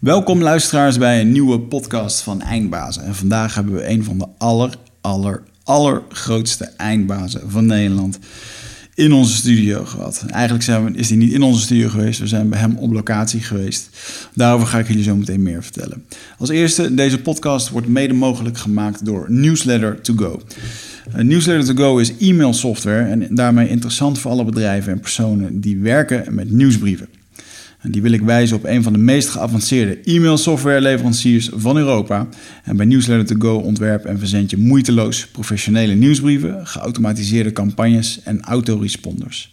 [0.00, 3.02] Welkom luisteraars bij een nieuwe podcast van Eindbazen.
[3.02, 8.18] En vandaag hebben we een van de aller, aller, allergrootste eindbazen van Nederland
[8.94, 10.24] in onze studio gehad.
[10.28, 12.92] Eigenlijk zijn we, is hij niet in onze studio geweest, we zijn bij hem op
[12.92, 13.88] locatie geweest.
[14.34, 16.04] Daarover ga ik jullie zo meteen meer vertellen.
[16.38, 20.42] Als eerste, deze podcast wordt mede mogelijk gemaakt door Newsletter to Go.
[21.16, 25.60] Uh, Newsletter to Go is e-mail software en daarmee interessant voor alle bedrijven en personen
[25.60, 27.08] die werken met nieuwsbrieven.
[27.80, 31.76] En die wil ik wijzen op een van de meest geavanceerde e-mail software leveranciers van
[31.76, 32.28] Europa.
[32.64, 38.40] En bij Newsletter to Go ontwerp en verzend je moeiteloos professionele nieuwsbrieven, geautomatiseerde campagnes en
[38.40, 39.52] autoresponders.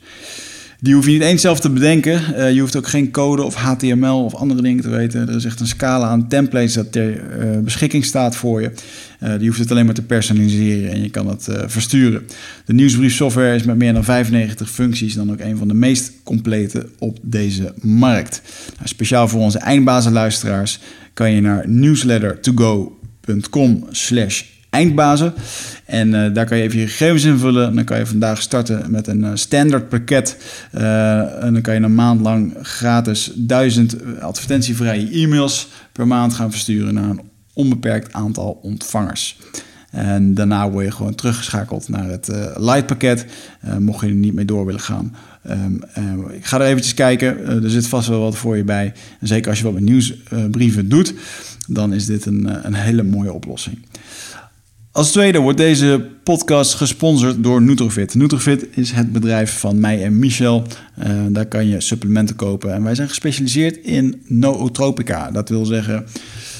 [0.79, 2.21] Die hoef je niet eens zelf te bedenken.
[2.31, 5.29] Uh, je hoeft ook geen code of HTML of andere dingen te weten.
[5.29, 8.71] Er is echt een scala aan templates dat ter uh, beschikking staat voor je.
[9.23, 12.27] Uh, je hoeft het alleen maar te personaliseren en je kan het versturen.
[12.65, 16.89] De nieuwsbriefsoftware is met meer dan 95 functies dan ook een van de meest complete
[16.99, 18.41] op deze markt.
[18.75, 20.79] Nou, speciaal voor onze eindbazenluisteraars
[21.13, 25.33] kan je naar newslettertogo.com slash eindbazen.
[25.87, 27.75] En uh, daar kan je even je gegevens invullen.
[27.75, 30.37] Dan kan je vandaag starten met een uh, standaard pakket.
[30.75, 36.51] Uh, en dan kan je een maand lang gratis duizend advertentievrije e-mails per maand gaan
[36.51, 37.21] versturen naar een
[37.53, 39.37] onbeperkt aantal ontvangers.
[39.91, 43.25] En daarna word je gewoon teruggeschakeld naar het light pakket,
[43.79, 45.15] mocht je er niet mee door willen gaan.
[45.49, 45.83] Um,
[46.31, 48.93] ik ga er eventjes kijken, er zit vast wel wat voor je bij.
[49.19, 51.13] En zeker als je wat met nieuwsbrieven doet,
[51.67, 53.77] dan is dit een, een hele mooie oplossing.
[54.97, 58.15] Als tweede wordt deze podcast gesponsord door Nutrofit.
[58.15, 60.63] Nutrofit is het bedrijf van mij en Michel.
[60.99, 62.73] Uh, daar kan je supplementen kopen.
[62.73, 65.31] En wij zijn gespecialiseerd in nootropica.
[65.31, 66.05] Dat wil zeggen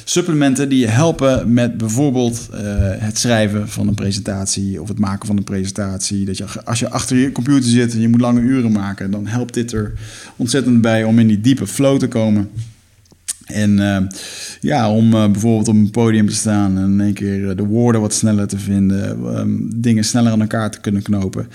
[0.04, 5.28] supplementen die je helpen met bijvoorbeeld uh, het schrijven van een presentatie of het maken
[5.28, 6.26] van een presentatie.
[6.26, 9.28] Dat je, als je achter je computer zit en je moet lange uren maken, dan
[9.28, 9.94] helpt dit er
[10.36, 12.50] ontzettend bij om in die diepe flow te komen.
[13.48, 13.98] En uh,
[14.62, 18.02] ja, om uh, bijvoorbeeld op een podium te staan en in één keer de woorden
[18.02, 21.48] wat sneller te vinden, um, dingen sneller aan elkaar te kunnen knopen.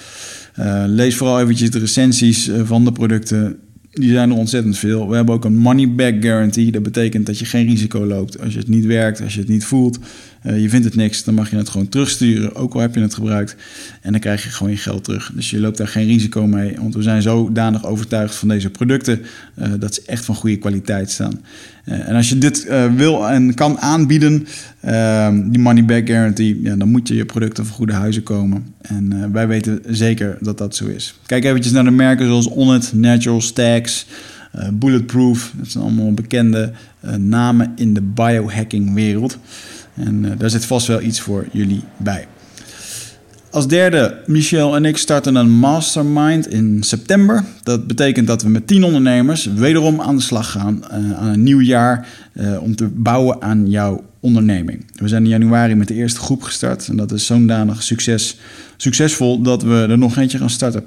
[0.59, 3.57] Uh, lees vooral eventjes de recensies van de producten.
[3.91, 5.09] Die zijn er ontzettend veel.
[5.09, 6.73] We hebben ook een money back guarantee.
[6.73, 8.41] Dat betekent dat je geen risico loopt.
[8.41, 9.99] Als je het niet werkt, als je het niet voelt,
[10.43, 13.15] je vindt het niks, dan mag je het gewoon terugsturen, ook al heb je het
[13.15, 13.57] gebruikt.
[14.01, 15.33] En dan krijg je gewoon je geld terug.
[15.35, 19.21] Dus je loopt daar geen risico mee, want we zijn zodanig overtuigd van deze producten
[19.59, 21.41] uh, dat ze echt van goede kwaliteit staan.
[21.85, 22.67] Uh, en als je dit
[22.97, 24.47] wil en kan aanbieden,
[24.81, 28.65] ehm, die money back guarantee, ja, dan moet je je producten van goede huizen komen.
[28.81, 31.19] En wij weten zeker dat dat zo is.
[31.27, 34.07] Kijk eventjes naar de merken zoals Onnit, Natural, Stacks.
[34.73, 36.73] Bulletproof, dat zijn allemaal bekende
[37.17, 39.39] namen in de biohacking wereld.
[39.95, 42.27] En uh, daar zit vast wel iets voor jullie bij.
[43.51, 47.45] Als derde, Michel en ik starten een mastermind in september.
[47.63, 51.61] Dat betekent dat we met tien ondernemers wederom aan de slag gaan aan een nieuw
[51.61, 52.09] jaar
[52.61, 54.87] om te bouwen aan jouw onderneming.
[54.95, 58.39] We zijn in januari met de eerste groep gestart en dat is zodanig succes,
[58.77, 60.85] succesvol dat we er nog eentje gaan starten.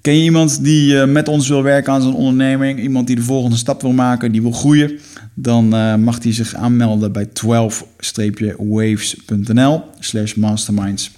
[0.00, 2.80] Ken je iemand die met ons wil werken aan zijn onderneming?
[2.80, 4.98] Iemand die de volgende stap wil maken, die wil groeien?
[5.40, 11.10] Dan uh, mag hij zich aanmelden bij 12-waves.nl slash masterminds.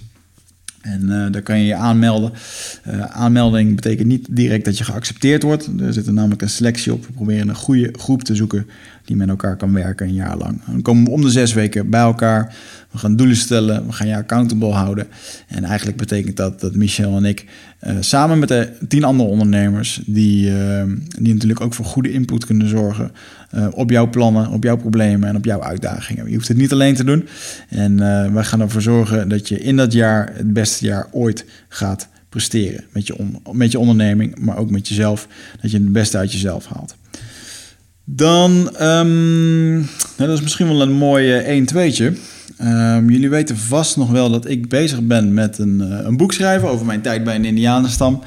[0.80, 2.32] En uh, daar kan je je aanmelden.
[2.88, 5.68] Uh, aanmelding betekent niet direct dat je geaccepteerd wordt.
[5.80, 7.06] Er zit er namelijk een selectie op.
[7.06, 8.66] We proberen een goede groep te zoeken
[9.04, 10.60] die met elkaar kan werken een jaar lang.
[10.66, 12.54] Dan komen we om de zes weken bij elkaar.
[12.90, 15.06] We gaan doelen stellen, we gaan je accountable houden.
[15.46, 17.46] En eigenlijk betekent dat dat Michel en ik
[18.00, 20.52] samen met de tien andere ondernemers, die,
[21.18, 23.10] die natuurlijk ook voor goede input kunnen zorgen
[23.54, 26.28] uh, op jouw plannen, op jouw problemen en op jouw uitdagingen.
[26.28, 27.28] Je hoeft het niet alleen te doen.
[27.68, 27.96] En
[28.34, 32.84] wij gaan ervoor zorgen dat je in dat jaar het beste jaar ooit gaat presteren.
[32.92, 35.28] Met je, on, met je onderneming, maar ook met jezelf.
[35.60, 36.96] Dat je het beste uit jezelf haalt.
[38.04, 38.50] Dan,
[38.82, 42.12] um, nou, dat is misschien wel een mooi 1-2'tje.
[42.62, 46.32] Um, jullie weten vast nog wel dat ik bezig ben met een, uh, een boek
[46.32, 48.22] schrijven over mijn tijd bij een Indianenstam.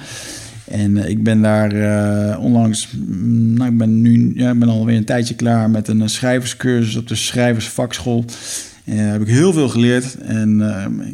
[0.68, 2.90] En uh, ik ben daar uh, onlangs,
[3.28, 7.08] nou ik ben nu, ja, ik ben alweer een tijdje klaar met een schrijverscursus op
[7.08, 8.26] de schrijversvakschool.
[8.86, 10.18] En heb ik heel veel geleerd.
[10.18, 10.62] En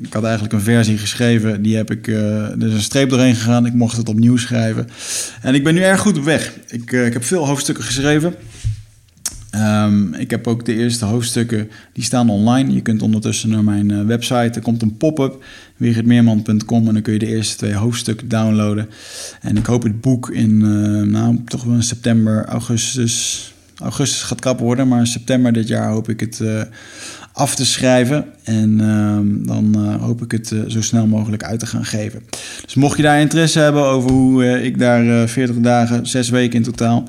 [0.03, 3.65] ik had eigenlijk een versie geschreven, die heb ik, er een streep doorheen gegaan.
[3.65, 4.87] Ik mocht het opnieuw schrijven.
[5.41, 6.53] En ik ben nu erg goed op weg.
[6.67, 8.35] Ik, ik heb veel hoofdstukken geschreven.
[9.55, 12.73] Um, ik heb ook de eerste hoofdstukken, die staan online.
[12.73, 15.43] Je kunt ondertussen naar mijn uh, website, er komt een pop-up,
[15.77, 18.89] weergeertmeerman.com en dan kun je de eerste twee hoofdstukken downloaden.
[19.41, 24.39] En ik hoop het boek in, uh, nou, toch wel in september, augustus, augustus gaat
[24.39, 26.41] krap worden, maar in september dit jaar hoop ik het
[27.39, 28.25] af te schrijven.
[28.43, 32.21] En ehm, dan uh, hoop ik het uh, zo snel mogelijk uit te gaan geven.
[32.65, 36.63] Dus mocht je daar interesse hebben over hoe ik daar 40 dagen, 6 weken in
[36.63, 37.03] totaal,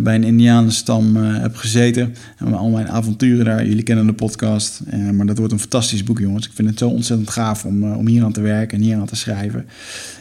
[0.00, 2.14] bij een Indianenstam heb gezeten.
[2.38, 3.66] En al mijn avonturen daar.
[3.66, 4.80] Jullie kennen de podcast.
[5.12, 6.46] maar dat wordt een fantastisch boek, jongens.
[6.46, 9.06] Ik vind het zo ontzettend gaaf om, om hier aan te werken en hier aan
[9.06, 9.66] te schrijven.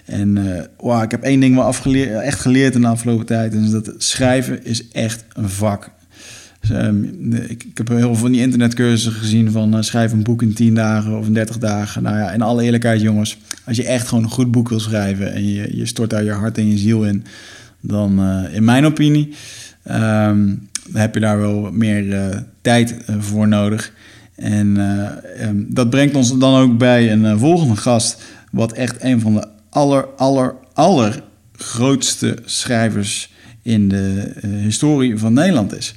[0.06, 0.38] En
[0.78, 3.54] wow, ik heb één ding wel afgeleerd, echt geleerd in de afgelopen tijd.
[3.54, 5.87] En dat schrijven is echt een vak.
[6.68, 7.04] Dus, ehm,
[7.34, 10.54] ik, ik, heb heel veel van die internetcursussen gezien van uh, schrijf een boek in
[10.54, 12.04] 10 dagen of in 30 dagen.
[12.04, 15.34] Nou ja, in alle eerlijkheid jongens, als je echt gewoon een goed boek wil schrijven
[15.34, 17.26] en je, je stort daar je hart en je ziel in,
[17.82, 19.34] dan uh, in mijn opinie
[19.92, 22.26] um, heb je daar wel meer uh,
[22.62, 23.92] tijd voor nodig.
[24.36, 24.78] En
[25.42, 29.48] um, dat brengt ons dan ook bij een volgende gast, wat echt een van de
[29.70, 31.24] aller, aller, aller
[31.56, 35.96] grootste schrijvers in de historie van Nederland is.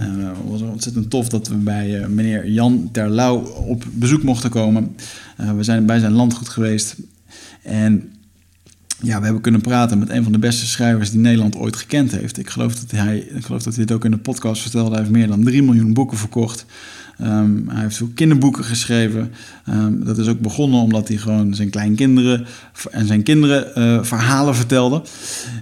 [0.00, 4.50] Uh, het was ontzettend tof dat we bij uh, meneer Jan Terlouw op bezoek mochten
[4.50, 4.96] komen.
[5.40, 6.96] Uh, we zijn bij zijn landgoed geweest.
[7.62, 8.12] En
[9.02, 12.10] ja, we hebben kunnen praten met een van de beste schrijvers die Nederland ooit gekend
[12.10, 12.38] heeft.
[12.38, 14.90] Ik geloof dat hij, ik geloof dat hij het ook in de podcast vertelde.
[14.90, 16.66] Hij heeft meer dan 3 miljoen boeken verkocht.
[17.22, 19.32] Um, hij heeft veel kinderboeken geschreven.
[19.68, 22.46] Um, dat is ook begonnen omdat hij gewoon zijn kleinkinderen
[22.90, 25.02] en zijn kinderen uh, verhalen vertelde.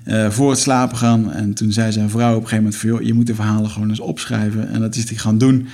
[0.07, 1.33] Uh, voor het slapen gaan.
[1.33, 3.89] En toen zei zijn vrouw op een gegeven moment: van, je moet de verhalen gewoon
[3.89, 4.69] eens opschrijven.
[4.69, 5.67] En dat is hij gaan doen.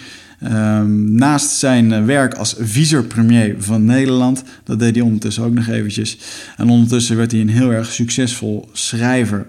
[0.44, 5.68] Um, naast zijn uh, werk als vicepremier van Nederland, dat deed hij ondertussen ook nog
[5.68, 6.18] eventjes.
[6.56, 9.46] En ondertussen werd hij een heel erg succesvol schrijver.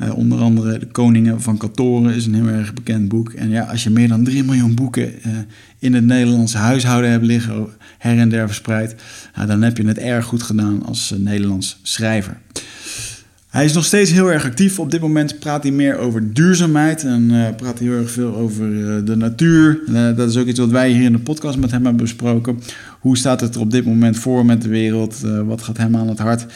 [0.00, 3.32] Uh, onder andere De Koningen van Katoren is een heel erg bekend boek.
[3.32, 5.32] En ja, als je meer dan 3 miljoen boeken uh,
[5.78, 7.66] in het Nederlandse huishouden hebt liggen,
[7.98, 8.94] her en der verspreid,
[9.46, 12.40] dan heb je het erg goed gedaan als Nederlands schrijver.
[13.48, 14.78] Hij is nog steeds heel erg actief.
[14.78, 18.64] Op dit moment praat hij meer over duurzaamheid en praat hij heel erg veel over
[19.04, 19.80] de natuur.
[20.16, 22.58] Dat is ook iets wat wij hier in de podcast met hem hebben besproken.
[23.06, 25.20] Hoe staat het er op dit moment voor met de wereld?
[25.46, 26.46] wat gaat hem aan het hart?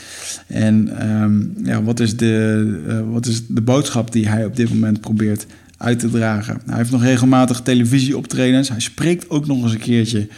[0.47, 5.01] En um, ja, wat, is de, wat is de boodschap die hij op dit moment
[5.01, 6.61] probeert uit te dragen?
[6.67, 8.69] Hij heeft nog regelmatig televisieoptredens.
[8.69, 10.29] Hij spreekt ook nog eens een keertje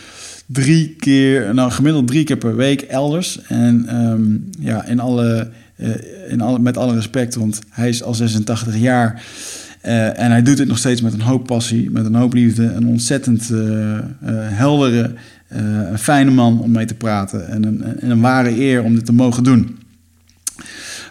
[0.46, 3.42] drie keer, nou gemiddeld drie keer per week elders.
[3.42, 5.90] En um, ja, in alle uh,
[6.28, 9.22] in alle, met alle respect, want hij is al 86 jaar.
[9.86, 12.64] Uh, en hij doet het nog steeds met een hoop passie, met een hoop liefde.
[12.64, 13.98] Een ontzettend uh,
[14.32, 15.14] heldere,
[15.48, 17.48] een fijne man om mee te praten.
[17.48, 19.78] En een, en een ware eer om dit te mogen doen.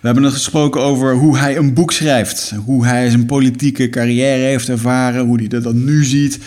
[0.02, 2.54] We hebben het gesproken over hoe hij een boek schrijft.
[2.66, 5.26] Hoe hij zijn politieke carrière heeft ervaren.
[5.26, 6.40] Hoe hij dat nu ziet.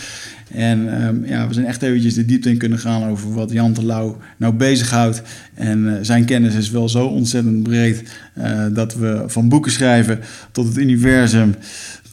[0.53, 3.73] En um, ja, we zijn echt eventjes de diepte in kunnen gaan over wat Jan
[3.73, 5.21] Terlouw nou bezighoudt.
[5.53, 8.03] En zijn kennis is wel zo ontzettend breed
[8.73, 10.19] dat we van boeken schrijven
[10.51, 11.55] tot het universum,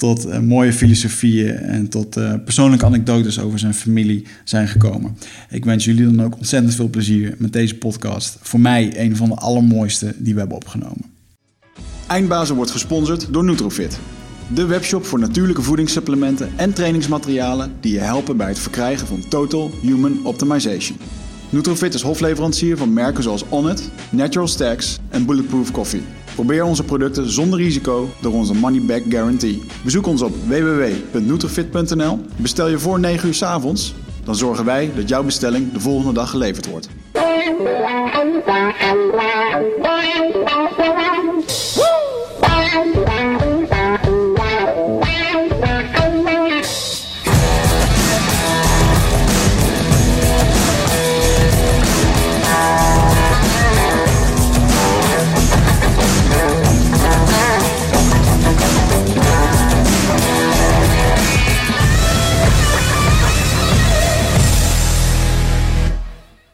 [0.03, 5.17] tot uh, mooie filosofieën en tot persoonlijke anekdotes over zijn familie zijn gekomen.
[5.51, 8.39] Ik wens jullie dan ook ontzettend veel plezier met deze podcast.
[8.41, 11.05] Voor mij een van de allermooiste die we hebben opgenomen.
[12.07, 13.99] Eindbazen wordt gesponsord door Nutrofit.
[14.55, 19.71] De webshop voor natuurlijke voedingssupplementen en trainingsmaterialen die je helpen bij het verkrijgen van Total
[19.83, 20.99] Human Optimization.
[21.51, 26.03] Nutrofit is hofleverancier van merken zoals Onnit, Natural Stacks en Bulletproof Coffee.
[26.35, 29.63] Probeer onze producten zonder risico door onze money back guarantee.
[29.85, 32.19] Bezoek ons op www.nutrofit.nl.
[32.37, 33.95] Bestel je voor 9 uur s avonds,
[34.25, 36.89] dan zorgen wij dat jouw bestelling de volgende dag geleverd wordt.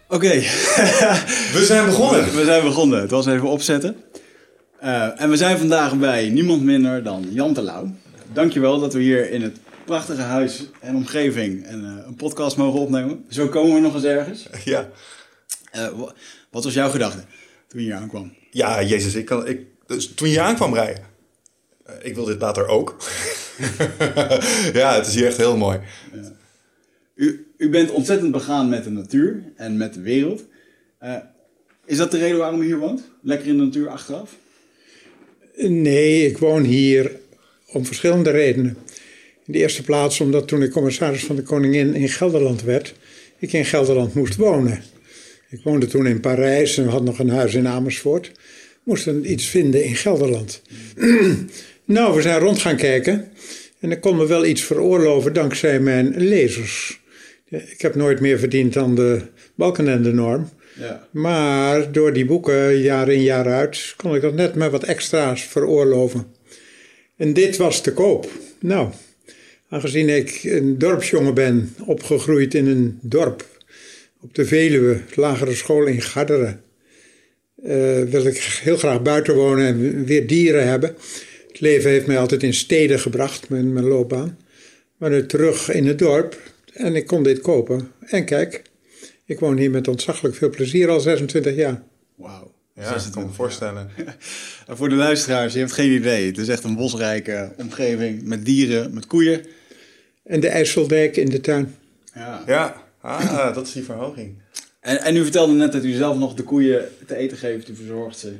[0.08, 0.28] Oké.
[1.56, 2.34] we zijn begonnen.
[2.34, 3.00] We zijn begonnen.
[3.00, 3.96] Het was even opzetten.
[4.82, 7.94] Uh, en we zijn vandaag bij niemand minder dan Jan Terlouw.
[8.32, 12.80] Dankjewel dat we hier in het prachtige huis en omgeving een, uh, een podcast mogen
[12.80, 13.24] opnemen.
[13.28, 14.46] Zo komen we nog eens ergens.
[14.64, 14.88] Ja.
[15.76, 15.88] Uh,
[16.50, 17.24] wat was jouw gedachte
[17.68, 18.34] toen je hier aankwam?
[18.50, 21.04] Ja, jezus, ik kan, ik, dus toen je aankwam rijden.
[22.00, 22.96] ik wil dit later ook.
[24.72, 25.80] ja, het is hier echt heel mooi.
[26.12, 26.32] Ja.
[27.14, 30.44] U, u bent ontzettend begaan met de natuur en met de wereld.
[31.02, 31.16] Uh,
[31.84, 33.02] is dat de reden waarom u hier woont?
[33.22, 34.36] Lekker in de natuur achteraf?
[35.56, 37.10] Nee, ik woon hier
[37.72, 38.76] om verschillende redenen.
[39.46, 42.94] In de eerste plaats omdat toen ik commissaris van de Koningin in Gelderland werd,
[43.38, 44.82] ik in Gelderland moest wonen.
[45.50, 48.32] Ik woonde toen in Parijs en had nog een huis in Amersfoort.
[48.82, 50.62] Moesten iets vinden in Gelderland.
[51.84, 53.28] nou, we zijn rond gaan kijken.
[53.80, 57.00] En ik kon me wel iets veroorloven dankzij mijn lezers.
[57.50, 59.20] Ik heb nooit meer verdiend dan de
[59.54, 60.48] Balkenende norm.
[60.78, 61.06] Ja.
[61.10, 65.42] Maar door die boeken, jaar in jaar uit, kon ik dat net met wat extra's
[65.42, 66.26] veroorloven.
[67.16, 68.30] En dit was te koop.
[68.60, 68.92] Nou,
[69.68, 73.46] aangezien ik een dorpsjongen ben, opgegroeid in een dorp
[74.20, 76.62] op de Veluwe, lagere school in Garderen,
[77.64, 80.96] uh, wil ik heel graag buiten wonen en weer dieren hebben.
[81.48, 84.38] Het leven heeft mij altijd in steden gebracht, mijn, mijn loopbaan.
[84.96, 86.40] Maar nu terug in het dorp
[86.78, 87.92] en ik kon dit kopen.
[88.00, 88.62] En kijk,
[89.24, 91.82] ik woon hier met ontzaglijk veel plezier al 26 jaar.
[92.14, 92.56] Wauw.
[92.74, 93.90] Ja, ik kan me voorstellen.
[94.66, 96.26] En voor de luisteraars, je hebt geen idee.
[96.26, 99.44] Het is echt een bosrijke omgeving met dieren, met koeien.
[100.24, 101.74] En de IJsseldijk in de tuin.
[102.14, 102.86] Ja, ja.
[103.00, 104.34] Ah, dat is die verhoging.
[104.80, 107.74] En, en u vertelde net dat u zelf nog de koeien te eten geeft, u
[107.74, 108.32] verzorgt ze.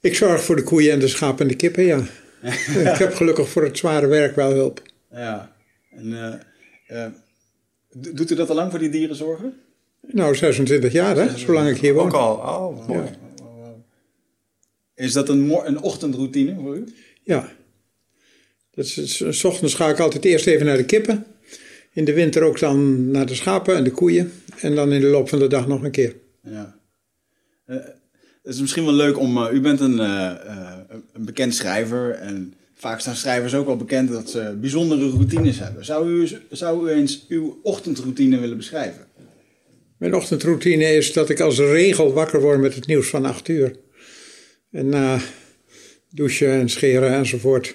[0.00, 1.98] Ik zorg voor de koeien en de schapen en de kippen, ja.
[2.92, 4.82] ik heb gelukkig voor het zware werk wel hulp.
[5.10, 5.52] Ja.
[5.90, 6.34] En, uh,
[6.88, 7.06] uh,
[7.94, 9.54] doet u dat al lang voor die dieren zorgen?
[10.00, 11.38] Nou, 26 jaar, hè?
[11.38, 12.06] Zolang ik hier woon.
[12.06, 12.34] Ook al.
[12.34, 13.00] Oh, mooi.
[13.00, 13.12] Ja.
[14.94, 16.84] Is dat een, een ochtendroutine voor u?
[17.22, 17.52] Ja.
[18.70, 21.26] Dat is, s ochtends ga ik altijd eerst even naar de kippen.
[21.92, 24.32] In de winter ook dan naar de schapen en de koeien.
[24.60, 26.14] En dan in de loop van de dag nog een keer.
[26.42, 26.78] Ja.
[27.66, 27.76] Uh,
[28.42, 29.36] het is misschien wel leuk om.
[29.36, 30.32] Uh, u bent een, uh,
[31.12, 32.10] een bekend schrijver.
[32.10, 35.84] En vaak staan schrijvers ook wel bekend dat ze bijzondere routines hebben.
[35.84, 39.06] Zou u, zou u eens uw ochtendroutine willen beschrijven?
[39.98, 43.76] Mijn ochtendroutine is dat ik als regel wakker word met het nieuws van 8 uur.
[44.70, 45.18] En na
[46.10, 47.74] douchen en scheren enzovoort.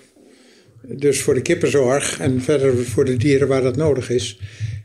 [0.81, 4.39] Dus voor de kippenzorg en verder voor de dieren waar dat nodig is.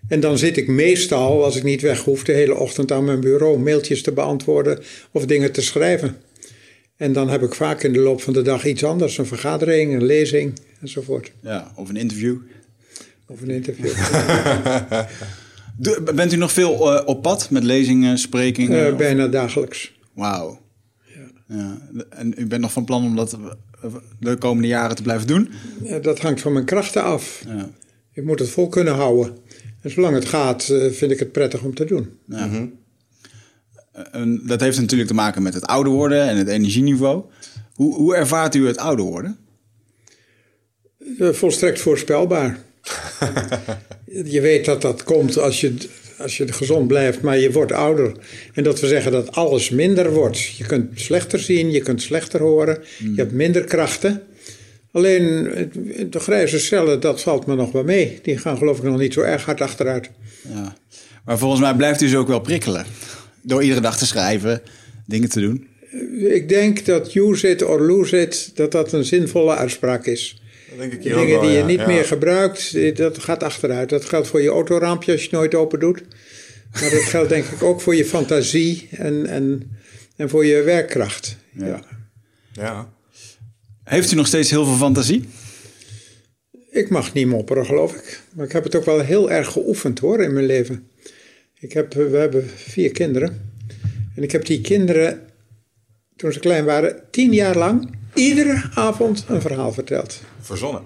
[0.09, 3.21] En dan zit ik meestal, als ik niet weg hoef, de hele ochtend aan mijn
[3.21, 4.79] bureau mailtjes te beantwoorden
[5.13, 6.17] of dingen te schrijven.
[6.97, 9.95] En dan heb ik vaak in de loop van de dag iets anders: een vergadering,
[9.95, 11.33] een lezing enzovoort.
[11.41, 12.37] Ja, of een interview.
[13.27, 13.93] Of een interview.
[16.15, 18.93] Bent u nog veel uh, op pad met lezingen, sprekingen?
[18.93, 19.99] Uh, bijna dagelijks.
[20.13, 20.61] Wauw.
[21.15, 21.57] Ja.
[21.57, 21.79] ja.
[22.11, 23.39] En u bent nog van plan om dat
[24.21, 25.51] de komende jaren te blijven doen?
[25.83, 27.43] Ja, dat hangt van mijn krachten af.
[27.47, 27.71] Ja.
[28.13, 29.37] Ik moet het vol kunnen houden.
[29.81, 32.19] En zolang het gaat, uh, vind ik het prettig om te doen.
[32.27, 32.47] Ja.
[32.47, 32.73] Mm -hmm.
[34.13, 37.25] En dat heeft natuurlijk te maken met het ouder worden en het energieniveau.
[37.75, 39.39] Hoe, hoe ervaart u het ouder worden?
[41.19, 42.59] volstrekt voorspelbaar.
[44.25, 45.75] je weet dat dat komt als je,
[46.19, 48.13] als je gezond blijft, maar je wordt ouder.
[48.55, 50.45] En dat we zeggen dat alles minder wordt.
[50.45, 54.23] Je kunt slechter zien, je kunt slechter horen, je hebt minder krachten.
[54.93, 55.43] Alleen
[56.11, 58.19] de grijze cellen, dat valt me nog wel mee.
[58.23, 60.11] Die gaan geloof ik nog niet zo erg hard achteruit.
[60.55, 60.77] Ja.
[61.25, 62.87] Maar volgens mij blijft u ze ook wel prikkelen.
[63.47, 64.63] Door iedere dag te schrijven,
[65.07, 65.69] dingen te doen.
[66.19, 70.43] Ik denk dat use it or lose it, dat dat een zinvolle uitspraak is.
[70.79, 71.87] Denk ik Dingen wel, die je niet ja.
[71.87, 73.89] meer gebruikt, dat gaat achteruit.
[73.89, 76.03] Dat geldt voor je autoraampje als je het nooit open doet.
[76.73, 79.77] Maar dat geldt denk ik ook voor je fantasie en, en,
[80.17, 81.37] en voor je werkkracht.
[81.53, 81.67] Ja.
[81.67, 81.83] ja.
[82.53, 82.93] ja.
[83.85, 85.29] Heeft u nog steeds heel veel fantasie?
[86.71, 88.21] Ik mag niet mopperen, geloof ik.
[88.35, 90.89] Maar ik heb het ook wel heel erg geoefend hoor in mijn leven.
[91.65, 93.53] Ik heb, we hebben vier kinderen.
[94.17, 95.21] En ik heb die kinderen,
[96.17, 100.21] toen ze klein waren, tien jaar lang iedere avond een verhaal verteld.
[100.41, 100.83] Verzonnen.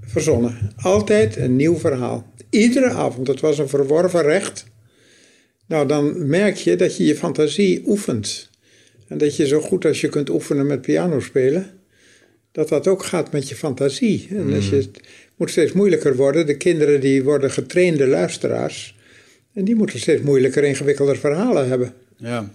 [0.00, 0.72] Verzonnen.
[0.76, 2.32] Altijd een nieuw verhaal.
[2.50, 3.26] Iedere avond.
[3.26, 4.66] Het was een verworven recht.
[5.66, 8.50] Nou, dan merk je dat je je fantasie oefent.
[9.08, 11.70] En dat je zo goed als je kunt oefenen met piano spelen,
[12.52, 14.26] dat dat ook gaat met je fantasie.
[14.30, 15.00] En als je, het
[15.36, 16.46] moet steeds moeilijker worden.
[16.46, 18.95] De kinderen die worden getrainde luisteraars.
[19.56, 21.92] En die moeten steeds moeilijker, ingewikkelder verhalen hebben.
[22.16, 22.50] Ja.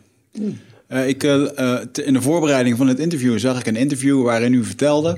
[0.89, 4.63] Uh, ik, uh, in de voorbereiding van het interview zag ik een interview waarin u
[4.63, 5.17] vertelde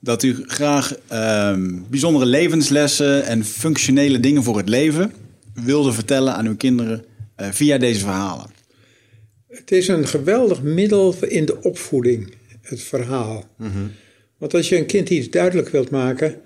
[0.00, 1.56] dat u graag uh,
[1.90, 5.12] bijzondere levenslessen en functionele dingen voor het leven
[5.64, 7.04] wilde vertellen aan uw kinderen
[7.36, 8.46] via deze verhalen.
[9.48, 13.44] Het is een geweldig middel in de opvoeding, het verhaal.
[13.56, 13.90] Mm -hmm.
[14.38, 16.40] Want als je een kind iets duidelijk wilt maken,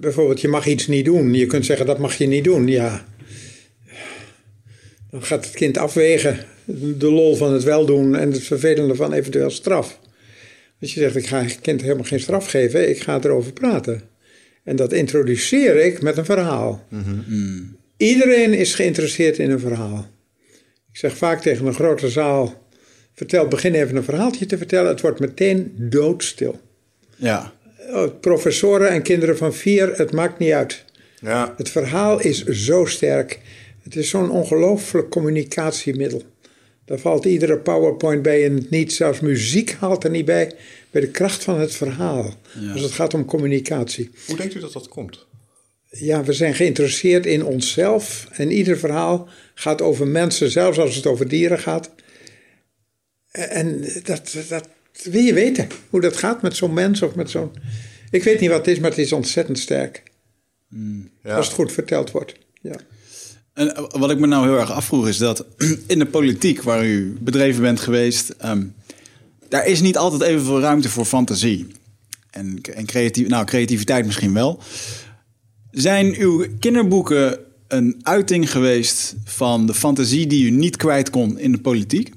[0.00, 3.04] bijvoorbeeld je mag iets niet doen, je kunt zeggen dat mag je niet doen, ja.
[5.14, 6.38] Dan gaat het kind afwegen
[6.98, 10.00] de lol van het weldoen en het vervelende van eventueel straf.
[10.80, 14.02] Als je zegt, ik ga het kind helemaal geen straf geven, ik ga erover praten.
[14.64, 16.86] En dat introduceer ik met een verhaal.
[16.88, 17.24] Mm -hmm.
[17.28, 17.76] mm.
[17.96, 20.06] Iedereen is geïnteresseerd in een verhaal.
[20.92, 22.68] Ik zeg vaak tegen een grote zaal,
[23.12, 24.90] vertel, begin even een verhaaltje te vertellen.
[24.90, 26.60] Het wordt meteen doodstil.
[27.16, 27.52] Ja.
[28.20, 30.84] Professoren en kinderen van vier, het maakt niet uit.
[31.20, 31.54] Ja.
[31.56, 33.40] Het verhaal is zo sterk.
[33.84, 36.22] Het is zo'n ongelooflijk communicatiemiddel.
[36.84, 38.92] Daar valt iedere PowerPoint bij in het niet.
[38.92, 40.52] Zelfs muziek haalt er niet bij.
[40.90, 42.34] Bij de kracht van het verhaal.
[42.60, 42.72] Ja.
[42.72, 44.10] Als het gaat om communicatie.
[44.26, 45.26] Hoe denkt u dat dat komt?
[45.88, 48.28] Ja, we zijn geïnteresseerd in onszelf.
[48.32, 51.90] En ieder verhaal gaat over mensen, zelfs als het over dieren gaat.
[53.30, 54.68] En dat, dat
[55.02, 55.68] wil je weten.
[55.90, 57.52] Hoe dat gaat met zo'n mens of met zo'n.
[58.10, 60.02] Ik weet niet wat het is, maar het is ontzettend sterk.
[61.22, 61.36] Ja.
[61.36, 62.34] Als het goed verteld wordt.
[62.60, 62.76] Ja.
[63.54, 65.46] En eh, wat ik me nou heel erg afvroeg is dat
[65.86, 68.62] in de politiek waar u bedreven bent geweest, ehm,
[69.48, 71.66] daar is niet altijd evenveel ruimte voor fantasie.
[72.30, 74.60] En, en creatief, nou, creativiteit misschien wel.
[75.70, 81.52] Zijn uw kinderboeken een uiting geweest van de fantasie die u niet kwijt kon in
[81.52, 82.10] de politiek?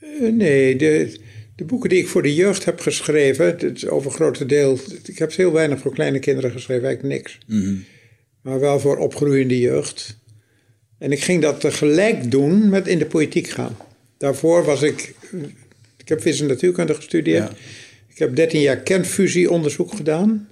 [0.00, 1.20] Eh, Nee, de,
[1.56, 4.78] de boeken die ik voor de jeugd heb geschreven, het is over grote deel.
[5.04, 7.38] Ik heb heel weinig voor kleine kinderen geschreven, eigenlijk niks.
[8.42, 10.18] Maar wel voor opgroeiende jeugd.
[10.98, 13.76] En ik ging dat tegelijk doen met in de politiek gaan.
[14.18, 15.14] Daarvoor was ik.
[15.96, 17.48] Ik heb en natuurkunde gestudeerd.
[17.48, 17.56] Ja.
[18.08, 20.48] Ik heb 13 jaar kernfusieonderzoek gedaan.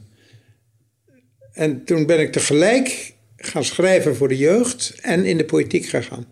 [1.52, 6.26] En toen ben ik tegelijk gaan schrijven voor de jeugd en in de politiek gegaan.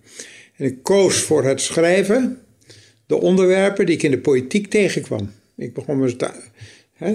[0.56, 2.38] En ik koos voor het schrijven
[3.06, 5.32] de onderwerpen die ik in de politiek tegenkwam.
[5.56, 6.16] Ik begon me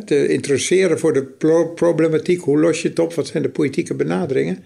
[0.06, 2.42] te interesseren voor de pro- problematiek.
[2.42, 3.14] Hoe los je het op?
[3.14, 4.64] Wat zijn de politieke benaderingen?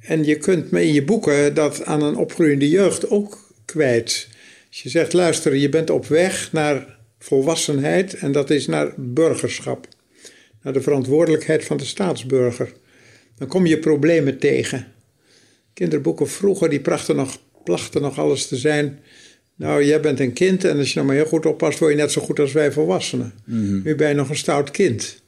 [0.00, 4.28] En je kunt me in je boeken dat aan een opgroeiende jeugd ook kwijt.
[4.68, 9.88] Als je zegt, luister, je bent op weg naar volwassenheid en dat is naar burgerschap.
[10.62, 12.72] Naar de verantwoordelijkheid van de staatsburger.
[13.38, 14.86] Dan kom je problemen tegen.
[15.74, 16.82] Kinderboeken vroeger, die
[17.14, 19.00] nog, plachten nog alles te zijn.
[19.62, 21.98] Nou, jij bent een kind en als je nou maar heel goed oppast, word je
[21.98, 23.32] net zo goed als wij volwassenen.
[23.84, 25.22] Nu ben je nog een stout kind.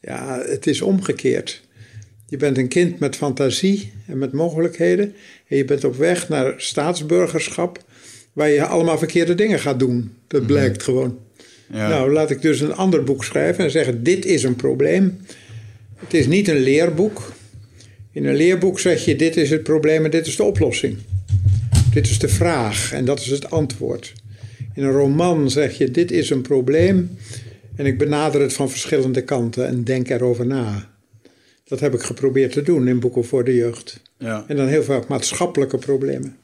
[0.00, 1.62] Ja, het is omgekeerd.
[2.28, 5.14] Je bent een kind met fantasie en met mogelijkheden.
[5.48, 7.84] En je bent op weg naar staatsburgerschap,
[8.32, 10.12] waar je allemaal verkeerde dingen gaat doen.
[10.26, 11.18] Dat blijkt gewoon.
[11.72, 11.88] Ja.
[11.88, 15.18] Nou, laat ik dus een ander boek schrijven en zeggen: Dit is een probleem.
[15.96, 17.32] Het is niet een leerboek.
[18.12, 20.96] In een leerboek zeg je: Dit is het probleem en dit is de oplossing.
[21.96, 24.12] Dit is de vraag en dat is het antwoord.
[24.74, 27.18] In een roman zeg je: Dit is een probleem
[27.76, 30.96] en ik benader het van verschillende kanten en denk erover na.
[31.64, 34.02] Dat heb ik geprobeerd te doen in boeken voor de jeugd.
[34.18, 34.44] ja.
[34.48, 36.36] En dan heel vaak maatschappelijke problemen.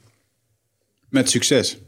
[1.08, 1.78] Met succes.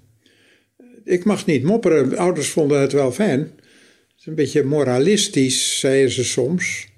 [1.04, 2.16] Ik mag niet mopperen.
[2.16, 3.40] Ouders vonden het wel fijn.
[3.40, 6.88] Het is een beetje moralistisch, zeiden ze soms.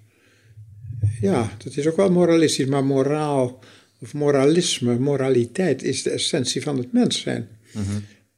[1.20, 3.58] Ja, dat is ook wel moralistisch, maar moraal
[4.00, 7.48] of moralisme, moraliteit is de essentie van het mens zijn.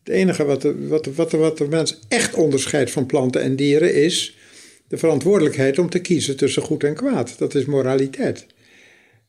[0.04, 3.42] Het enige wat de, wat, de, wat, de, wat de mens echt onderscheidt van planten
[3.42, 4.36] en dieren is
[4.88, 7.38] de verantwoordelijkheid om te kiezen tussen goed en kwaad.
[7.38, 8.46] Dat is moraliteit.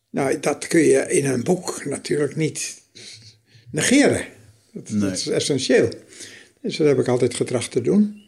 [0.10, 2.82] Nou, dat kun je in een boek natuurlijk niet
[3.72, 4.26] negeren.
[4.74, 5.00] Dat, Nee.
[5.00, 5.90] dat is essentieel.
[6.62, 8.22] Dus dat heb ik altijd getracht te doen.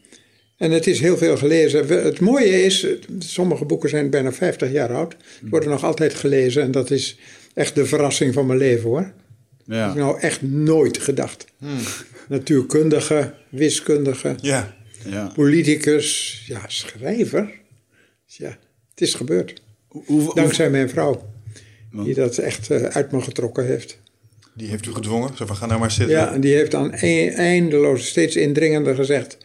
[0.56, 1.86] En het is heel veel gelezen.
[1.88, 2.86] Het mooie is,
[3.18, 5.16] sommige boeken zijn bijna 50 jaar oud.
[5.50, 7.18] Worden nog altijd gelezen en dat is
[7.54, 9.00] echt de verrassing van mijn leven hoor.
[9.02, 9.88] Dat heb Ja.
[9.90, 11.44] ik nou echt nooit gedacht.
[12.28, 14.74] Natuurkundige, wiskundige, Ja.
[15.04, 15.30] Ja.
[15.34, 17.50] politicus, ja, schrijver.
[18.26, 18.58] Ja,
[18.90, 19.62] het is gebeurd.
[19.88, 21.30] Hoe, hoe- Dankzij mijn vrouw,
[21.92, 23.98] die dat echt eh, uit me getrokken heeft.
[24.54, 25.36] Die heeft u gedwongen.
[25.36, 26.16] Zo van, ga nou maar zitten.
[26.16, 29.38] Ja, en die heeft dan e- eindeloos, steeds indringender gezegd...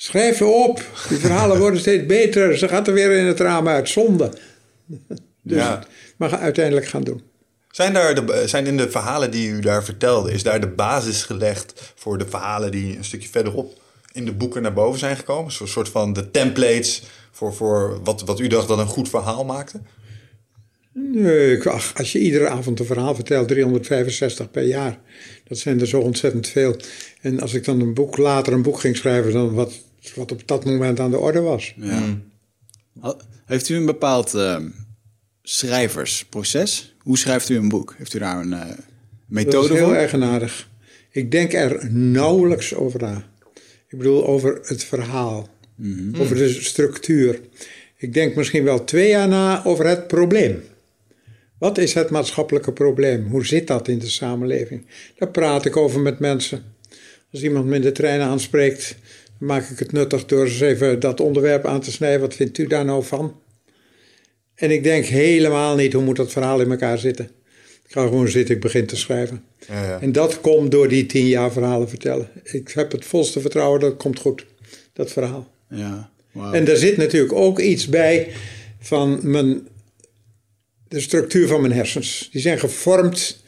[0.00, 2.58] Schrijf op, die verhalen worden steeds beter.
[2.58, 4.32] Ze gaat er weer in het raam uit, zonde.
[5.42, 5.86] Dus, Ja.
[6.16, 7.22] Maar uiteindelijk gaan doen.
[7.78, 11.22] Zijn, daar de, zijn in de verhalen die u daar vertelde, is daar de basis
[11.22, 15.52] gelegd voor de verhalen die een stukje verderop in de boeken naar boven zijn gekomen?
[15.52, 19.44] Zo'n soort van de templates voor, voor wat, wat u dacht dat een goed verhaal
[19.44, 19.80] maakte?
[20.92, 24.98] Nee, ach, als je iedere avond een verhaal vertelt, 365 per jaar,
[25.44, 26.76] dat zijn er zo ontzettend veel.
[27.20, 29.72] En als ik dan een boek, later een boek ging schrijven, dan wat,
[30.14, 31.74] wat op dat moment aan de orde was.
[31.76, 32.18] Ja.
[33.00, 34.56] Had- Heeft u een bepaald eh,
[35.42, 36.96] schrijversproces?
[37.08, 37.94] Hoe schrijft u een boek?
[37.96, 38.84] Heeft u daar een eh, Dat is
[39.26, 39.94] methode heel voor?
[39.94, 40.68] eigenaardig.
[41.10, 43.24] Ik denk er nauwelijks over na.
[43.88, 45.48] Ik bedoel, over het verhaal,
[46.18, 47.40] over de structuur.
[47.96, 50.62] Ik denk misschien wel twee jaar na over het probleem.
[51.58, 53.26] Wat is het maatschappelijke probleem?
[53.26, 54.86] Hoe zit dat in de samenleving?
[55.16, 56.62] Daar praat ik over met mensen.
[57.32, 58.96] Als iemand me in de trein aanspreekt,
[59.38, 62.20] dan maak ik het nuttig door eens even dat onderwerp aan te snijden.
[62.20, 63.40] Wat vindt u daar nou van?
[64.58, 67.24] En ik denk helemaal niet hoe moet dat verhaal in elkaar zitten.
[67.86, 69.44] Ik ga gewoon zitten, ik begin te schrijven.
[69.68, 70.00] Ja, ja.
[70.00, 72.28] En dat komt door die tien jaar verhalen vertellen.
[72.42, 74.46] Ik heb het volste vertrouwen dat het komt goed,
[74.92, 75.50] dat verhaal.
[75.70, 76.10] Ja.
[76.52, 78.28] En daar zit natuurlijk ook iets bij
[78.80, 79.68] van mijn,
[80.88, 82.28] de structuur van mijn hersens.
[82.32, 83.42] Die zijn gevormd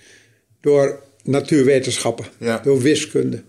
[0.61, 2.59] door natuurwetenschappen, Ja.
[2.59, 3.43] door wiskunde.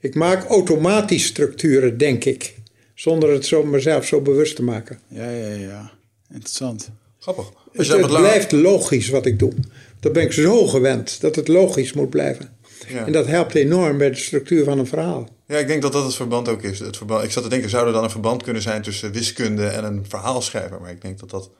[0.00, 2.54] Ik maak automatisch structuren, denk ik,
[2.94, 4.98] zonder het zo mezelf zo bewust te maken.
[5.08, 5.92] Ja, ja, ja.
[6.32, 6.90] Interessant.
[7.22, 7.52] Grappig.
[7.72, 9.52] Het, blijft logisch wat ik doe.
[10.00, 12.48] Dat ben ik zo gewend, dat het logisch moet blijven.
[12.88, 13.06] Ja.
[13.06, 15.28] En dat helpt enorm bij de structuur van een verhaal.
[15.46, 16.78] Ja, ik denk dat dat het verband ook is.
[16.78, 19.66] Het verband, ik zat te denken, zou er dan een verband kunnen zijn tussen wiskunde
[19.66, 20.80] en een verhaalschrijver?
[20.80, 21.50] Maar ik denk dat dat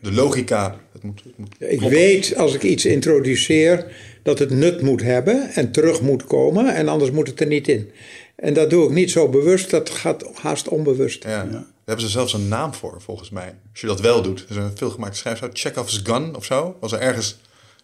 [0.00, 4.82] de logica, het moet, het moet Ik weet als ik iets introduceer dat het nut
[4.82, 7.90] moet hebben en terug moet komen en anders moet het er niet in.
[8.36, 11.24] En dat doe ik niet zo bewust, dat gaat haast onbewust.
[11.24, 11.66] Ja.
[11.92, 13.54] Hebben ze zelfs een naam voor, volgens mij.
[13.70, 14.40] Als je dat wel doet.
[14.40, 16.76] Er is een veelgemaakte schrijfsel, Chekhov's gun of zo.
[16.80, 17.36] Als er ergens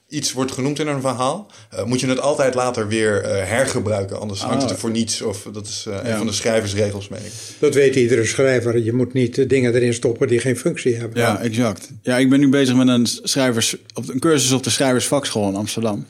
[0.08, 4.20] iets wordt genoemd in een verhaal, eh, moet je het altijd later weer eh, hergebruiken.
[4.20, 5.22] Anders hangt het er voor niets.
[5.22, 7.32] Of dat is eh, een van de schrijversregels, meen ik.
[7.58, 8.78] Dat weet iedere schrijver.
[8.78, 11.20] Je moet niet dingen erin stoppen die geen functie hebben.
[11.20, 11.90] Ja, exact.
[12.02, 15.56] Ja, ik ben nu bezig met een, schrijvers, op, een cursus op de Schrijversvakschool in
[15.56, 16.06] Amsterdam.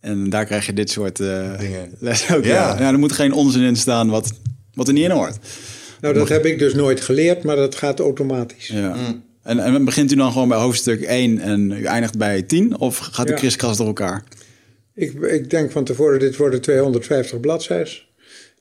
[0.00, 1.94] En daar krijg je dit soort eh Dingen.
[1.98, 2.44] les ook.
[2.44, 2.54] Ja.
[2.54, 2.78] Ja.
[2.78, 2.92] Ja.
[2.92, 4.32] er moet geen onzin in staan wat,
[4.74, 5.38] wat er niet in hoort.
[6.00, 8.66] Nou, dat heb ik dus nooit geleerd, maar dat gaat automatisch.
[8.66, 8.96] Ja.
[9.42, 12.78] En, en begint u dan gewoon bij hoofdstuk 1 en u eindigt bij 10?
[12.78, 13.38] Of gaat u Ja.
[13.38, 14.24] kriskras door elkaar?
[14.94, 17.92] Ik, ik denk van tevoren, dit worden 250 bladzijden.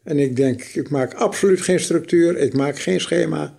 [0.03, 2.37] En ik denk, ik maak absoluut geen structuur.
[2.37, 3.55] Ik maak geen schema.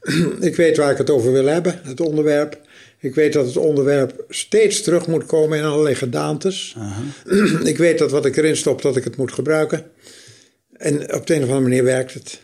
[0.40, 2.60] ik weet waar ik het over wil hebben, het onderwerp.
[2.98, 6.76] Ik weet dat het onderwerp steeds terug moet komen in allerlei gedaantes.
[7.64, 9.84] ik weet dat wat ik erin stop, dat ik het moet gebruiken.
[10.72, 12.42] En op de een of andere manier werkt het.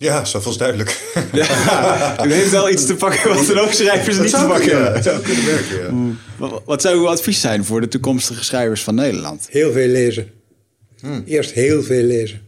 [0.00, 1.00] Ja, zoveel is duidelijk.
[2.26, 4.92] u heeft wel iets te pakken wat er ook schrijvers niet te pakken hebben.
[4.94, 6.14] het zou kunnen werken, ja.
[6.36, 9.46] Wat, wat zou uw advies zijn voor de toekomstige schrijvers van Nederland?
[9.50, 10.30] Heel veel lezen.
[11.24, 12.40] Eerst heel veel lezen.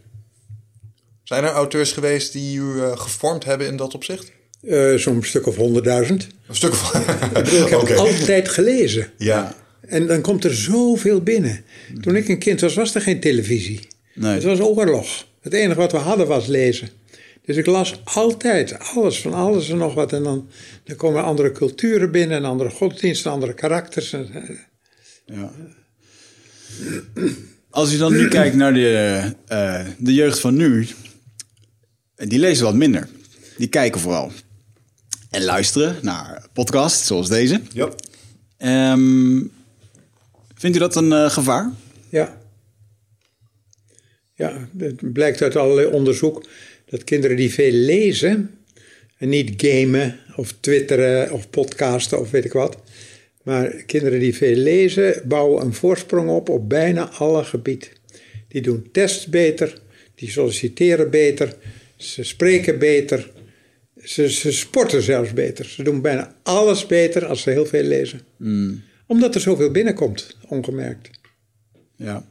[1.23, 4.31] Zijn er auteurs geweest die u eh, gevormd hebben in dat opzicht?
[4.67, 6.27] Eh, Zo'n stuk of honderdduizend.
[6.47, 7.01] Een stuk van.
[7.43, 7.95] Ik heb Oké.
[7.95, 9.11] altijd gelezen.
[9.17, 9.55] Ja.
[9.87, 11.63] En dan komt er zoveel binnen.
[12.01, 13.79] Toen ik een kind was, was er geen televisie.
[14.13, 14.33] Nee.
[14.33, 15.07] Het was oorlog.
[15.41, 16.89] Het enige wat we hadden was lezen.
[17.45, 20.13] Dus ik las altijd alles, van alles en nog wat.
[20.13, 20.49] En dan,
[20.83, 24.13] dan komen andere culturen binnen, en andere godsdiensten, andere karakters.
[24.13, 24.57] En, eh,
[25.25, 25.51] Ja.
[27.69, 30.87] Als u dan nu kijkt naar de, eh, de jeugd van nu,
[32.15, 33.07] die lezen wat minder.
[33.57, 34.31] Die kijken vooral.
[35.29, 37.61] En luisteren naar podcasts zoals deze.
[37.73, 37.89] Ja.
[38.57, 39.41] Ehm,
[40.55, 41.71] vindt u dat een eh, gevaar?
[42.09, 42.37] Ja.
[44.33, 46.45] Ja, het blijkt uit allerlei onderzoek
[46.91, 48.49] dat kinderen die veel lezen
[49.17, 52.77] en niet gamen of twitteren of podcasten of weet ik wat,
[53.43, 57.89] maar kinderen die veel lezen bouwen een voorsprong op op bijna alle gebieden.
[58.47, 59.81] Die doen tests beter,
[60.15, 61.55] die solliciteren beter,
[61.95, 63.31] ze spreken beter,
[64.03, 65.65] ze, ze sporten zelfs beter.
[65.65, 68.21] Ze doen bijna alles beter als ze heel veel lezen.
[69.07, 71.09] Omdat er zoveel binnenkomt, ongemerkt.
[71.95, 72.30] Ja.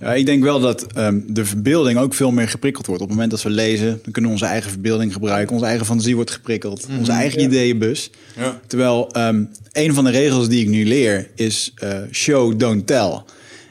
[0.00, 3.02] Ja, ik denk wel dat ehm, de verbeelding ook veel meer geprikkeld wordt.
[3.02, 5.54] Op het moment dat we lezen, dan kunnen we onze eigen verbeelding gebruiken.
[5.54, 6.86] Onze eigen fantasie wordt geprikkeld.
[6.98, 8.10] Onze eigen ideeënbus.
[8.36, 8.60] Ja.
[8.66, 13.22] Terwijl ehm, een van de regels die ik nu leer is eh, show, don't tell.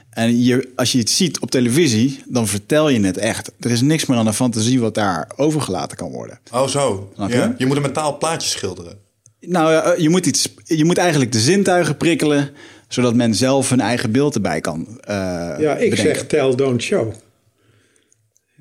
[0.09, 3.51] En je, als je iets ziet op televisie, dan vertel je het echt.
[3.59, 6.39] Er is niks meer aan de fantasie wat daar overgelaten kan worden.
[6.51, 7.13] Oh, zo.
[7.17, 7.27] Je?
[7.27, 7.55] Ja.
[7.57, 8.97] Je moet een metaal plaatje schilderen.
[9.39, 12.49] Nou, ja, je moet, iets, je moet eigenlijk de zintuigen prikkelen,
[12.87, 15.13] zodat men zelf hun eigen beeld erbij kan eh
[15.59, 15.97] Ja, ik bedenken.
[15.97, 17.13] zeg tell, don't show.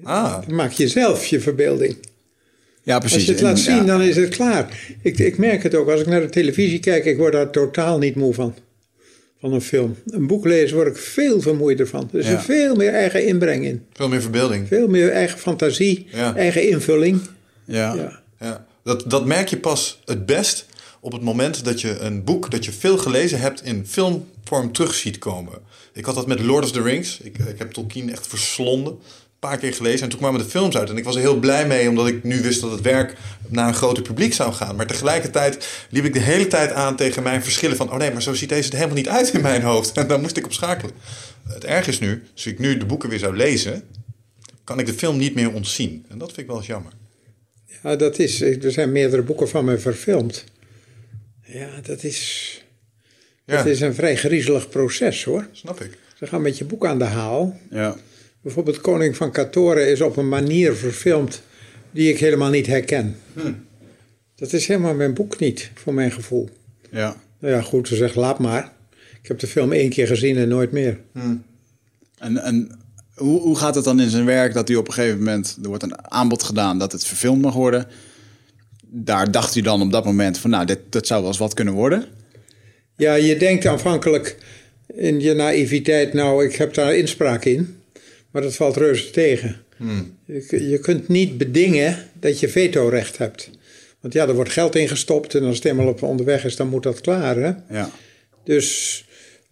[0.02, 1.96] Ah, maak je zelf je verbeelding.
[2.82, 3.16] Ja, precies.
[3.16, 3.84] Als je het laat zien, ja.
[3.84, 4.78] dan is het klaar.
[5.02, 5.90] Ik, ik merk het ook.
[5.90, 8.54] Als ik naar de televisie kijk, ik word daar totaal niet moe van.
[9.40, 9.96] Van een film.
[10.06, 12.08] Een boek lezen word ik veel vermoeider van.
[12.12, 12.32] Er is Ja.
[12.32, 13.84] er veel meer eigen inbreng in.
[13.92, 14.68] veel meer verbeelding.
[14.68, 16.36] Veel meer eigen fantasie, Ja.
[16.36, 17.20] eigen invulling.
[17.64, 17.94] Ja.
[17.94, 18.20] Ja.
[18.40, 18.66] Ja.
[18.84, 20.66] Dat, dat merk je pas het best
[21.04, 24.94] op het moment dat je een boek dat je veel gelezen hebt in filmvorm terug
[24.94, 25.52] ziet komen.
[25.92, 27.20] Ik had dat met Lord of the Rings.
[27.20, 28.92] Ik, ik heb Tolkien echt verslonden.
[28.92, 30.02] Een paar keer gelezen.
[30.02, 30.90] En toen kwamen de films uit.
[30.90, 33.16] En ik was er heel blij mee, omdat ik nu wist dat het werk
[33.48, 34.76] naar een groter publiek zou gaan.
[34.76, 37.90] Maar tegelijkertijd liep ik de hele tijd aan tegen mijn verschillen van...
[37.90, 39.92] oh nee, maar zo ziet deze er helemaal niet uit in mijn hoofd.
[39.98, 40.94] En daar moest ik op schakelen.
[41.48, 43.82] Het erg is nu, als ik nu de boeken weer zou lezen...
[44.64, 46.04] kan ik de film niet meer ontzien.
[46.08, 46.92] En dat vind ik wel eens jammer.
[47.82, 48.40] ja, dat is.
[48.40, 50.44] Er zijn meerdere boeken van mij verfilmd.
[51.44, 52.58] Ja, dat is.
[53.44, 55.48] Ja, Dat is een vrij griezelig proces hoor.
[55.52, 55.98] snap ik.
[56.18, 57.60] Ze gaan met je boek aan de haal.
[57.70, 57.96] Ja.
[58.40, 61.42] Bijvoorbeeld Koning van Katoren is op een manier verfilmd
[61.90, 63.16] die ik helemaal niet herken.
[64.34, 66.48] Dat is helemaal mijn boek niet, voor mijn gevoel.
[66.90, 67.16] Ja.
[67.38, 68.72] Nou ja, goed, ze zegt laat maar.
[69.22, 71.00] Ik heb de film één keer gezien en nooit meer.
[72.18, 72.78] En, en
[73.14, 75.58] hoe, hoe gaat het dan in zijn werk dat u op een gegeven moment...
[75.62, 77.86] er wordt een aanbod gedaan dat het verfilmd mag worden.
[78.96, 80.50] Daar dacht u dan op dat moment van...
[80.50, 82.04] nou, dit, dat zou wel eens wat kunnen worden.
[82.96, 84.36] Ja, je denkt aanvankelijk,
[84.94, 87.76] in je naïviteit, nou, ik heb daar inspraak in.
[88.30, 89.56] Maar dat valt reuze tegen.
[89.76, 90.16] Hmm.
[90.24, 93.50] Je, je kunt niet bedingen dat je vetorecht hebt.
[94.00, 96.82] Want ja, er wordt geld ingestopt en als het eenmaal op onderweg is, dan moet
[96.82, 97.36] dat klaar.
[97.36, 97.52] Hè?
[97.76, 97.90] Ja.
[98.44, 99.04] Dus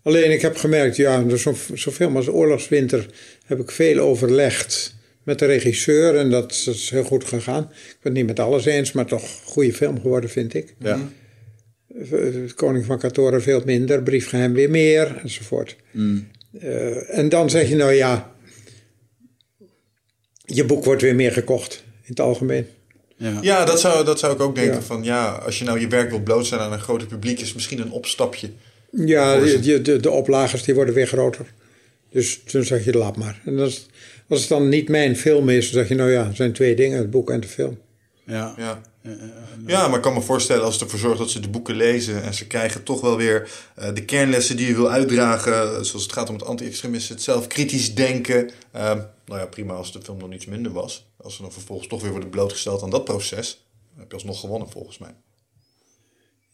[0.02, 3.07] alleen ik heb gemerkt, ja, zo, zoveel als oorlogswinter
[3.46, 7.62] heb ik veel overlegd met de regisseur en dat is heel goed gegaan.
[7.62, 10.74] Ik ben het niet met alles eens, maar toch een goede film geworden, vind ik.
[10.78, 11.08] Ja.
[12.11, 15.76] Eh, Koning van Katoren veel minder, Briefgeheim weer meer, enzovoort.
[15.90, 16.28] Mm.
[16.61, 18.32] Eh, en dan zeg je, nou ja,
[20.44, 22.66] je boek wordt weer meer gekocht in het algemeen.
[23.16, 23.38] Ja.
[23.40, 24.74] Ja, dat zou, dat zou ik ook denken.
[24.74, 24.82] Ja.
[24.82, 27.80] Van ja, als je nou je werk wil blootstellen aan een groter publiek, is misschien
[27.80, 28.50] een opstapje.
[28.90, 31.46] Ja, de, de, de, de oplagers die worden weer groter.
[32.11, 33.40] Dus toen zeg je, laat maar.
[33.44, 33.87] En als,
[34.32, 36.74] als het dan niet mijn film is, dan zeg je, nou ja, het zijn twee
[36.74, 37.78] dingen, het boek en de film.
[38.26, 38.54] Ja.
[38.56, 38.80] Ja.
[39.66, 42.22] ja, maar ik kan me voorstellen als het ervoor zorgt dat ze de boeken lezen
[42.22, 46.12] en ze krijgen toch wel weer eh, de kernlessen die je wil uitdragen, zoals het
[46.12, 48.50] gaat om het anti-extremisme, het zelf kritisch denken.
[48.72, 51.06] Ehm, nou ja, prima als de film nog iets minder was.
[51.16, 54.40] Als ze dan vervolgens toch weer worden blootgesteld aan dat proces, dan heb je alsnog
[54.40, 55.14] gewonnen volgens mij.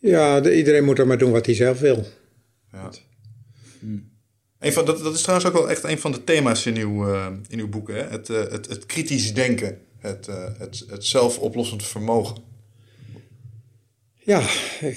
[0.00, 2.06] Ja, de- iedereen moet er maar doen wat hij zelf wil.
[2.72, 2.90] Ja.
[4.61, 7.09] Een van, dat, dat is trouwens ook wel echt een van de thema's in uw,
[7.12, 7.94] eh, in uw boeken.
[7.94, 8.03] Hè?
[8.03, 12.37] Het, eh, het, het kritisch denken, het, eh, het, het zelfoplossend vermogen.
[14.14, 14.40] Ja,
[14.81, 14.97] ik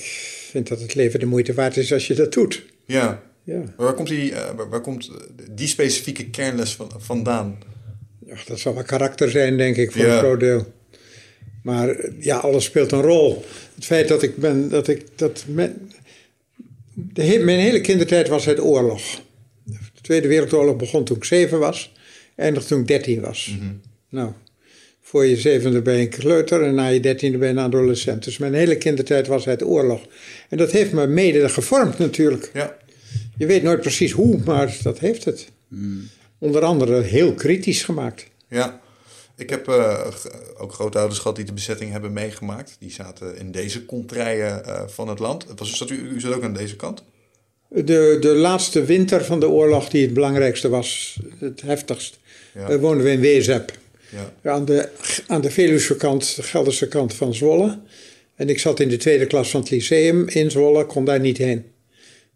[0.51, 2.63] vind dat het leven de moeite waard is als je dat doet.
[2.85, 4.33] Ja, Ja, maar waar komt die,
[4.69, 5.11] waar, komt
[5.51, 7.57] die specifieke kernles van, vandaan?
[8.25, 10.13] ja dat zal wel karakter zijn, denk ik, voor Ja.
[10.13, 10.73] een groot deel.
[11.63, 13.45] Maar ja, alles speelt een rol.
[13.75, 15.91] Het feit dat ik ben, dat ik, dat men,
[16.93, 19.21] de mijn hele kindertijd was het oorlog.
[20.01, 21.91] De Tweede Wereldoorlog begon toen ik zeven was,
[22.35, 23.55] eindigde toen ik dertien was.
[24.09, 24.31] Nou,
[25.01, 28.23] voor je zevende ben je een kleuter en na je dertiende ben je een adolescent.
[28.23, 30.01] Dus mijn hele kindertijd was het oorlog.
[30.49, 32.49] En dat heeft me mede gevormd natuurlijk.
[32.53, 32.77] Ja,
[33.37, 35.49] Je weet nooit precies hoe, maar dat heeft het.
[36.37, 38.25] Onder andere heel kritisch gemaakt.
[38.47, 38.79] ja.
[39.35, 39.67] Ik heb
[40.13, 42.75] g- ook grootouders gehad die de bezetting hebben meegemaakt.
[42.79, 45.45] Die zaten in deze contraien eh, van het land.
[45.55, 47.03] Was, zat u, u zat ook aan deze kant?
[47.73, 52.19] De, de laatste winter van de oorlog, die het belangrijkste was, het heftigst,
[52.53, 52.69] Ja.
[52.69, 53.71] eh, woonden we in Wezep.
[54.41, 54.51] Ja.
[54.51, 54.89] Aan de,
[55.27, 57.79] aan de Veluwse kant, de Gelderse kant van Zwolle.
[58.35, 61.37] En ik zat in de tweede klas van het lyceum in Zwolle, kon daar niet
[61.37, 61.63] heen.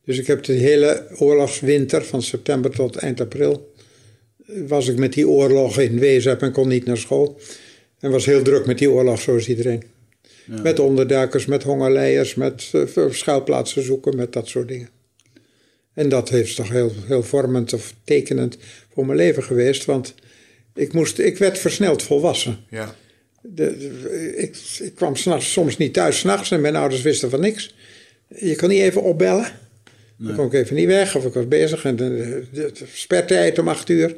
[0.06, 3.74] Dus ik heb de hele oorlogswinter, van september tot eind april,
[4.48, 7.40] eh, was ik met die oorlog in Wezep en kon niet naar school.
[8.00, 9.84] En was heel druk met die oorlog, zoals iedereen.
[10.64, 14.90] Met onderduikers, met hongerleiers, met eh, schuilplaatsen zoeken, met dat soort dingen.
[15.96, 18.58] En dat heeft toch heel, heel vormend of tekenend
[18.94, 19.86] voor mijn leven geweest.
[19.86, 20.14] Want
[20.76, 22.58] ik, moest, ik werd versneld volwassen.
[22.70, 22.96] Ja.
[23.42, 27.40] De, de- ik, ik kwam s'nachts, soms niet thuis s'nachts en mijn ouders wisten van
[27.40, 27.76] niks.
[28.36, 29.46] Je kon niet even opbellen.
[30.18, 31.86] Dan kon ik even niet weg of ik was bezig.
[31.86, 34.16] En de, de, de spertijd om acht uur.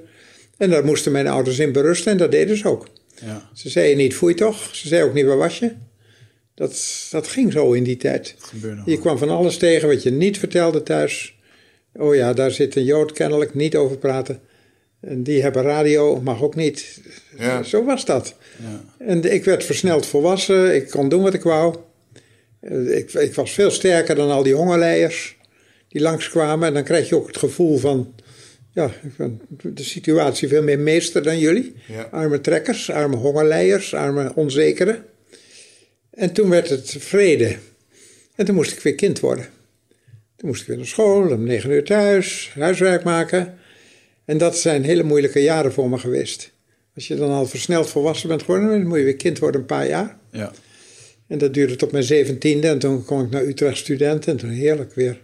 [0.57, 2.87] En daar moesten mijn ouders in berusten en dat deden ze ook.
[3.25, 3.49] Ja.
[3.53, 4.75] Ze zeiden niet, foei toch?
[4.75, 5.71] Ze zeiden ook niet, waar was je?
[6.55, 8.35] Dat, dat ging zo in die tijd.
[8.85, 11.36] Je kwam van alles tegen wat je niet vertelde thuis.
[11.97, 14.39] Oh ja, daar zit een Jood kennelijk, niet over praten.
[14.99, 17.01] En die hebben radio, mag ook niet.
[17.37, 17.63] Ja.
[17.63, 18.35] Zo was dat.
[18.61, 19.05] Ja.
[19.05, 21.75] En ik werd versneld volwassen, ik kon doen wat ik wou.
[22.59, 25.37] Eh, Ik, ik was veel sterker dan al die hongerleiers
[25.87, 26.67] die langskwamen.
[26.67, 28.13] En dan krijg je ook het gevoel van,
[28.73, 28.91] ja,
[29.63, 31.73] de situatie veel meer meester dan jullie.
[31.87, 32.01] Ja.
[32.11, 35.05] Arme trekkers, arme hongerleiers, arme onzekeren.
[36.09, 37.55] En toen werd het vrede.
[38.35, 39.45] En toen moest ik weer kind worden.
[40.37, 43.57] Toen moest ik weer naar school, om negen uur thuis, huiswerk maken.
[44.25, 46.51] En dat zijn hele moeilijke jaren voor me geweest.
[46.95, 49.67] Als je dan al versneld volwassen bent geworden, dan moet je weer kind worden een
[49.67, 50.17] paar jaar.
[50.31, 50.51] Ja.
[51.27, 52.67] En dat duurde tot mijn zeventiende.
[52.67, 54.27] En toen kon ik naar Utrecht student.
[54.27, 55.19] En toen heerlijk weer,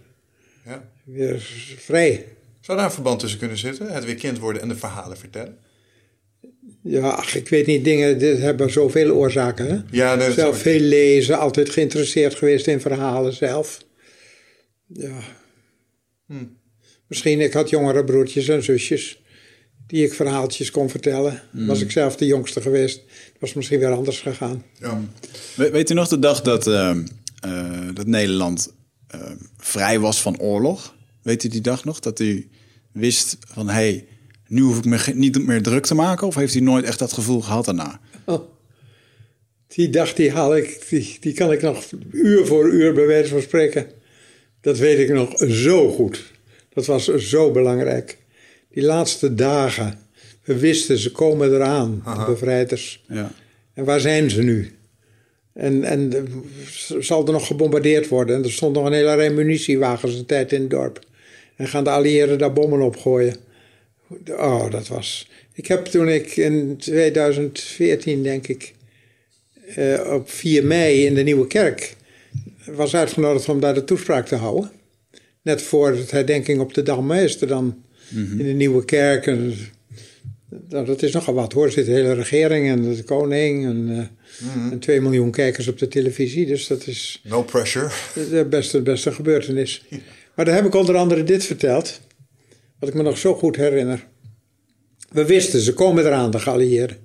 [0.64, 0.88] ja.
[1.04, 1.40] weer
[1.78, 2.24] vrij.
[2.60, 3.92] Zou daar een verband tussen kunnen zitten?
[3.92, 5.58] Het weer kind worden en de verhalen vertellen?
[6.82, 9.66] Ja, ach, ik weet niet, dingen dit hebben zoveel oorzaken.
[9.66, 9.78] Hè?
[9.90, 13.84] Ja, dat Zelf veel lezen, altijd geïnteresseerd geweest in verhalen zelf.
[14.86, 15.18] Ja.
[17.06, 19.22] Misschien, ik had jongere broertjes en zusjes
[19.86, 21.42] die ik verhaaltjes kon vertellen.
[21.50, 23.00] Was ik zelf de jongste geweest,
[23.38, 24.64] was misschien weer anders gegaan.
[24.80, 25.00] Ja.
[25.56, 27.06] We- weet u nog de dag dat, ehm,
[27.40, 28.72] eh, dat Nederland
[29.08, 30.94] ehm, vrij was van oorlog?
[31.22, 32.00] Weet u die dag nog?
[32.00, 32.48] Dat u
[32.92, 34.06] wist van, hé, hey,
[34.46, 36.26] nu hoef ik me niet meer druk te maken?
[36.26, 38.00] Of heeft u nooit echt dat gevoel gehad daarna?
[38.24, 38.52] Oh.
[39.66, 43.28] Die dag die haal ik, die, die kan ik nog uur voor uur bij wijze
[43.28, 43.86] van spreken.
[44.64, 46.32] Dat weet ik nog zo goed.
[46.72, 48.18] Dat was zo belangrijk.
[48.70, 49.98] Die laatste dagen.
[50.44, 53.04] We wisten, ze komen eraan, de bevrijders.
[53.08, 53.32] Ja.
[53.74, 54.70] En waar zijn ze nu?
[55.52, 56.12] En, en
[56.98, 58.36] zal er nog gebombardeerd worden?
[58.36, 60.98] En er stond nog een hele rij munitiewagens een tijd in het dorp.
[61.56, 63.36] En gaan de allieerden daar bommen opgooien.
[64.28, 65.30] Oh, dat was...
[65.52, 68.74] Ik heb toen ik in 2014, denk ik,
[69.74, 71.96] eh, op 4 mei in de Nieuwe Kerk
[72.64, 74.70] was uitgenodigd om daar de toespraak te houden.
[75.42, 79.26] Net voor het herdenking op de Dam is er dan in de Nieuwe Kerk.
[79.26, 79.54] En,
[80.68, 81.64] nou, dat is nogal wat hoor.
[81.64, 85.78] Er zit de hele regering en de koning en, uh, en 2 miljoen kijkers op
[85.78, 86.46] de televisie.
[86.46, 87.90] Dus dat is No pressure.
[88.14, 89.84] de beste, beste gebeurtenis.
[90.34, 92.00] Maar daar heb ik onder andere dit verteld.
[92.78, 94.06] Wat ik me nog zo goed herinner.
[95.10, 96.96] We wisten, ze komen eraan, de geallieerden.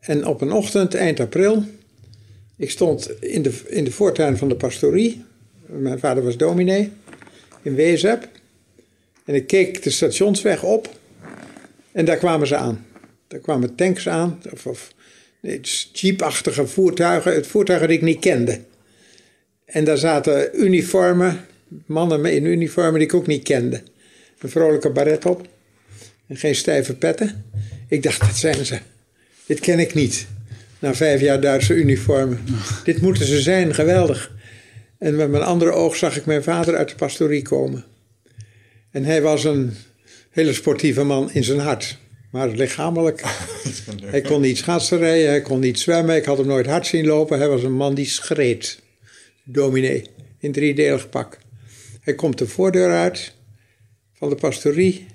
[0.00, 1.64] En op een ochtend, eind april,
[2.58, 5.24] ik stond in de, in de voortuin van de pastorie.
[5.66, 6.92] Mijn vader was dominee
[7.62, 8.28] in Wezep.
[9.24, 10.96] En ik keek de stationsweg op.
[11.92, 12.86] En daar kwamen ze aan.
[13.28, 14.42] Daar kwamen tanks aan.
[14.52, 14.92] Of, of
[15.40, 15.60] nee,
[15.92, 17.34] jeepachtige voertuigen.
[17.34, 18.60] Het voertuigen die ik niet kende.
[19.64, 21.46] En daar zaten uniformen.
[21.86, 23.82] Mannen in uniformen die ik ook niet kende.
[24.38, 25.48] Een vrolijke baret op.
[26.26, 27.44] En geen stijve petten.
[27.88, 28.78] Ik dacht, dat zijn ze.
[29.46, 30.26] Dit ken ik niet.
[30.78, 32.40] Na vijf jaar Duitse uniformen.
[32.84, 34.32] Dit moeten ze zijn, geweldig.
[34.98, 37.84] En met mijn andere oog zag ik mijn vader uit de pastorie komen.
[38.90, 39.74] En hij was een
[40.30, 41.98] hele sportieve man in zijn hart.
[42.30, 43.22] Maar lichamelijk.
[44.04, 46.16] hij kon niet schaatsen rijden, hij kon niet zwemmen.
[46.16, 47.38] Ik had hem nooit hard zien lopen.
[47.38, 48.80] Hij was een man die schreed.
[49.44, 50.04] Dominee,
[50.38, 51.38] in driedelig pak.
[52.00, 53.32] Hij komt de voordeur uit
[54.14, 55.06] van de pastorie.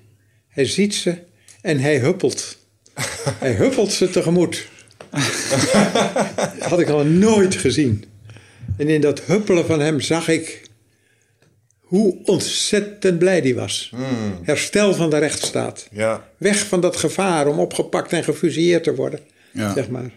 [0.48, 1.18] Hij ziet ze
[1.62, 2.58] en hij huppelt.
[3.40, 4.72] hij huppelt ze tegemoet.
[6.70, 8.06] had ik al nooit gezien.
[8.78, 10.62] En in dat huppelen van hem zag ik
[11.80, 13.92] hoe ontzettend blij die was.
[14.42, 15.88] Herstel van de rechtsstaat.
[15.92, 16.30] Ja.
[16.38, 19.20] Weg van dat gevaar om opgepakt en gefusilleerd te worden.
[19.52, 19.74] Ja.
[19.74, 20.12] Zeg maar.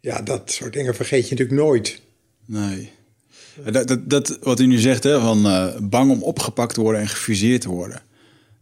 [0.00, 2.00] Ja, dat soort dingen vergeet je natuurlijk nooit.
[2.46, 2.92] Nee.
[3.70, 7.00] Dat, dat, dat, wat u nu zegt, hè, van eh, bang om opgepakt te worden
[7.00, 8.02] en gefuseerd te worden.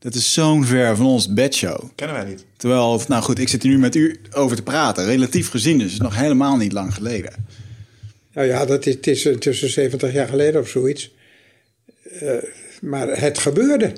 [0.03, 1.89] Dat is zo'n ver van ons bedshow.
[1.95, 2.45] Kennen wij niet.
[2.57, 5.05] Terwijl, nou goed, ik zit hier nu met u over te praten.
[5.05, 7.33] Relatief gezien, dus het is nog helemaal niet lang geleden.
[8.33, 11.15] Nou ja, dat is, het is tussen 70 jaar geleden of zoiets.
[12.21, 12.33] Eh,
[12.81, 13.93] maar het gebeurde.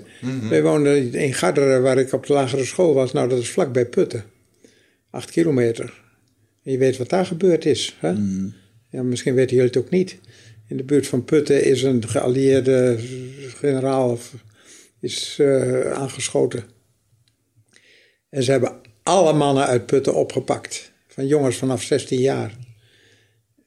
[0.49, 3.13] Wij woonden in Garderen, waar ik op de lagere school was.
[3.13, 4.25] Nou, dat is vlakbij Putten.
[5.11, 6.01] Acht kilometer.
[6.65, 7.97] En je weet wat daar gebeurd is.
[7.99, 8.13] Hè?
[8.91, 10.17] Ja, misschien weten jullie het ook niet.
[10.69, 12.99] In de buurt van Putten is een geallieerde
[13.59, 14.33] generaal of-
[15.05, 16.65] is, eh, aangeschoten.
[18.29, 20.93] En ze hebben alle mannen uit Putten opgepakt.
[21.09, 22.57] Van jongens vanaf 16 jaar.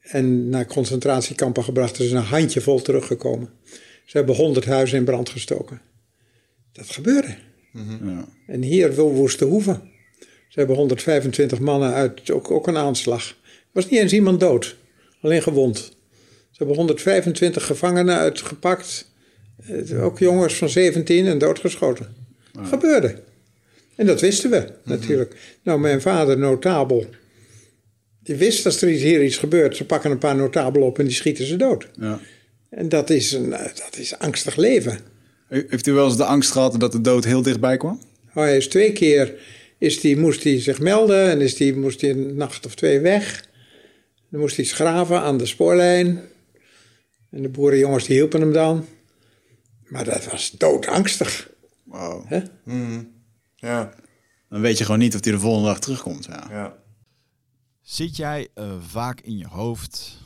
[0.00, 1.98] En naar concentratiekampen gebracht.
[1.98, 3.50] Er is een handjevol teruggekomen.
[4.04, 5.80] Ze hebben 100 huizen in brand gestoken.
[6.72, 7.36] Dat gebeurde.
[8.02, 8.28] Ja.
[8.46, 9.90] En hier wil Woeste Hoeven.
[10.48, 13.28] Ze hebben 125 mannen uit, ook, ook een aanslag.
[13.28, 13.36] Er
[13.72, 14.76] was niet eens iemand dood,
[15.20, 15.76] alleen gewond.
[16.50, 19.10] Ze hebben 125 gevangenen uitgepakt.
[20.00, 22.06] Ook jongens van 17 en doodgeschoten.
[22.62, 23.14] Gebeurde.
[23.94, 25.36] En dat wisten we natuurlijk.
[25.62, 27.06] Nou, mijn vader, notabel.
[28.22, 29.76] Die wist als er hier iets gebeurt.
[29.76, 31.88] Ze pakken een paar notabelen op en die schieten ze dood.
[32.00, 32.20] Ja.
[32.70, 34.98] En dat is, een, eh, dat is angstig leven.
[35.48, 38.00] Heeft u wel eens de angst gehad dat de dood heel dichtbij kwam?
[38.28, 39.34] Oh, hij is twee keer
[39.78, 43.00] is die, moest hij zich melden en is die, moest hij een nacht of twee
[43.00, 43.44] weg.
[44.30, 46.20] Dan moest hij graven aan de spoorlijn.
[47.30, 48.86] En de boerenjongens die hielpen hem dan.
[49.88, 51.50] Maar dat was doodangstig.
[51.84, 52.28] Wow.
[52.28, 52.42] Hè?
[53.54, 53.94] Ja.
[54.48, 56.24] Dan weet je gewoon niet of hij de volgende dag terugkomt.
[56.24, 56.46] Ja.
[56.50, 56.76] Ja.
[57.80, 60.18] Zit jij eh, vaak in je hoofd?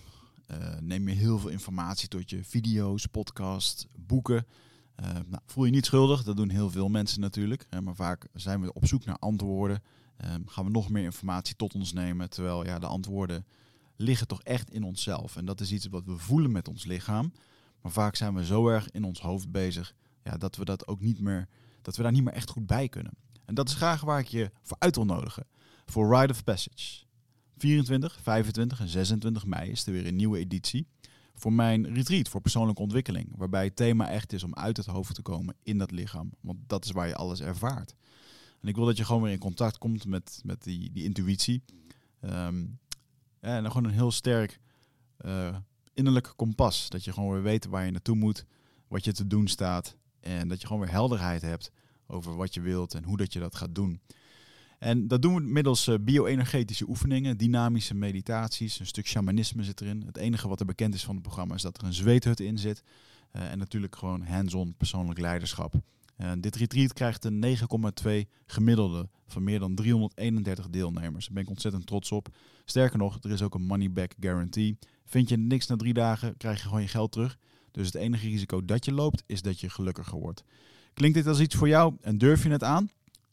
[0.47, 4.47] Eh, neem je heel veel informatie tot je video's, podcast, boeken?
[4.95, 7.67] Eh, nou, voel je niet schuldig, dat doen heel veel mensen natuurlijk.
[7.71, 9.83] Hè, maar vaak zijn we op zoek naar antwoorden.
[10.17, 12.31] Ehm, gaan we nog meer informatie tot ons nemen.
[12.31, 13.47] Terwijl ja, de antwoorden
[13.97, 15.37] liggen toch echt in onszelf.
[15.37, 17.33] En dat is iets wat we voelen met ons lichaam.
[17.83, 21.01] Maar vaak zijn we zo erg in ons hoofd bezig ja, dat we dat ook
[21.01, 21.49] niet meer,
[21.83, 23.13] dat we daar niet meer echt goed bij kunnen.
[23.45, 25.47] En dat is graag waar ik je voor uit wil nodigen.
[25.87, 27.05] Voor Rite of Passage.
[27.57, 30.87] 24, 25 en 26 mei is er weer een nieuwe editie.
[31.35, 33.33] Voor mijn retreat voor persoonlijke ontwikkeling.
[33.37, 36.33] Waarbij het thema echt is om uit het hoofd te komen in dat lichaam.
[36.41, 37.95] Want dat is waar je alles ervaart.
[38.61, 41.63] En ik wil dat je gewoon weer in contact komt met, met die, die intuïtie.
[42.21, 42.67] Ehm,
[43.41, 44.61] en dan gewoon een heel sterk
[45.17, 45.57] eh,
[45.95, 46.89] innerlijk kompas.
[46.89, 48.45] Dat je gewoon weer weet waar je naartoe moet.
[48.89, 49.97] Wat je te doen staat.
[50.21, 51.71] En dat je gewoon weer helderheid hebt
[52.07, 54.01] over wat je wilt en hoe dat je dat gaat doen.
[54.79, 60.03] En dat doen we middels eh, bio-energetische oefeningen, dynamische meditaties, een stuk shamanisme zit erin.
[60.07, 62.59] Het enige wat er bekend is van het programma is dat er een zweethut in
[62.59, 62.83] zit.
[63.31, 65.75] Eh, en natuurlijk gewoon hands-on persoonlijk leiderschap.
[66.17, 71.25] En dit retreat krijgt een 9,2 gemiddelde van meer dan 331 deelnemers.
[71.25, 72.29] Daar ben ik ontzettend trots op.
[72.65, 74.79] Sterker nog, er is ook een money back guarantee.
[75.13, 77.39] Vind je niks na drie dagen, krijg je gewoon je geld terug.
[77.71, 80.45] Dus het enige risico dat je loopt is dat je gelukkiger wordt.
[80.95, 82.91] Klinkt dit als iets voor jou en durf je het aan?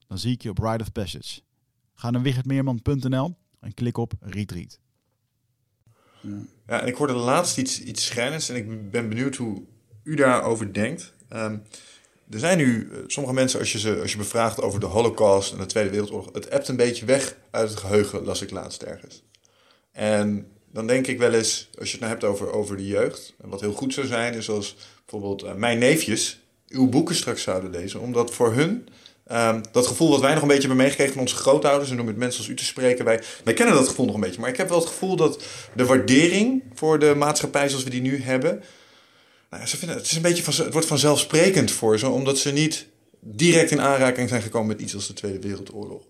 [0.07, 1.41] Dan zie ik je op Ride of Passage.
[1.93, 4.79] Ga naar wichertmeerman.nl en klik op Retreat.
[6.67, 9.63] Ja, en ik hoorde laatst iets, iets schrijnends en ik ben benieuwd hoe
[10.03, 11.13] u daarover denkt.
[11.29, 11.57] Ehm,
[12.29, 15.51] er zijn nu eh, sommige mensen, als je ze als je bevraagt over de Holocaust
[15.53, 18.81] en de Tweede Wereldoorlog, het ebt een beetje weg uit het geheugen, las ik laatst
[18.81, 19.23] ergens.
[19.91, 23.33] En dan denk ik wel eens, als je het nou hebt over, over de jeugd,
[23.41, 27.41] en wat heel goed zou zijn, is als bijvoorbeeld eh, mijn neefjes uw boeken straks
[27.41, 28.87] zouden lezen, omdat voor hun
[29.27, 32.05] ehm, dat gevoel wat wij nog een beetje hebben meegekregen van onze grootouders, en om
[32.05, 34.39] met mensen als u te spreken, wij, wij kennen dat gevoel nog een beetje.
[34.39, 35.43] Maar ik heb wel het gevoel dat
[35.75, 38.63] de waardering voor de maatschappij zoals we die nu hebben,
[39.49, 42.51] nou, ze vinden, het, is een beetje van, het wordt vanzelfsprekend voor ze, omdat ze
[42.51, 42.87] niet
[43.19, 46.01] direct in aanraking zijn gekomen met iets als de Tweede Wereldoorlog.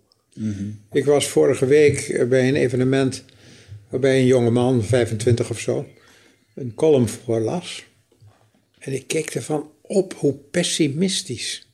[0.92, 3.24] Ik was vorige week eh, bij een evenement
[3.90, 5.86] waarbij een jonge man, 25 of zo,
[6.54, 7.84] een column voorlas.
[8.78, 11.68] En ik keek ervan op hoe pessimistisch.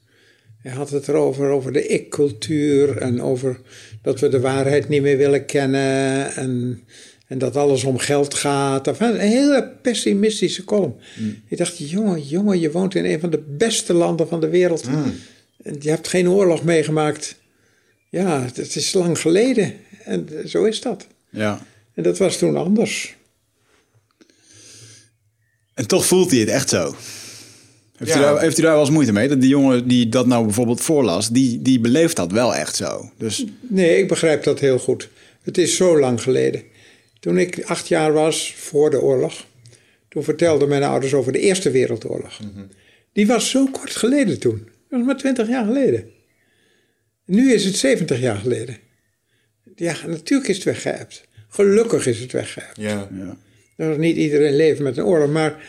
[0.58, 3.60] Hij had het erover, over de ik-cultuur en over
[4.02, 6.82] dat we de waarheid niet meer willen kennen en,
[7.26, 8.86] en dat alles om geld gaat.
[8.86, 10.94] Enfin, een hele pessimistische column.
[11.48, 14.86] Ik dacht, jongen, jongen, je woont in een van de beste landen van de wereld.
[15.62, 17.36] En je hebt geen oorlog meegemaakt.
[18.08, 19.74] Ja, het is lang geleden.
[20.04, 21.06] En zo is dat.
[21.30, 21.66] Ja.
[21.96, 23.16] En dat was toen anders.
[25.74, 26.96] En toch voelt hij het echt zo.
[27.96, 28.18] Heeft, Ja.
[28.18, 29.28] u daar, heeft u daar wel eens moeite mee?
[29.28, 33.10] Dat die jongen die dat nou bijvoorbeeld voorlas, die, die beleeft dat wel echt zo.
[33.18, 35.08] Dus Nee, ik begrijp dat heel goed.
[35.42, 36.62] Het is zo lang geleden.
[37.20, 39.46] Toen ik acht jaar was, voor de oorlog,
[40.08, 42.38] toen vertelden mijn ouders over de Eerste Wereldoorlog.
[43.12, 44.58] Die was zo kort geleden toen.
[44.64, 46.10] Dat was maar twintig jaar geleden.
[47.24, 48.76] Nu is het 70 jaar geleden.
[49.76, 51.24] Ja, natuurlijk is het weggeëpt.
[51.56, 52.76] Gelukkig is het weggeëpt.
[52.76, 53.08] Ja.
[53.12, 53.36] ja.
[53.76, 55.30] Dat niet iedereen leeft met een oorlog.
[55.30, 55.64] Maar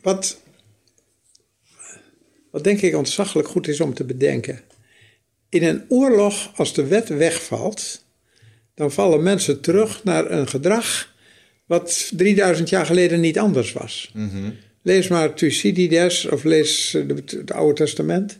[0.00, 0.40] wat,
[2.50, 4.60] wat denk ik ontzaglijk goed is om te bedenken.
[5.48, 8.04] In een oorlog, als de wet wegvalt,
[8.74, 11.14] dan vallen mensen terug naar een gedrag
[11.66, 14.12] wat 3000 jaar geleden niet anders was.
[14.82, 18.38] Lees maar Thucydides of lees het Oude Testament.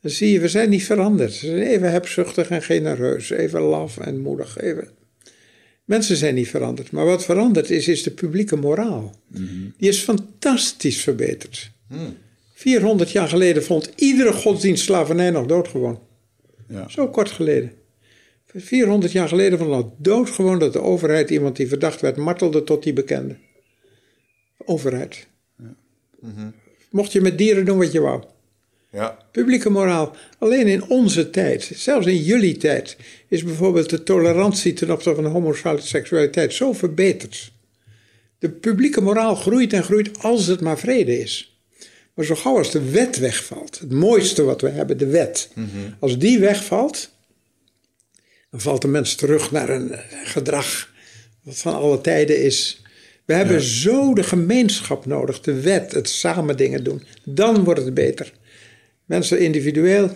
[0.00, 1.40] Dan zie je, we zijn niet veranderd.
[1.40, 4.58] We zijn even hebzuchtig en genereus, even laf en moedig.
[4.58, 4.97] Even.
[5.88, 6.90] Mensen zijn niet veranderd.
[6.90, 9.14] Maar wat veranderd is, is de publieke moraal.
[9.76, 11.70] Die is fantastisch verbeterd.
[12.54, 15.98] 400 jaar geleden vond iedere godsdienst slavernij nog doodgewoon.
[16.68, 16.88] Ja.
[16.88, 17.72] Zo kort geleden.
[18.46, 22.82] 400 jaar geleden vond het doodgewoon dat de overheid iemand die verdacht werd martelde tot
[22.82, 23.36] die bekende.
[24.64, 25.26] Overheid.
[26.90, 28.22] Mocht je met dieren doen wat je wou.
[28.90, 29.18] Ja.
[29.32, 30.16] Publieke moraal.
[30.38, 32.96] Alleen in onze tijd, zelfs in jullie tijd,
[33.28, 37.52] is bijvoorbeeld de tolerantie ten opzichte van homoseksualiteit zo verbeterd.
[38.38, 41.58] De publieke moraal groeit en groeit als het maar vrede is.
[42.14, 45.48] Maar zo gauw als de wet wegvalt, het mooiste wat we hebben, de wet,
[45.98, 47.10] als die wegvalt,
[48.50, 50.92] dan valt de mens terug naar een eh, gedrag
[51.42, 52.82] wat van alle tijden is.
[53.24, 57.02] We hebben zo de gemeenschap nodig, de wet, het samen dingen doen.
[57.24, 58.32] Dan wordt het beter.
[59.08, 60.10] Mensen individueel,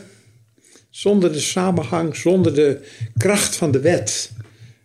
[0.90, 2.80] zonder de samenhang, zonder de
[3.16, 4.30] kracht van de wet,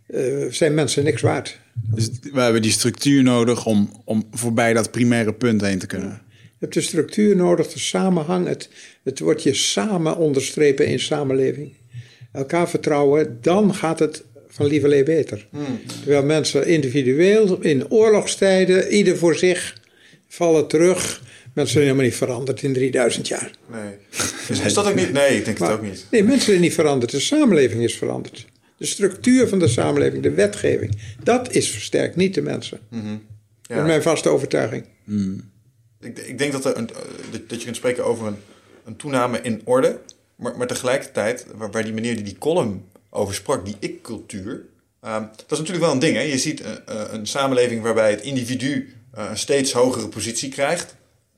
[0.08, 1.60] eh, zijn mensen niks waard.
[1.96, 6.22] Dus we hebben die structuur nodig om, om voorbij dat primaire punt heen te kunnen.
[6.30, 8.70] Je hebt de structuur nodig, de samenhang, het,
[9.04, 11.74] het wordt je samen onderstrepen in samenleving.
[12.32, 15.48] Elkaar vertrouwen, dan gaat het van lieverlee beter.
[16.00, 19.82] Terwijl mensen individueel in oorlogstijden, ieder voor zich,
[20.28, 21.22] vallen terug.
[21.58, 23.52] Mensen zijn helemaal niet veranderd in 3000 jaar.
[23.72, 23.94] Nee.
[24.50, 25.12] Is, is dat ook niet?
[25.12, 26.06] Nee, ik denk het ook niet.
[26.12, 27.12] Nee, mensen zijn niet veranderd.
[27.12, 28.46] De samenleving is veranderd.
[28.78, 32.80] De structuur van de samenleving, de wetgeving, dat is versterkt, niet de mensen.
[32.90, 34.86] Dat is mijn vaste overtuiging.
[36.02, 36.96] Ik, ik denk dat, er een, eh,
[37.48, 38.36] dat- je kunt spreken over een,
[38.86, 40.00] een toename in orde.
[40.36, 44.62] Maar, maar tegelijkertijd, waar, waar die meneer die die column over sprak, die ik-cultuur.
[45.02, 46.16] ehm, dat is natuurlijk wel een ding.
[46.16, 46.22] Hè?
[46.22, 50.96] Je ziet eh, eh, een samenleving waarbij het individu een steeds hogere positie krijgt.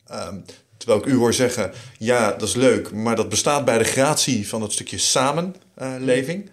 [0.09, 0.35] Ehm,
[0.77, 2.91] terwijl ik u hoor zeggen, ja, dat is leuk.
[2.91, 6.49] Maar dat bestaat bij de gratie van dat stukje samenleving.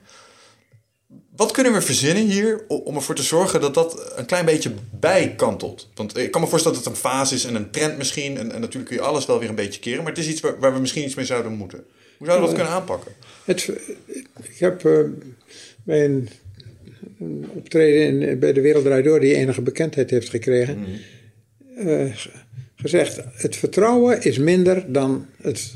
[1.36, 5.88] Wat kunnen we verzinnen hier om ervoor te zorgen dat dat een klein beetje bijkantelt?
[5.94, 8.36] Want ik kan me voorstellen dat het een fase is en een trend misschien.
[8.38, 10.02] En, en natuurlijk kun je alles wel weer een beetje keren.
[10.02, 11.84] Maar het is iets waar, waar we misschien iets mee zouden moeten.
[12.18, 13.12] Hoe zouden we dat kunnen aanpakken?
[13.44, 13.70] Het,
[14.42, 14.98] ik heb eh,
[15.84, 16.28] bij een,
[17.20, 20.86] een optreden in, bij de Wereld Door, die enige bekendheid heeft gekregen,
[21.76, 22.28] eh, g-
[22.88, 25.72] gezegd: het vertrouwen is minder dan het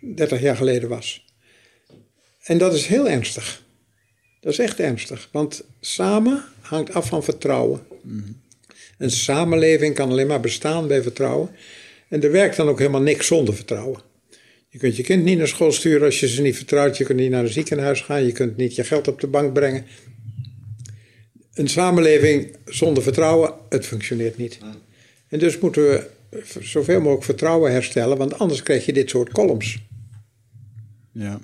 [0.00, 1.24] 30 jaar geleden was.
[2.42, 3.62] En dat is heel ernstig.
[4.40, 7.80] Dat is echt ernstig, want samen hangt af van vertrouwen.
[8.02, 8.40] En
[8.98, 11.50] Een samenleving kan alleen maar bestaan bij vertrouwen.
[12.08, 14.00] En er werkt dan ook helemaal niks zonder vertrouwen.
[14.68, 16.96] Je kunt je kind niet naar school sturen als je ze niet vertrouwt.
[16.96, 18.26] Je kunt niet naar een ziekenhuis gaan.
[18.26, 19.86] Je kunt niet je geld op de bank brengen.
[21.54, 24.58] Een samenleving zonder vertrouwen, het functioneert niet.
[25.28, 26.06] En dus moeten we
[26.60, 29.78] zoveel mogelijk vertrouwen herstellen, want anders krijg je dit soort columns.
[31.12, 31.40] Ja.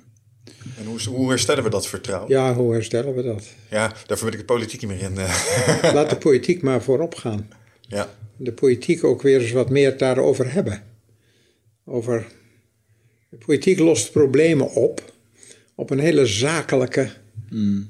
[0.77, 2.29] En hoe, hoe herstellen we dat vertrouwen?
[2.29, 3.47] Ja, hoe herstellen we dat?
[3.69, 5.17] Ja, daarvoor wil ik de politiek niet meer in.
[5.17, 5.93] eh.
[5.93, 7.49] Laat de politiek maar voorop gaan.
[7.81, 8.09] ja.
[8.41, 10.83] De politiek ook weer eens wat meer daarover hebben.
[11.85, 12.27] Over.
[13.29, 15.13] De politiek lost problemen op.
[15.75, 17.09] op een hele zakelijke,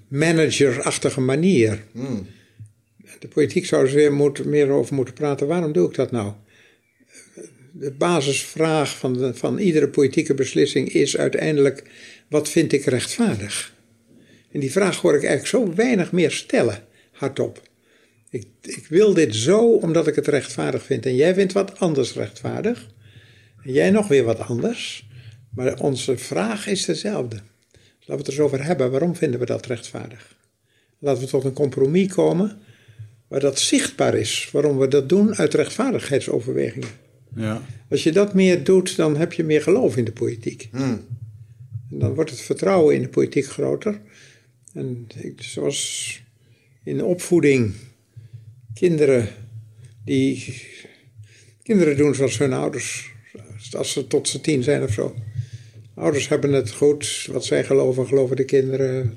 [0.08, 1.84] managerachtige manier.
[1.92, 2.28] Hmm.
[3.20, 5.48] De politiek zou er weer moet, meer over moeten praten.
[5.48, 6.34] Waarom doe ik dat nou?
[7.80, 11.84] De basisvraag van, van iedere politieke beslissing is uiteindelijk:
[12.28, 13.74] wat vind ik rechtvaardig?
[14.52, 17.62] En die vraag hoor ik eigenlijk zo weinig meer stellen, hardop.
[18.30, 21.06] Ik, ik wil dit zo omdat ik het rechtvaardig vind.
[21.06, 22.90] En jij vindt wat anders rechtvaardig.
[23.64, 25.08] En jij nog weer wat anders.
[25.56, 27.36] Maar onze vraag is dezelfde.
[27.36, 28.92] Laten we het er eens over hebben.
[28.92, 30.36] Waarom vinden we dat rechtvaardig?
[31.00, 32.60] Laten we tot een compromis komen
[33.28, 34.50] waar dat zichtbaar is.
[34.52, 37.08] Waarom we dat doen uit rechtvaardigheidsoverwegingen.
[37.36, 37.62] Ja.
[37.90, 40.68] Als je dat meer doet, dan heb je meer geloof in de politiek.
[40.72, 41.06] Hmm.
[41.92, 44.02] En dan wordt het vertrouwen in de politiek groter.
[44.74, 46.22] En ik, zoals
[46.84, 47.74] in de opvoeding,
[48.74, 49.28] kinderen
[50.06, 50.56] die.
[51.64, 53.12] Kinderen doen zoals hun ouders,
[53.72, 55.16] als ze tot ze tien zijn of zo.
[55.94, 59.14] Ouders hebben het goed, wat zij geloven, geloven de kinderen.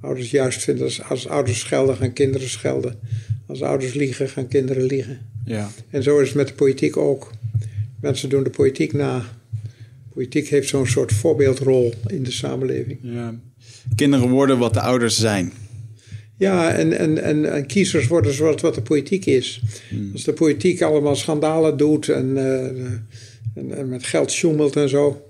[0.00, 2.98] Ouders juist vinden, als, als ouders schelden, gaan kinderen schelden.
[3.46, 5.30] Als ouders liegen, gaan kinderen liegen.
[5.44, 5.70] Ja.
[5.90, 7.30] En zo is het met de politiek ook.
[8.02, 9.22] Mensen doen de politiek na.
[10.14, 12.98] Politiek heeft zo'n soort voorbeeldrol in de samenleving.
[13.02, 13.34] ja.
[13.94, 15.52] Kinderen worden wat de ouders zijn.
[16.36, 19.62] Ja, en, en, en, en kiezers worden zoals wat de politiek is.
[20.12, 22.66] Als de politiek allemaal schandalen doet en, eh,
[23.54, 25.26] en, en met geld sjoemelt en zo.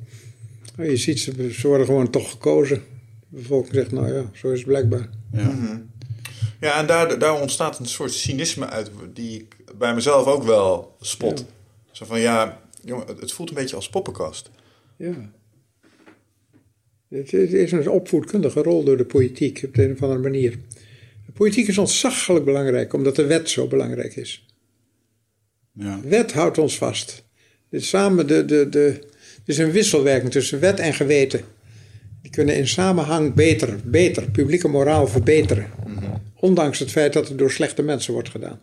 [0.76, 2.82] Nou, je ziet, ze, ze worden gewoon toch gekozen.
[3.28, 5.08] De bevolking zegt, nou ja, zo is het blijkbaar.
[5.32, 5.82] Ja.
[6.60, 10.96] Ja, en daar, daar ontstaat een soort cynisme uit die ik bij mezelf ook wel
[11.00, 11.38] spot.
[11.38, 11.44] Ja.
[11.92, 14.50] Zo van, ja, jongen, het- voelt een beetje als poppenkast.
[14.96, 15.32] Ja.
[17.08, 20.58] Het, is een opvoedkundige rol door de politiek op de een of andere manier.
[21.26, 24.46] De politiek is ontzaglijk belangrijk, omdat de wet zo belangrijk is.
[25.72, 26.00] Ja.
[26.04, 27.24] Wet houdt ons vast.
[27.70, 28.78] Samen de, de, de,
[29.16, 31.40] het is een wisselwerking tussen wet en geweten.
[32.22, 35.70] Die kunnen in samenhang beter, beter, publieke moraal verbeteren.
[36.34, 38.60] Ondanks het feit dat het door slechte mensen wordt gedaan.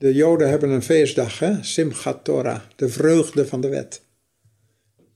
[0.00, 1.62] De Joden hebben een feestdag, hè?
[1.62, 4.02] Simchat Torah, de vreugde van de wet.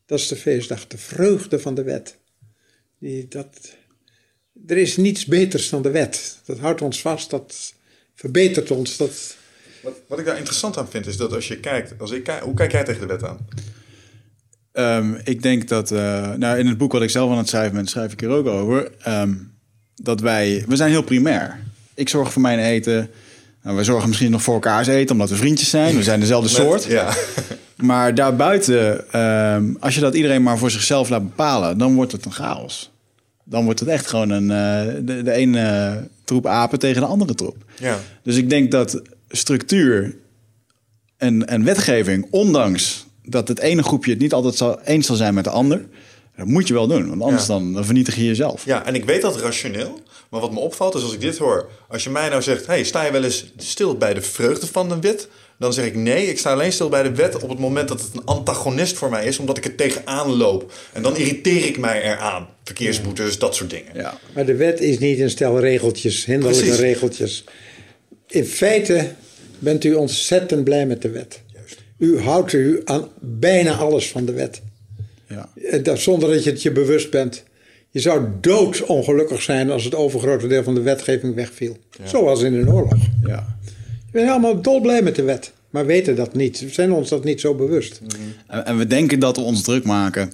[0.07, 2.19] Dat is de feestdag, de vreugde van de wet.
[2.99, 3.77] Die, dat,
[4.67, 6.39] er is niets beters dan de wet.
[6.45, 7.75] Dat houdt ons vast, dat
[8.15, 8.97] verbetert ons.
[8.97, 9.37] Dat,
[9.83, 12.43] Wat, wat ik daar interessant aan vind, is dat als je kijkt, als ik kijk,
[12.43, 13.47] hoe kijk jij tegen de wet aan?
[14.73, 17.75] Ehm, ik denk dat, eh, nou in het boek wat ik zelf aan het schrijven
[17.75, 18.93] ben, schrijf ik er ook over.
[18.99, 19.35] ehm,
[19.95, 21.59] dat wij, we zijn heel primair.
[21.95, 23.11] Ik zorg voor mijn eten.
[23.65, 25.97] Nou, we zorgen misschien nog voor elkaars eten, omdat we vriendjes zijn.
[25.97, 26.85] We zijn dezelfde soort.
[26.85, 27.15] Ja.
[27.77, 32.25] Maar daarbuiten, ehm, als je dat iedereen maar voor zichzelf laat bepalen, dan wordt het
[32.25, 32.91] een chaos.
[33.45, 37.35] Dan wordt het echt gewoon een, eh, de, de ene troep apen tegen de andere
[37.35, 37.57] troep.
[37.79, 37.99] ja.
[38.23, 40.17] Dus ik denk dat structuur
[41.17, 45.35] en, en wetgeving, ondanks dat het ene groepje het niet altijd zal, eens zal zijn
[45.35, 45.85] met de ander,
[46.37, 47.09] dat moet je wel doen.
[47.09, 47.49] Want anders Ja.
[47.49, 48.65] dan, dan vernietig je jezelf.
[48.65, 50.01] Ja, en ik weet dat rationeel.
[50.31, 51.69] Maar wat me opvalt is als ik dit hoor.
[51.89, 54.89] Als je mij nou zegt, hey, sta je wel eens stil bij de vreugde van
[54.89, 55.29] de wet?
[55.59, 58.01] Dan zeg ik nee, ik sta alleen stil bij de wet op het moment dat
[58.01, 59.39] het een antagonist voor mij is.
[59.39, 60.73] Omdat ik er tegenaan loop.
[60.93, 62.49] En dan irriteer ik mij eraan.
[62.65, 63.93] Verkeersboetes, dat soort dingen.
[63.95, 64.19] Ja.
[64.35, 66.81] Maar de wet is niet een stel regeltjes, hinderlijke Precies.
[66.81, 67.45] regeltjes.
[68.29, 69.13] In feite
[69.59, 71.43] bent u ontzettend blij met de wet.
[71.53, 71.77] Juist.
[71.99, 74.63] U houdt u aan bijna alles van de wet.
[75.29, 75.49] Ja.
[75.71, 77.43] Eh, dat- Zonder dat je het je bewust bent.
[77.91, 81.77] Je zou doodongelukkig zijn als het overgrote deel van de wetgeving wegviel.
[82.05, 82.97] Zoals in een oorlog.
[83.27, 83.57] Ja.
[84.13, 85.53] We zijn allemaal dolblij met de wet.
[85.71, 86.61] Maar weten dat niet.
[86.61, 88.01] We zijn ons dat niet zo bewust.
[88.47, 90.33] En, en we denken dat we ons druk maken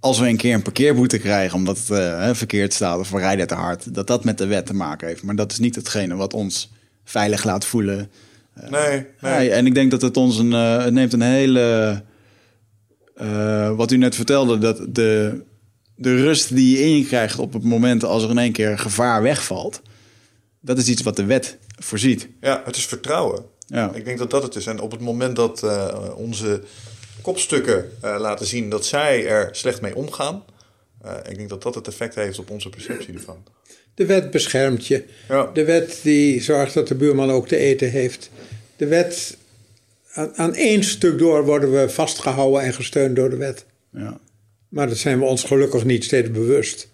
[0.00, 3.18] als we een keer een parkeerboete krijgen omdat het eh, hè, verkeerd staat of we
[3.18, 5.22] rijden te hard, dat dat met de wet te maken heeft.
[5.22, 6.70] Maar dat is niet hetgene wat ons
[7.04, 8.10] veilig laat voelen.
[8.70, 9.32] Nee, nee.
[9.36, 12.02] Nee, en ik denk dat het ons een, eh, het neemt een hele,
[13.18, 15.42] eh, wat u net vertelde, dat de,
[15.94, 18.78] de rust die je in je krijgt op het moment als er in één keer
[18.78, 19.82] gevaar wegvalt,
[20.60, 22.28] dat is iets wat de wet voorziet.
[22.40, 23.44] Ja, het is vertrouwen.
[23.66, 23.94] Ja.
[23.94, 24.66] Ik denk dat dat het is.
[24.66, 26.60] En op het moment dat eh, onze
[27.22, 30.44] kopstukken eh, laten zien dat zij er slecht mee omgaan,
[31.02, 33.44] eh, ik denk dat dat het effect heeft op onze perceptie ervan.
[33.94, 35.04] De wet beschermt je.
[35.28, 35.50] Ja.
[35.52, 38.30] De wet die zorgt dat de buurman ook te eten heeft.
[38.76, 39.36] De wet,
[40.12, 43.64] aan, aan één stuk door worden we vastgehouden en gesteund door de wet.
[43.92, 44.20] Ja.
[44.68, 46.88] Maar dat zijn we ons gelukkig niet steeds bewust.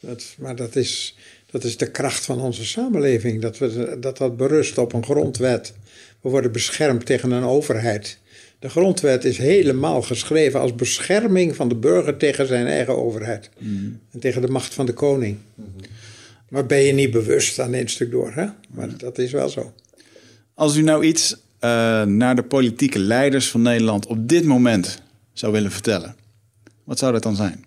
[0.00, 1.16] Dat, maar dat is,
[1.50, 3.42] dat is de kracht van onze samenleving.
[3.42, 5.74] Dat, we, dat dat berust op een grondwet.
[6.20, 8.18] We worden beschermd tegen een overheid.
[8.58, 13.50] De grondwet is helemaal geschreven als bescherming van de burger tegen zijn eigen overheid.
[14.12, 15.36] En tegen de macht van de koning.
[16.48, 18.46] Maar ben je niet bewust aan één stuk door, hè?
[18.68, 19.72] Maar dat is wel zo.
[20.54, 25.02] Als u nou iets eh, naar de politieke leiders van Nederland op dit moment
[25.32, 26.16] zou willen vertellen,
[26.84, 27.64] wat zou dat dan zijn?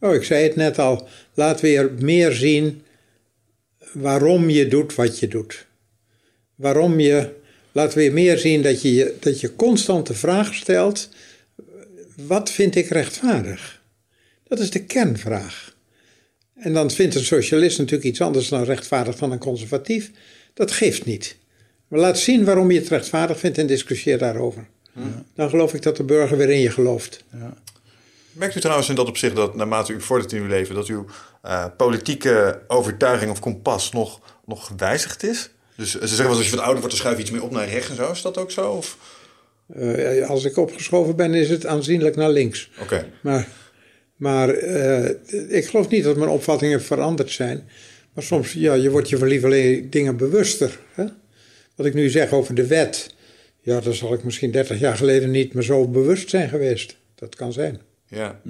[0.00, 1.08] Oh, ik zei het net al.
[1.34, 2.82] Laat weer meer zien
[3.92, 5.66] waarom je doet wat je doet.
[6.54, 7.42] Waarom je.
[7.72, 11.08] Laat weer meer zien dat je, dat je constant de vraag stelt:
[12.16, 13.82] wat vind ik rechtvaardig?
[14.44, 15.74] Dat is de kernvraag.
[16.54, 20.10] En dan vindt een socialist natuurlijk iets anders dan rechtvaardig dan een conservatief.
[20.54, 21.36] Dat geeft niet.
[21.94, 24.66] Maar laat zien waarom je het rechtvaardig vindt en discussieer daarover.
[25.34, 27.24] Dan geloof ik dat de burger weer in je gelooft.
[28.32, 31.06] Merkt u trouwens in dat opzicht dat naarmate u vordert in uw leven, dat uw
[31.42, 35.50] eh, politieke overtuiging of kompas nog, nog gewijzigd is?
[35.76, 37.50] Dus ze zeggen wel als je wat ouder wordt, dan schuif je iets meer op
[37.50, 38.10] naar rechts en zo.
[38.10, 38.70] Is dat ook zo?
[38.70, 38.98] Of?
[39.74, 42.70] Eh, als ik opgeschoven ben, is het aanzienlijk naar links.
[42.80, 43.06] Oké.
[43.20, 43.48] Maar,
[44.16, 45.10] maar eh,
[45.48, 47.68] ik geloof niet dat mijn opvattingen veranderd zijn.
[48.12, 50.78] Maar soms, ja, je wordt je van lieverlee dingen bewuster.
[50.92, 51.04] Hè?
[51.74, 53.14] Wat ik nu zeg over de wet,
[53.60, 56.96] ja, daar zal ik misschien 30 jaar geleden niet meer zo bewust zijn geweest.
[57.14, 57.80] Dat kan zijn.
[58.06, 58.40] Ja.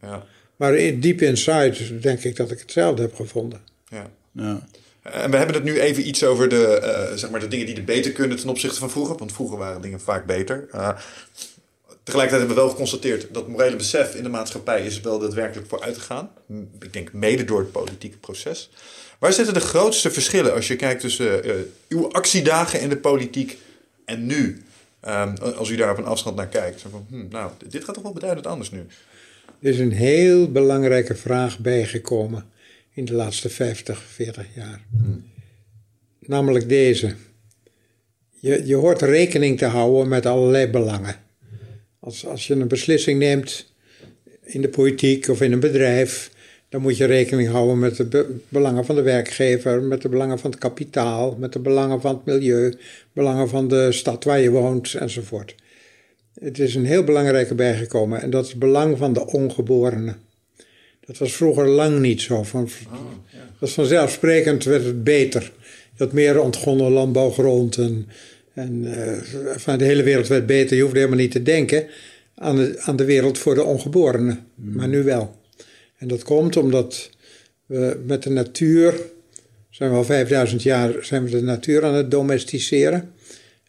[0.00, 0.26] ja.
[0.56, 3.60] Maar in, deep inside denk ik dat ik hetzelfde heb gevonden.
[3.88, 4.10] ja.
[4.32, 4.62] Ja.
[5.02, 7.76] En we hebben het nu even iets over de, eh, zeg maar de dingen die
[7.76, 9.16] er beter kunnen ten opzichte van vroeger.
[9.16, 10.68] Want vroeger waren dingen vaak beter.
[10.70, 10.98] Eh,
[12.02, 16.30] tegelijkertijd hebben we wel geconstateerd dat morele besef in de maatschappij is wel daadwerkelijk vooruitgegaan.
[16.80, 18.70] Ik denk mede door het politieke proces.
[19.18, 21.50] Waar zitten de grootste verschillen als je kijkt tussen eh,
[21.88, 23.58] uw actiedagen in de politiek
[24.04, 24.62] en nu?
[25.00, 26.80] Ehm, als u daar op een afstand naar kijkt.
[26.80, 28.86] Van, hm, nou, dit gaat toch wel beduidend anders nu.
[29.60, 32.44] Er is een heel belangrijke vraag bijgekomen
[32.94, 34.80] in de laatste 50, 40 jaar.
[36.18, 37.14] Namelijk deze.
[38.40, 41.16] Je, je hoort rekening te houden met allerlei belangen.
[42.00, 43.72] Als, als je een beslissing neemt
[44.42, 46.30] in de politiek of in een bedrijf,
[46.68, 50.38] dan moet je rekening houden met de be- belangen van de werkgever, met de belangen
[50.38, 52.74] van het kapitaal, met de belangen van het milieu,
[53.12, 55.54] belangen van de stad waar je woont enzovoort.
[56.40, 60.14] Het is een heel belangrijke bijgekomen en dat is het belang van de ongeborene.
[61.06, 62.42] Dat was vroeger lang niet zo.
[62.42, 62.68] Van,
[63.60, 65.52] dat vanzelfsprekend werd het beter.
[65.96, 68.08] Je had meer ontgonnen landbouwgrond en,
[68.54, 70.76] en eh, van de hele wereld werd beter.
[70.76, 71.86] Je hoefde helemaal niet te denken
[72.34, 74.46] aan de, aan de wereld voor de ongeborenen.
[74.54, 75.37] Maar nu wel.
[75.98, 77.10] En dat komt omdat
[77.66, 79.00] we met de natuur,
[79.70, 83.12] zijn we al 5000 jaar, zijn we de natuur aan het domesticeren.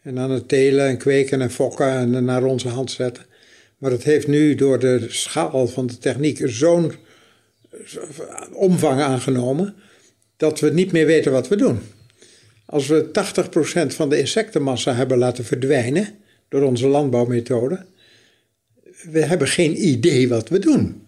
[0.02, 3.24] En aan het telen en kweken en fokken en naar onze hand zetten.
[3.78, 6.92] Maar het heeft nu door de schaal van de techniek zo'n
[8.52, 9.74] omvang aangenomen
[10.36, 11.78] dat we niet meer weten wat we doen.
[12.66, 13.10] Als we
[13.92, 16.08] 80% van de insectenmassa hebben laten verdwijnen
[16.48, 17.84] door onze landbouwmethode,
[19.10, 21.02] we hebben geen idee wat we doen.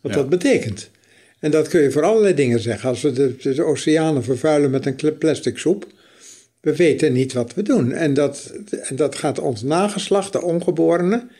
[0.00, 0.18] Wat Ja.
[0.18, 0.90] dat betekent.
[1.38, 2.88] En dat kun je voor allerlei dingen zeggen.
[2.88, 5.86] Als we de, de oceanen vervuilen met een plastic soep,
[6.60, 7.92] we weten niet wat we doen.
[7.92, 11.30] En dat, en dat gaat ons nageslacht, de ongeborenen,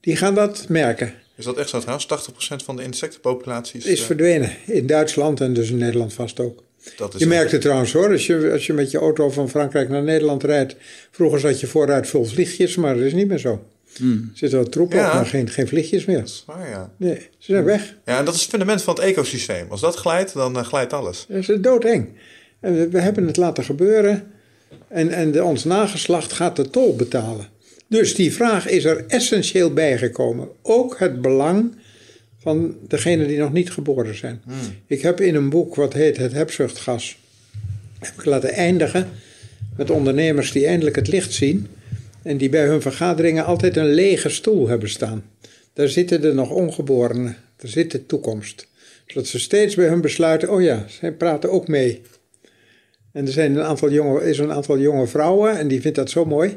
[0.00, 1.14] die gaan dat merken.
[1.36, 2.06] Is dat echt zo trouwens?
[2.06, 4.50] 80% van de insectenpopulatie is, Is eh, verdwenen.
[4.66, 6.62] In Duitsland en dus in Nederland vast ook.
[6.96, 9.50] dat is Je merkt het trouwens hoor, als je, als je met je auto van
[9.50, 10.76] Frankrijk naar Nederland rijdt.
[11.10, 13.64] Vroeger zat je vooruit vol vliegjes, maar dat is niet meer zo.
[13.96, 15.06] Er zitten wel troepen Ja.
[15.08, 16.30] op, maar geen, geen vliegjes meer.
[16.46, 16.92] waar, ja.
[16.96, 17.94] Nee, ze zijn weg.
[18.04, 19.66] Ja, en dat is het fundament van het ecosysteem.
[19.70, 21.26] Als dat glijdt, dan eh, glijdt alles.
[21.28, 22.08] Dat is doodeng.
[22.60, 24.26] En we, we hebben het laten gebeuren.
[24.88, 27.46] En, en de, ons nageslacht gaat de tol betalen.
[27.88, 30.48] Dus die vraag is er essentieel bijgekomen.
[30.62, 31.74] Ook het belang
[32.38, 34.42] van degenen die nog niet geboren zijn.
[34.86, 37.18] Ik heb in een boek wat heet Het hebzuchtgas...
[37.98, 39.08] heb ik laten eindigen
[39.76, 41.66] met ondernemers die eindelijk het licht zien...
[42.28, 45.24] en die bij hun vergaderingen altijd een lege stoel hebben staan.
[45.72, 47.36] Daar zitten de nog ongeborenen.
[47.56, 48.68] Daar zit de toekomst.
[49.06, 50.50] Zodat ze steeds bij hun besluiten...
[50.50, 52.02] oh ja, zij praten ook mee.
[53.12, 56.10] En er zijn een aantal jonge, is een aantal jonge vrouwen en die vindt dat
[56.10, 56.48] zo mooi.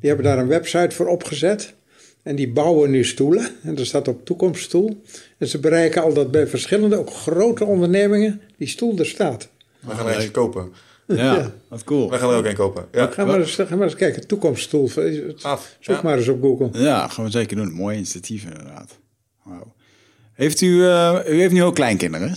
[0.00, 1.74] Die hebben daar een website voor opgezet.
[2.22, 3.48] En die bouwen nu stoelen.
[3.62, 5.02] En er staat op toekomststoel.
[5.38, 9.48] En ze bereiken al dat bij verschillende, ook grote ondernemingen, die stoel er staat.
[9.80, 10.72] We gaan er eentje kopen.
[11.06, 11.50] Ja, Ja.
[11.68, 12.10] wat cool.
[12.10, 12.86] We gaan er ook een kopen.
[12.92, 14.90] Ja, Ga maar, eens, ga maar eens kijken, toekomststoel.
[15.80, 16.68] Zoek maar eens op Google.
[16.72, 17.72] Ja, gaan we zeker doen.
[17.72, 18.98] Mooi initiatief inderdaad.
[19.42, 19.74] Wauw.
[20.32, 22.36] Heeft u, eh, u heeft nu ook kleinkinderen?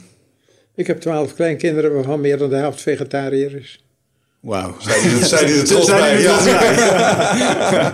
[0.76, 3.84] Ik heb twaalf kleinkinderen waarvan meer dan de helft vegetariër is.
[4.40, 4.76] Wauw.
[4.80, 6.22] Zijn die, zijn die er trots bij?
[6.22, 7.94] Ja.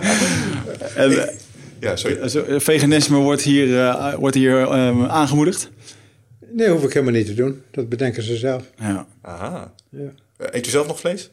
[0.96, 1.34] En, eh,
[1.80, 2.28] ja, sorry.
[2.28, 5.70] zo, eh, veganisme wordt hier, eh, wordt hier eh, aangemoedigd?
[6.52, 7.62] Nee, hoef ik helemaal niet te doen.
[7.70, 8.64] Dat bedenken ze zelf.
[8.78, 9.06] Ja.
[9.22, 9.72] Aha.
[9.90, 10.08] Ja.
[10.36, 11.30] Eh, Eet u zelf nog vlees?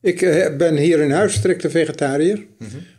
[0.00, 2.46] Ik eh, ben hier in huis strikte vegetariër.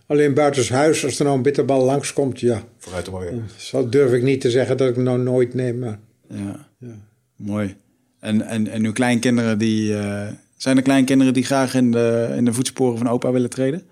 [0.05, 2.63] Alleen buitenshuis, als er nou een bitterbal langskomt, ja.
[2.77, 3.41] Vooruit dan maar weer.
[3.55, 5.79] Zo durf ik niet te zeggen dat ik hem nou nooit neem.
[5.79, 5.99] Maar
[6.29, 6.67] Ja.
[6.79, 6.95] Ja.
[7.35, 7.75] Mooi.
[8.19, 12.45] En, en, en uw kleinkinderen, die, eh, zijn er kleinkinderen die graag in de, in
[12.45, 13.83] de voetsporen van opa willen treden?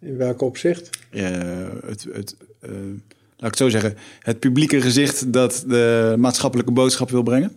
[0.00, 0.90] in welk opzicht?
[1.10, 1.30] Ja,
[1.86, 2.70] het, het, eh,
[3.36, 7.52] laat ik het zo zeggen, het publieke gezicht dat de maatschappelijke boodschap wil brengen?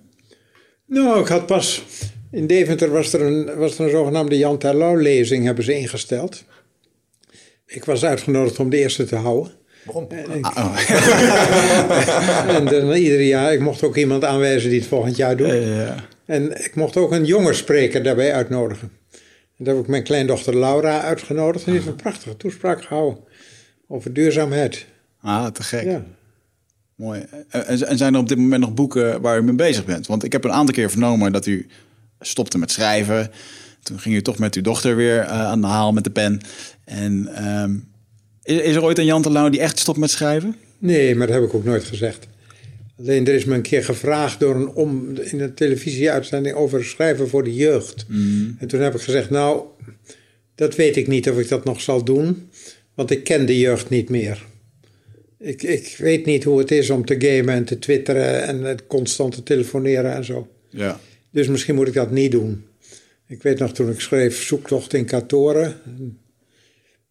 [0.86, 1.84] Nou, ik had pas...
[2.32, 6.43] In Deventer was er een, was er een zogenaamde Jan Terlouw-lezing, hebben ze ingesteld.
[7.65, 9.51] Ik was uitgenodigd om de eerste te houden.
[9.86, 10.07] Waarom?
[10.09, 10.80] En, Ah, oh.
[12.55, 15.47] en dan ieder jaar, ik mocht ook iemand aanwijzen die het volgend jaar doet.
[15.47, 15.89] Eh,
[16.25, 18.91] En ik mocht ook een jonge spreker daarbij uitnodigen.
[19.57, 21.65] En daar heb ik mijn kleindochter Laura uitgenodigd.
[21.65, 23.23] En die heeft een prachtige toespraak gehouden
[23.88, 24.86] over duurzaamheid.
[25.21, 25.84] ah, te gek.
[25.84, 26.03] Ja.
[26.95, 27.23] Mooi.
[27.49, 30.07] En zijn er op dit moment nog boeken waar u mee bezig bent?
[30.07, 31.67] Want ik heb een aantal keer vernomen dat u
[32.20, 33.32] stopte met schrijven.
[33.84, 36.41] Toen ging u toch met uw dochter weer eh, aan de haal met de pen.
[36.86, 37.76] En ehm,
[38.43, 40.55] is, is er ooit een Jan Terlouw die echt stopt met schrijven?
[40.78, 42.28] Nee, maar dat heb ik ook nooit gezegd.
[42.99, 47.30] Alleen er is me een keer gevraagd door een om, in een televisieuitzending over schrijven
[47.30, 48.05] voor de jeugd.
[48.59, 49.63] En toen heb ik gezegd, nou,
[50.55, 52.49] dat weet ik niet of ik dat nog zal doen,
[52.93, 54.45] want ik ken de jeugd niet meer.
[55.39, 59.34] Ik, ik weet niet hoe het is om te gamen en te twitteren en constant
[59.34, 60.47] te telefoneren en zo.
[60.70, 60.99] Ja.
[61.32, 62.65] Dus misschien moet ik dat niet doen.
[63.28, 65.75] Ik weet nog toen ik schreef Zoektocht in Katoren.
[65.86, 66.17] Een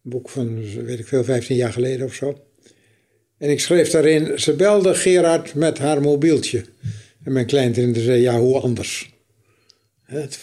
[0.01, 2.41] boek van, weet ik veel, 15 jaar geleden of zo.
[3.37, 6.65] En ik schreef daarin, ze belde Gerard met haar mobieltje.
[7.23, 9.13] En mijn kleinkind zei, ja, hoe anders?
[10.03, 10.39] Het,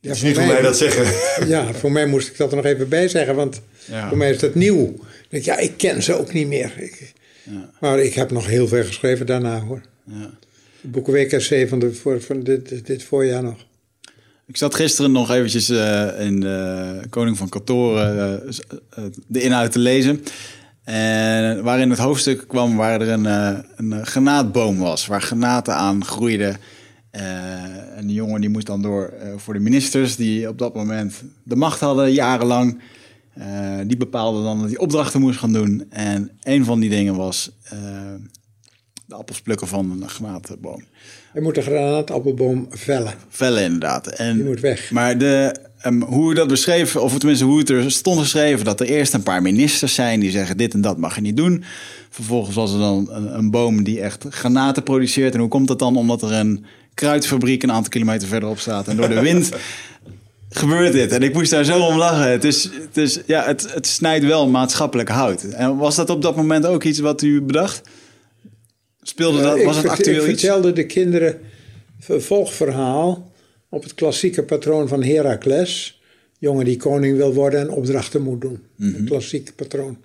[0.00, 1.04] ja, Het is niet hoe mij dat zeggen.
[1.54, 4.08] ja, voor mij moest ik dat er nog even bij zeggen, want Ja.
[4.08, 4.94] voor mij is dat nieuw.
[5.28, 6.72] Ja, ik ken ze ook niet meer.
[6.76, 7.12] Ik,
[7.42, 7.70] Ja.
[7.80, 9.80] Maar ik heb nog heel veel geschreven daarna, hoor.
[10.04, 10.38] Ja.
[10.86, 13.66] Boek WKC van, de, voor, van dit, dit, voorjaar nog.
[14.46, 18.58] Ik zat gisteren nog eventjes eh, in de Koning van Kantoren eh,
[18.90, 20.22] eh, de inhoud te lezen.
[20.84, 25.74] En waarin het hoofdstuk kwam waar er een, eh, een eh, granaatboom was, waar granaten
[25.74, 26.56] aan groeiden.
[27.10, 30.74] Eh, en die jongen die moest dan door eh, voor de ministers die op dat
[30.74, 32.80] moment de macht hadden, jarenlang.
[33.34, 35.86] Eh, die bepaalden dan dat hij opdrachten moest gaan doen.
[35.90, 37.78] En een van die dingen was eh,
[39.06, 40.84] de appels plukken van een granatenboom.
[41.34, 43.14] Je moet de granaatappelboom vellen.
[43.28, 44.06] Vellen inderdaad.
[44.06, 44.90] En, Die moet weg.
[44.90, 48.86] Maar de, ehm, hoe dat beschreef, of tenminste hoe het er stond geschreven, dat er
[48.86, 51.64] eerst een paar ministers zijn die zeggen dit en dat mag je niet doen.
[52.10, 55.34] Vervolgens was er dan een, een boom die echt granaten produceert.
[55.34, 55.96] En hoe komt dat dan?
[55.96, 58.88] Omdat er een kruidfabriek een aantal kilometer verderop staat.
[58.88, 59.50] En door de wind
[60.50, 61.12] gebeurt dit.
[61.12, 62.30] En ik moest daar zo om lachen.
[62.30, 65.42] Het, is, het, is, ja, het, het snijdt wel maatschappelijk hout.
[65.42, 67.82] En was dat op dat moment ook iets wat u bedacht?
[69.08, 70.40] Speelde dat, Ik was het actueel Ik iets?
[70.40, 71.40] vertelde de kinderen
[72.08, 73.32] een volgverhaal
[73.68, 76.00] op het klassieke patroon van Heracles.
[76.38, 78.58] Jongen die koning wil worden en opdrachten moet doen.
[78.78, 79.98] Een klassiek patroon.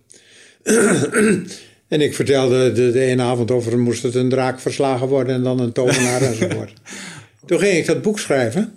[1.88, 5.44] en ik vertelde de, de ene avond over moest het een draak verslagen worden en
[5.44, 6.74] dan een tovenaar enzovoort.
[7.46, 8.76] Toen ging ik dat boek schrijven.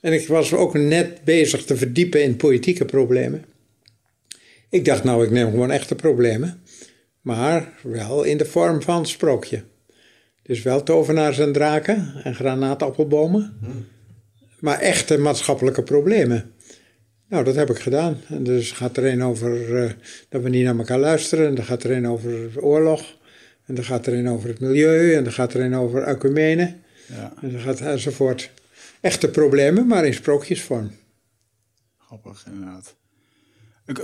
[0.00, 3.44] En ik was ook net bezig te verdiepen in politieke problemen.
[4.70, 6.60] Ik dacht nou, ik neem gewoon echte problemen.
[7.26, 9.62] Maar wel in de vorm van sprookje.
[10.42, 13.58] Dus wel tovenaars en draken en granaatappelbomen.
[14.60, 16.52] Maar echte maatschappelijke problemen.
[17.28, 18.20] Nou, dat heb ik gedaan.
[18.28, 19.90] En dus gaat er een over eh,
[20.28, 21.46] dat we niet naar elkaar luisteren.
[21.46, 23.16] En er gaat er een over oorlog.
[23.64, 25.14] En er gaat er een over het milieu.
[25.14, 26.74] En er gaat er een over ecumene.
[27.08, 28.50] Ja, En er gaat enzovoort.
[29.00, 30.90] Echte problemen, maar in sprookjesvorm.
[31.98, 32.94] grappig inderdaad.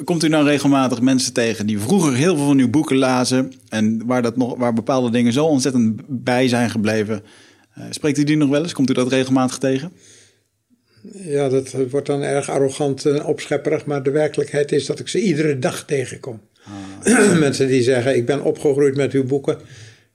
[0.04, 4.06] Komt u nou regelmatig mensen tegen die vroeger heel veel van uw boeken lazen en
[4.06, 7.22] waar, dat nog, waar bepaalde dingen zo ontzettend bij zijn gebleven?
[7.74, 8.72] Eh, spreekt u die nog wel eens?
[8.72, 9.92] Komt u dat regelmatig tegen?
[11.12, 15.20] Ja, dat wordt dan erg arrogant en opschepperig, maar de werkelijkheid is dat ik ze
[15.20, 16.40] iedere dag tegenkom.
[17.38, 19.58] Mensen die zeggen: Ik ben opgegroeid met uw boeken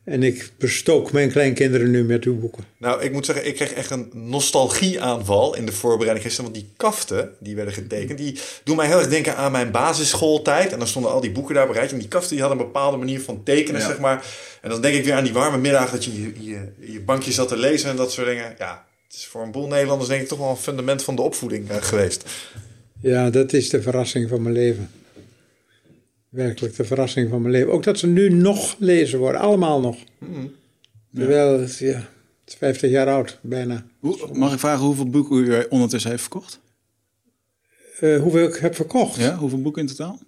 [0.08, 2.64] en ik bestook mijn kleinkinderen nu met uw boeken.
[2.78, 6.52] Nou, ik moet zeggen, ik kreeg echt een nostalgieaanval in de voorbereiding gisteren.
[6.52, 10.72] Want die kaften, die werden getekend, die doen mij heel erg denken aan mijn basisschooltijd.
[10.72, 11.92] En dan stonden al die boeken daar bereid.
[11.92, 13.88] En die kaften die hadden een bepaalde manier van tekenen, Ja.
[13.88, 14.26] zeg maar.
[14.62, 16.60] En dan denk ik weer aan die warme middag dat je je, je,
[16.92, 18.56] je bankje zat te lezen en dat soort dingen.
[18.58, 21.22] Ja, het is voor een boel Nederlanders denk ik toch wel een fundament van de
[21.22, 22.24] opvoeding eh, geweest.
[23.02, 24.90] Ja, dat is de verrassing van mijn leven.
[26.30, 27.72] Werkelijk de verrassing van mijn leven.
[27.72, 29.98] Ook dat ze nu nog lezen worden, allemaal nog.
[31.14, 32.10] Terwijl, het, ja,
[32.46, 33.86] 50 jaar oud, bijna.
[34.00, 36.60] Hoe, mag ik vragen hoeveel boeken u ondertussen heeft verkocht?
[38.02, 39.16] Uh, hoeveel ik heb verkocht?
[39.16, 40.20] Ja, hoeveel boeken in totaal?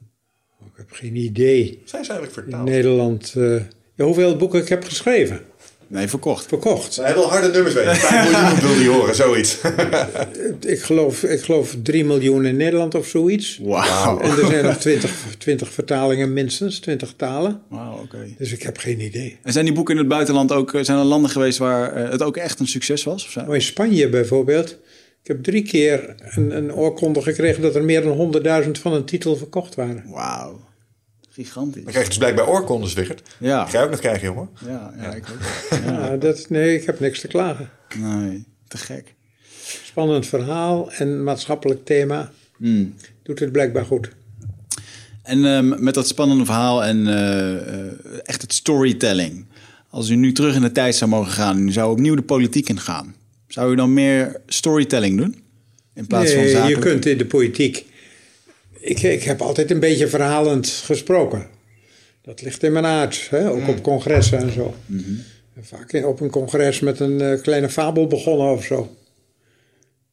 [0.60, 1.82] Oh, ik heb geen idee.
[1.86, 2.68] Zijn ze eigenlijk vertaald?
[2.68, 3.34] In Nederland.
[3.38, 3.62] Uh,
[3.96, 5.42] ja, hoeveel boeken ik heb geschreven?
[5.90, 6.46] Nee, verkocht.
[6.46, 6.96] Verkocht.
[6.96, 7.96] Hij wil harde nummers weten.
[8.16, 9.58] 5 miljoen wil hij horen, zoiets.
[10.76, 13.60] ik, geloof, ik geloof 3 miljoen in Nederland of zoiets.
[13.64, 14.20] Wauw.
[14.20, 17.62] En er zijn nog 20, 20 vertalingen minstens, 20 talen.
[17.70, 18.18] Wauw, oké.
[18.38, 19.38] Dus ik heb geen idee.
[19.44, 22.38] En zijn die boeken in het buitenland ook, zijn er landen geweest waar het ook
[22.38, 23.26] echt een succes was?
[23.26, 23.40] Of zo?
[23.40, 24.70] Oh, in Spanje bijvoorbeeld.
[25.22, 28.34] Ik heb drie keer een, een oorkonde gekregen dat er meer dan
[28.66, 30.04] 100.000 van een titel verkocht waren.
[30.08, 30.68] Wauw.
[31.44, 31.84] Gigantisch.
[31.84, 33.22] Dan krijg je dus blijkbaar oorkondes, Wiggert.
[33.38, 33.66] Ja.
[33.66, 34.50] Ga je ook nog krijgen, jongen?
[34.66, 35.38] Ja, ja, ik ook.
[35.86, 36.18] Ja.
[36.18, 37.70] dat, nee, ik heb niks te klagen.
[37.98, 39.16] Nee, te gek.
[39.84, 42.32] Spannend verhaal en maatschappelijk thema.
[42.58, 42.96] Hmm.
[43.24, 44.10] Doet het blijkbaar goed.
[45.24, 47.92] En um, met dat spannende verhaal en uh, uh,
[48.24, 49.46] echt het storytelling.
[49.90, 52.22] Als u nu terug in de tijd zou mogen gaan en u zou opnieuw de
[52.22, 53.16] politiek ingaan.
[53.48, 55.36] Zou u dan meer storytelling doen?
[55.94, 56.84] In plaats nee, van zakelijk?
[56.84, 57.86] je kunt in de politiek
[58.80, 61.48] ik, ik heb altijd een beetje verhalend gesproken.
[62.22, 63.50] Dat ligt in mijn aard, hè?
[63.50, 64.74] ook op congressen en zo.
[64.86, 65.12] Mhm.
[65.62, 68.96] Vaak in- op een congres met een eh, kleine fabel begonnen of zo.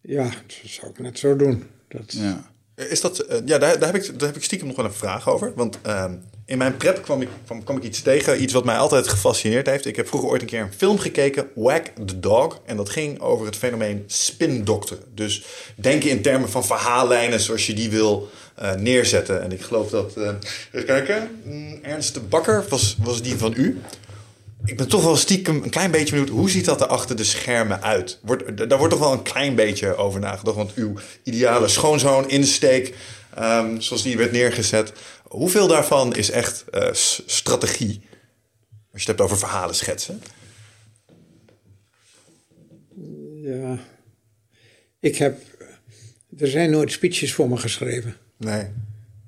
[0.00, 1.64] Ja, dat zou ik net zo doen.
[1.88, 2.50] Dat, Ja.
[2.88, 4.92] Is dat, eh, ja, daar, daar, heb ik, daar heb ik stiekem nog wel een
[4.92, 5.52] vraag over.
[5.54, 6.14] Want ehm,
[6.46, 9.66] in mijn prep kwam ik, kwam, kwam ik iets tegen, iets wat mij altijd gefascineerd
[9.66, 9.86] heeft.
[9.86, 12.60] Ik heb vroeger ooit een keer een film gekeken, Whack the Dog.
[12.64, 14.98] En dat ging over het fenomeen spindokter.
[15.14, 15.44] Dus
[15.76, 19.42] denken in termen van verhaallijnen zoals je die wil eh, neerzetten.
[19.42, 20.34] En ik geloof dat, eh
[20.72, 23.80] even kijken, mm, Ernst de Bakker was, was die van u.
[24.64, 27.24] Ik ben toch wel stiekem een klein beetje benieuwd, hoe ziet dat er achter de
[27.24, 28.20] schermen uit?
[28.54, 32.94] Daar wordt toch wel een klein beetje over nagedacht, want uw ideale schoonzoon insteek,
[33.34, 34.92] ehm, zoals die werd neergezet,
[35.22, 36.88] hoeveel daarvan is echt eh,
[37.26, 38.00] strategie?
[38.92, 40.22] Als je het hebt over verhalen schetsen.
[43.42, 43.78] ja.
[45.00, 45.38] Ik heb.
[46.38, 48.16] Er zijn nooit speeches voor me geschreven.
[48.36, 48.64] Nee.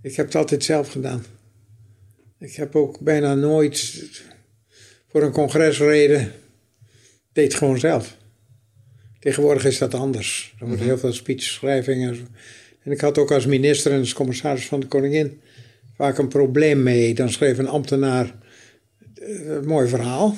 [0.03, 1.25] Ik heb het altijd zelf gedaan.
[2.39, 4.05] Ik heb ook bijna nooit
[5.09, 6.33] voor een congres reden.
[7.33, 8.17] Deed het gewoon zelf.
[9.19, 10.55] Tegenwoordig is dat anders.
[10.61, 12.23] Er wordt heel veel speechschrijving en zo.
[12.83, 15.41] En ik had ook als minister en als commissaris van de koningin
[15.95, 17.15] vaak een probleem mee.
[17.15, 18.35] Dan schreef een ambtenaar
[19.15, 20.37] eh, een mooi verhaal.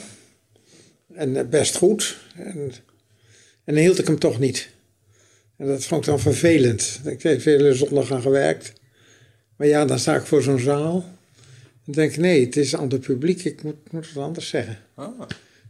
[1.15, 2.19] En eh, best goed.
[2.37, 2.73] En,
[3.65, 4.69] en dan hield ik hem toch niet.
[5.61, 7.01] En dat vond ik dan vervelend.
[7.05, 8.73] Ik heb vele zondag aan gewerkt.
[9.57, 11.05] Maar ja, dan sta ik voor zo'n zaal.
[11.87, 13.45] En denk ik, nee, het is ander publiek.
[13.45, 14.79] Ik moet, moet het anders zeggen.
[14.95, 15.21] Ah.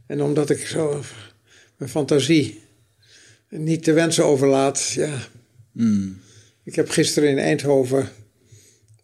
[0.07, 1.03] En omdat ik zo
[1.77, 2.61] mijn fantasie
[3.49, 5.27] niet te wensen overlaat, ja.
[5.71, 6.19] Hmm.
[6.63, 8.09] Ik heb gisteren in Eindhoven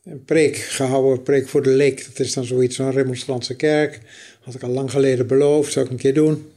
[0.04, 2.06] een preek gehouden, een preek voor de leek.
[2.06, 4.00] Dat is dan zoiets van remonstrantse kerk.
[4.42, 6.52] Had ik al lang geleden beloofd, zou ik een keer doen.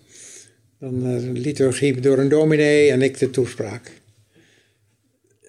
[0.79, 4.00] Dan eh, een liturgie door een dominee en ik de toespraak.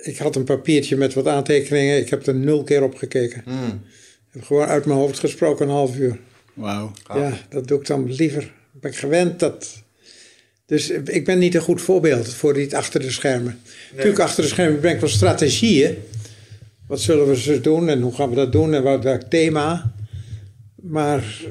[0.02, 1.98] Ik had een papiertje met wat aantekeningen.
[1.98, 3.42] Ik heb er nul keer op gekeken.
[3.46, 3.82] Hmm.
[4.28, 6.20] Ik heb gewoon uit mijn hoofd gesproken een half uur.
[6.54, 6.92] Wauw.
[7.14, 8.42] Ja, dat doe ik dan liever.
[8.74, 9.84] Ik ben gewend dat.
[10.66, 13.60] Dus ik ben niet een goed voorbeeld voor dit achter de schermen.
[13.92, 15.98] Natuurlijk, achter de schermen ben ik wel strategieën.
[16.88, 19.94] Wat zullen we zo doen en hoe gaan we dat doen en wat welk thema.
[20.82, 21.42] Maar,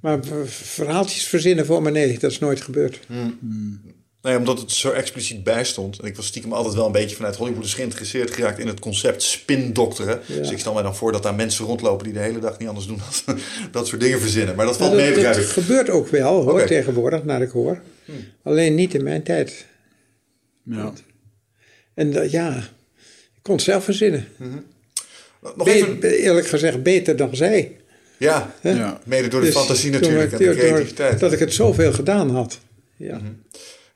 [0.00, 3.00] maar verhaaltjes verzinnen voor me, nee, dat is nooit gebeurd.
[4.22, 5.98] Nee, omdat het zo expliciet bij stond.
[5.98, 8.80] En ik was stiekem altijd wel een beetje vanuit Hollywood dus geïnteresseerd geraakt in het
[8.80, 10.20] concept spindokteren.
[10.26, 10.34] Ja.
[10.36, 12.68] Dus ik stel mij dan voor dat daar mensen rondlopen die de hele dag niet
[12.68, 13.38] anders doen dan
[13.72, 14.56] dat soort dingen verzinnen.
[14.56, 15.44] Maar dat valt dat, mee, dat ik.
[15.44, 17.80] gebeurt ook wel hoor, tegenwoordig, naar ik hoor.
[18.42, 19.66] Alleen niet in mijn tijd.
[20.64, 20.92] Ja.
[21.94, 22.56] En dat- ja,
[23.36, 24.28] ik kon het zelf verzinnen.
[25.42, 27.76] Nog Be- even, eerlijk gezegd, beter dan zij.
[28.16, 29.00] ja, Ja.
[29.04, 31.20] mede door de Dus fantasie natuurlijk en de door- creativiteit.
[31.20, 32.58] Dat ik het zoveel gedaan had.
[32.96, 33.20] Ja.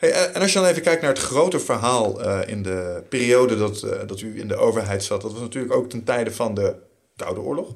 [0.04, 3.02] Hey, eh, en als je dan even kijkt naar het grote verhaal eh, in de
[3.08, 6.32] periode dat, eh, dat u in de overheid zat, dat was natuurlijk ook ten tijde
[6.32, 6.74] van de
[7.16, 7.74] Koude Oorlog.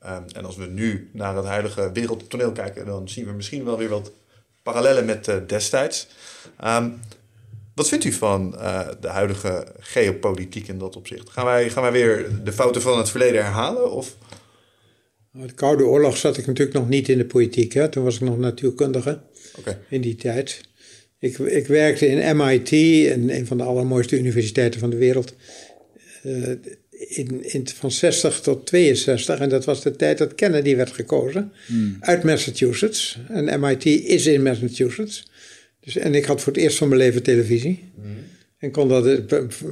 [0.00, 3.78] Ehm, en als we nu naar het huidige wereldtoneel kijken, dan zien we misschien wel
[3.78, 4.12] weer wat
[4.62, 6.08] parallellen met destijds.
[6.58, 6.90] Ehm,
[7.74, 8.50] wat vindt u van
[9.00, 11.30] de huidige geopolitiek in dat opzicht?
[11.30, 13.92] Gaan wij, gaan wij weer de fouten van het verleden herhalen?
[13.92, 14.16] Of?
[15.32, 17.72] Nou, De Koude Oorlog zat ik natuurlijk nog niet in de politiek.
[17.72, 17.88] Hè.
[17.88, 19.20] Toen was ik nog natuurkundige
[19.88, 20.68] in die tijd.
[21.20, 25.34] Ik, ik werkte in MIT, een, een van de allermooiste universiteiten van de wereld.
[26.22, 26.48] eh,
[27.08, 29.38] in, in, van 60 tot 62.
[29.38, 31.52] En dat was de tijd dat Kennedy werd gekozen.
[32.00, 33.18] Uit Massachusetts.
[33.28, 35.30] En MIT is in Massachusetts.
[35.80, 37.84] Dus, en ik had voor het eerst van mijn leven televisie.
[38.58, 39.04] En kon dat,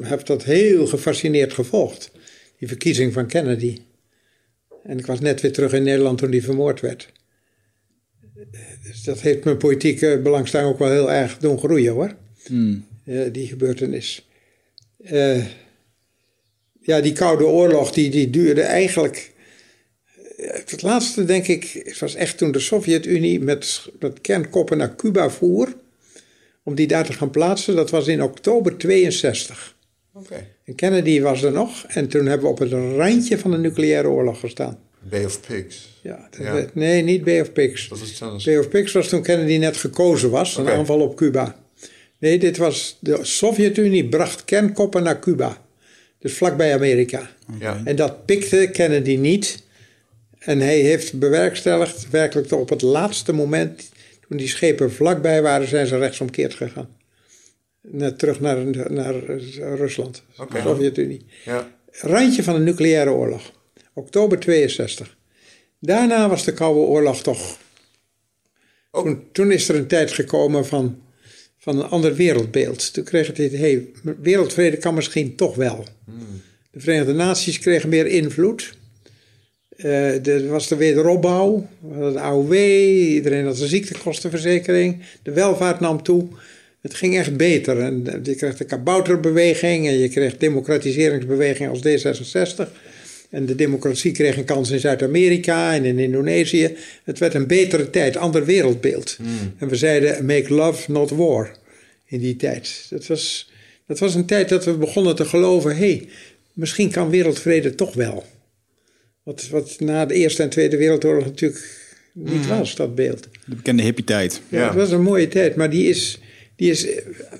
[0.02, 2.10] heb dat heel gefascineerd gevolgd.
[2.58, 3.78] Die verkiezing van Kennedy.
[4.82, 7.08] En ik was net weer terug in Nederland toen die vermoord werd.
[9.08, 12.14] Dat heeft mijn politieke belangstelling ook wel heel erg doen groeien hoor.
[12.46, 12.84] Hmm.
[13.04, 14.28] Eh, die gebeurtenis.
[15.04, 15.44] Eh,
[16.80, 19.32] ja, die Koude Oorlog die, die duurde eigenlijk.
[20.36, 24.96] eh, Het laatste, denk ik, het was echt toen de Sovjet-Unie met, met kernkoppen naar
[24.96, 25.74] Cuba voer.
[26.62, 27.76] Om die daar te gaan plaatsen.
[27.76, 29.76] Dat was in oktober 62.
[30.12, 30.46] Oké.
[30.64, 31.84] En Kennedy was er nog.
[31.88, 34.78] En toen hebben we op het randje van de nucleaire oorlog gestaan.
[35.08, 35.98] Bay of Pigs.
[36.02, 36.66] Ja, dat- Ja.
[36.74, 37.88] Nee, niet Bay of Pigs.
[37.88, 38.44] Dat.
[38.44, 41.56] Bay of Pigs was toen Kennedy net gekozen was, een aanval op Cuba.
[42.18, 45.66] Nee, dit was de Sovjet-Unie bracht kernkoppen naar Cuba.
[46.18, 47.30] Dus vlakbij Amerika.
[47.58, 47.80] Ja.
[47.84, 49.62] En dat pikte Kennedy niet.
[50.38, 53.88] En hij heeft bewerkstelligd, werkelijk op het laatste moment,
[54.28, 56.88] toen die schepen vlakbij waren, zijn ze rechtsomkeerd gegaan.
[57.82, 58.56] Net terug naar,
[58.90, 59.14] naar
[59.76, 61.26] Rusland, de Sovjet-Unie.
[61.44, 61.70] Ja.
[61.90, 63.52] Randje van de nucleaire oorlog.
[63.98, 65.16] Oktober 62.
[65.80, 67.58] Daarna was de Koude Oorlog toch.
[68.90, 71.02] Toen, toen is er een tijd gekomen van,
[71.58, 72.92] van een ander wereldbeeld.
[72.92, 73.86] Toen kreeg het idee, hey,
[74.20, 75.84] wereldvrede kan misschien toch wel.
[76.70, 78.76] De Verenigde Naties kregen meer invloed.
[79.76, 85.02] Eh, er was de wederopbouw, de AOW, iedereen had een ziektekostenverzekering.
[85.22, 86.28] De welvaart nam toe.
[86.80, 87.80] Het ging echt beter.
[87.80, 92.68] En je kreeg de kabouterbeweging en je kreeg democratiseringsbeweging als D66.
[93.30, 96.76] En de democratie kreeg een kans in Zuid-Amerika en in Indonesië.
[97.04, 99.16] Het werd een betere tijd, ander wereldbeeld.
[99.58, 101.56] En we zeiden make love, not war
[102.06, 102.86] in die tijd.
[102.90, 103.50] Dat was,
[103.86, 105.76] dat was een tijd dat we begonnen te geloven...
[105.76, 106.08] hé, hey,
[106.52, 108.24] misschien kan wereldvrede toch wel.
[109.22, 113.28] Wat, wat na de Eerste en Tweede Wereldoorlog natuurlijk niet was, dat beeld.
[113.46, 114.40] De bekende hippie-tijd.
[114.48, 114.66] Ja, Ja.
[114.66, 116.18] Het was een mooie tijd, maar die is,
[116.56, 116.86] die is,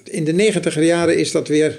[0.04, 1.78] in de negentiger jaren is dat weer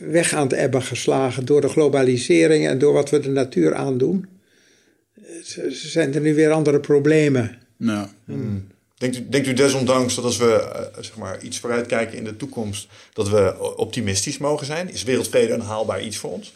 [0.00, 4.26] weg aan het ebben geslagen door de globalisering en door wat we de natuur aandoen.
[5.68, 7.58] Zijn er nu weer andere problemen.
[7.76, 8.08] Nou,
[8.98, 12.36] Denkt u, denkt u desondanks dat als we eh, zeg maar, iets vooruitkijken in de
[12.36, 14.92] toekomst, dat we optimistisch mogen zijn?
[14.92, 16.52] Is wereldvrede een haalbaar iets voor ons?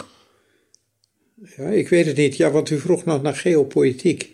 [1.57, 2.37] Ja, ik weet het niet.
[2.37, 4.31] Ja, want u vroeg nog naar geopolitiek.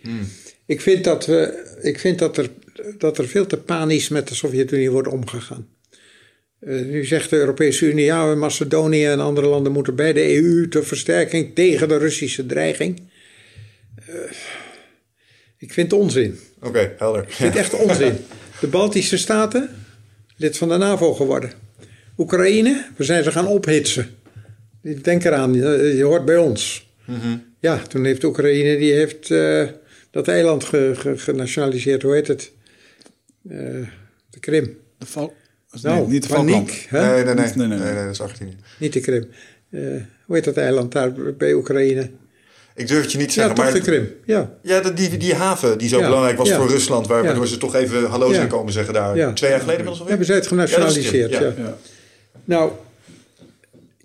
[0.65, 2.49] Ik vind, dat, we, ik vind dat, er,
[2.97, 5.67] dat er veel te panisch met de Sovjet-Unie wordt omgegaan.
[6.59, 10.67] Eh, nu zegt de Europese Unie, ja, Macedonië en andere landen moeten bij de EU
[10.67, 13.01] ter versterking tegen de Russische dreiging.
[14.07, 14.15] Eh,
[15.57, 16.39] ik vind het onzin.
[16.61, 17.21] Oké, helder.
[17.23, 18.17] Ik vind het echt onzin.
[18.61, 19.69] De Baltische Staten,
[20.37, 21.51] lid van de NAVO geworden.
[22.17, 24.09] Oekraïne, we zijn ze gaan ophitsen.
[25.01, 26.87] Denk eraan, je je hoort bij ons.
[27.59, 29.67] Ja, toen heeft Oekraïne die heeft, eh,
[30.11, 32.01] dat eiland ge- ge- genationaliseerd.
[32.01, 32.51] Hoe heet het?
[33.49, 33.57] Eh,
[34.29, 34.77] de Krim.
[34.97, 35.33] de val...
[35.81, 36.87] Nou, nee, niet de paniek.
[36.91, 37.33] Nee, nee, nee.
[37.33, 37.93] Nee, nee, nee, nee.
[37.93, 38.55] nee, dat is Argentinië.
[38.77, 39.27] Niet de Krim.
[39.69, 39.79] Eh,
[40.25, 42.09] hoe heet dat eiland daar bij Oekraïne?
[42.75, 44.09] Ik durf het je niet te Ja, zeggen, toch maar de Krim.
[44.25, 46.57] Ja, Ja, dat- die, die haven die zo Ja, belangrijk was ja.
[46.57, 47.25] voor Rusland, waar- Ja.
[47.25, 48.47] waardoor ze toch even hallo zijn Ja.
[48.47, 49.15] komen zeggen daar.
[49.15, 49.33] Ja.
[49.33, 50.09] Twee jaar geleden inmiddels alweer?
[50.09, 51.31] hebben ze het genationaliseerd.
[51.31, 51.77] Ja, Ja, Ja.
[52.43, 52.71] Nou,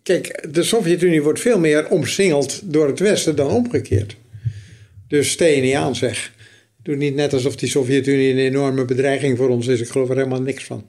[0.03, 4.17] kijk, de Sovjet-Unie wordt veel meer omsingeld door het Westen dan omgekeerd.
[5.09, 6.33] Dus stel je niet aan, zeg.
[6.83, 9.81] Doe niet net alsof die Sovjet-Unie een enorme bedreiging voor ons is.
[9.81, 10.85] Ik geloof er helemaal niks van.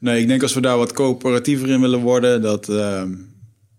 [0.00, 3.14] Nee, ik denk als we daar wat coöperatiever in willen worden, dat, ehm,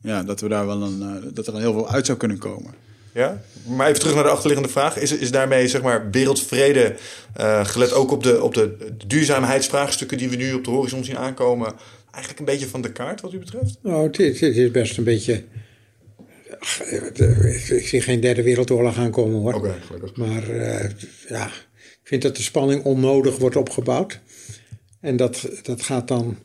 [0.01, 2.73] ja, dat, we daar wel een, eh, dat er heel veel uit zou kunnen komen.
[3.13, 4.97] Ja, maar even terug naar de achterliggende vraag.
[4.97, 6.95] Is, is daarmee zeg maar wereldvrede,
[7.33, 11.17] eh, gelet ook op, de, op de duurzaamheidsvraagstukken die we nu op de horizon zien
[11.17, 11.73] aankomen,
[12.11, 13.77] eigenlijk een beetje van de kaart wat u betreft?
[13.81, 15.43] Nou, dit, dit is best een beetje...
[16.59, 19.53] Ach, eh, ik, zie geen derde wereldoorlog aankomen hoor.
[19.53, 20.15] Oké, gelukkig.
[20.15, 20.89] Maar eh,
[21.29, 21.45] ja,
[21.75, 24.19] ik vind dat de spanning onnodig wordt opgebouwd.
[25.01, 26.37] En dat, dat gaat dan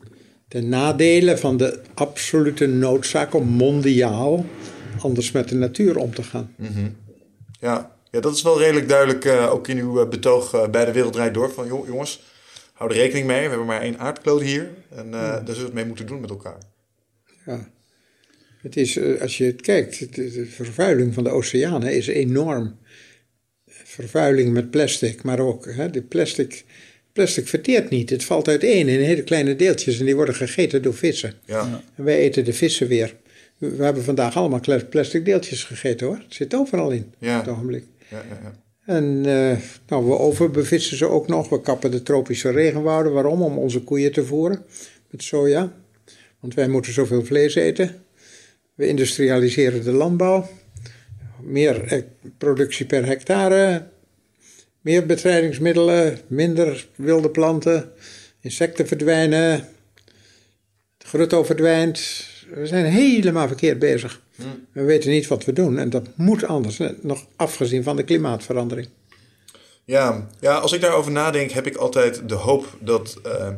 [0.49, 4.45] ten nadele van de absolute noodzaak om mondiaal
[5.01, 6.55] anders met de natuur om te gaan.
[7.61, 10.85] Ja, ja, dat is wel redelijk duidelijk eh, ook in uw eh, betoog eh, bij
[10.85, 11.53] de Wereldrijd door.
[11.53, 12.23] Van joh, jongens,
[12.73, 13.43] hou er rekening mee.
[13.43, 14.71] We hebben maar één aardkloot hier.
[14.89, 16.59] En daar zullen we het mee moeten doen met elkaar.
[17.47, 17.69] Ja.
[18.63, 22.79] Het is, als je het kijkt, de, de vervuiling van de oceanen is enorm.
[23.67, 26.65] Vervuiling met plastic, maar ook hè, de plastic,
[27.17, 28.11] plastic verteert niet.
[28.11, 31.35] Het valt uiteen in hele kleine deeltjes en die worden gegeten door vissen.
[31.45, 33.15] Ja, En wij eten de vissen weer.
[33.59, 34.61] We hebben vandaag allemaal
[34.91, 36.17] plastic deeltjes gegeten hoor.
[36.17, 37.39] Het zit overal in Ja.
[37.39, 37.85] op het ogenblik.
[38.11, 38.39] ja, ja.
[38.43, 38.53] ja.
[38.95, 39.57] En eh,
[39.89, 41.49] nou, we overbevissen ze ook nog.
[41.49, 43.13] We kappen de tropische regenwouden.
[43.13, 43.43] Waarom?
[43.43, 44.65] Om onze koeien te voeren
[45.11, 45.73] met soja.
[46.41, 47.95] Want wij moeten zoveel vlees eten.
[48.75, 50.49] We industrialiseren de landbouw.
[51.43, 52.03] Meer eh,
[52.39, 53.87] productie per hectare.
[54.87, 56.19] Meer bestrijdingsmiddelen.
[56.27, 57.93] Minder wilde planten.
[58.41, 59.51] Insecten verdwijnen.
[60.99, 62.27] Het grutto verdwijnt.
[62.55, 64.21] We zijn helemaal verkeerd bezig.
[64.73, 65.79] We weten niet wat we doen.
[65.79, 66.81] En dat moet anders.
[67.01, 68.89] Nog afgezien van de klimaatverandering.
[69.85, 73.49] Ja, ja, als ik daarover nadenk, heb ik altijd de hoop dat uh,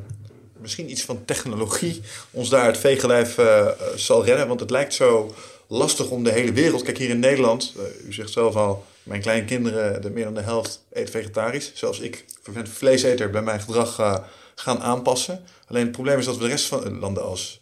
[0.60, 2.00] misschien iets van technologie
[2.30, 4.48] ons daar het veegelijf uh, zal redden.
[4.48, 5.34] Want het lijkt zo
[5.68, 6.82] lastig om de hele wereld.
[6.82, 10.40] Kijk, hier in Nederland, uh, u zegt zelf al, mijn kleinkinderen, de meer dan de
[10.40, 11.70] helft, eten vegetarisch.
[11.74, 12.24] Zelfs ik,
[12.64, 14.22] vleeseter, bij mijn gedrag
[14.54, 15.40] gaan aanpassen.
[15.66, 17.60] Alleen het probleem is dat we de rest van landen als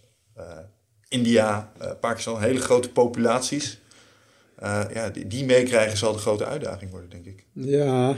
[1.09, 3.79] India, Pakistan, hele grote populaties.
[4.93, 7.45] ja, die, die meekrijgen zal de grote uitdaging worden, denk ik.
[7.53, 8.17] Ja,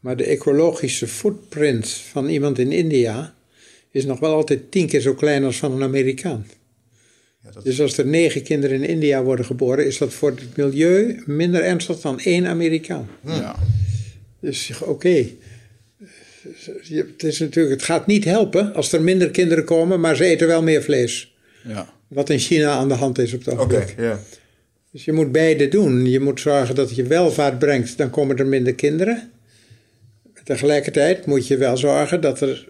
[0.00, 3.34] maar de ecologische footprint van iemand in India
[3.90, 6.46] is nog wel altijd tien keer zo klein als van een Amerikaan.
[7.48, 7.64] Ja, dat...
[7.64, 11.62] Dus als er negen kinderen in India worden geboren, is dat voor het milieu minder
[11.62, 13.08] ernstig dan één Amerikaan.
[13.24, 13.56] Ja.
[14.40, 15.26] Dus oké.
[16.88, 20.46] Het, is natuurlijk, het gaat niet helpen als er minder kinderen komen, maar ze eten
[20.46, 21.34] wel meer vlees.
[21.64, 21.92] Ja.
[22.08, 23.90] Wat in China aan de hand is op het ogenblik.
[23.90, 24.20] Okay, ja.
[24.92, 26.06] Dus je moet beide doen.
[26.06, 29.30] Je moet zorgen dat je welvaart brengt, dan komen er minder kinderen.
[30.44, 32.68] Tegelijkertijd moet je wel zorgen dat er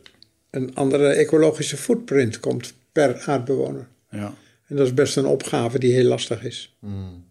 [0.50, 3.86] een andere ecologische footprint komt per aardbewoner.
[4.10, 4.34] Ja.
[4.68, 6.76] En dat is best een opgave die heel lastig is.
[6.80, 7.26] Hmm.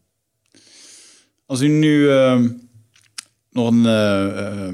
[1.45, 2.49] Als u nu ehm,
[3.51, 4.69] nog een, uh,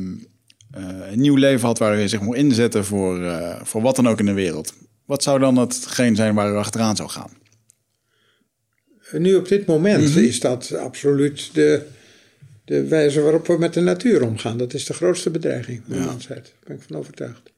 [1.12, 4.20] een, nieuw leven had waar u zich moet inzetten voor, uh, voor wat dan ook
[4.20, 4.74] in de wereld,
[5.06, 7.32] wat zou dan hetgeen zijn waar u achteraan zou gaan?
[9.12, 10.20] Nu op dit moment mhm.
[10.20, 11.86] is dat absoluut de,
[12.66, 14.58] de wijze waarop we met de natuur omgaan.
[14.58, 16.44] Dat is de grootste bedreiging van de mensheid.
[16.44, 17.53] Daar ben ik van overtuigd.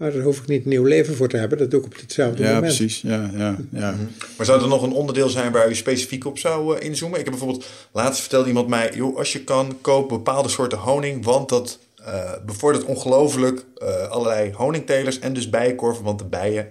[0.00, 1.58] Maar daar hoef ik niet een nieuw leven voor te hebben.
[1.58, 2.76] Dat doe ik op hetzelfde ja, moment.
[2.76, 3.00] Precies.
[3.00, 3.90] Ja, ja, ja.
[3.90, 4.04] Mhm.
[4.36, 7.18] Maar zou er nog een onderdeel zijn waar u specifiek op zou uh, inzoomen?
[7.18, 8.90] Ik heb bijvoorbeeld, laatst vertelde iemand mij...
[8.94, 11.24] joh, als je kan, koop bepaalde soorten honing...
[11.24, 15.18] want dat uh, bevordert ongelooflijk uh, allerlei honingtelers...
[15.18, 16.68] en dus bijenkorven, want de bijen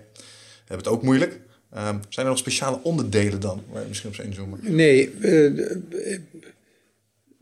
[0.65, 1.39] hebben het ook moeilijk.
[1.73, 4.59] Ehm, zijn er nog speciale onderdelen dan waar je misschien op zou inzoomen?
[4.61, 5.13] Nee,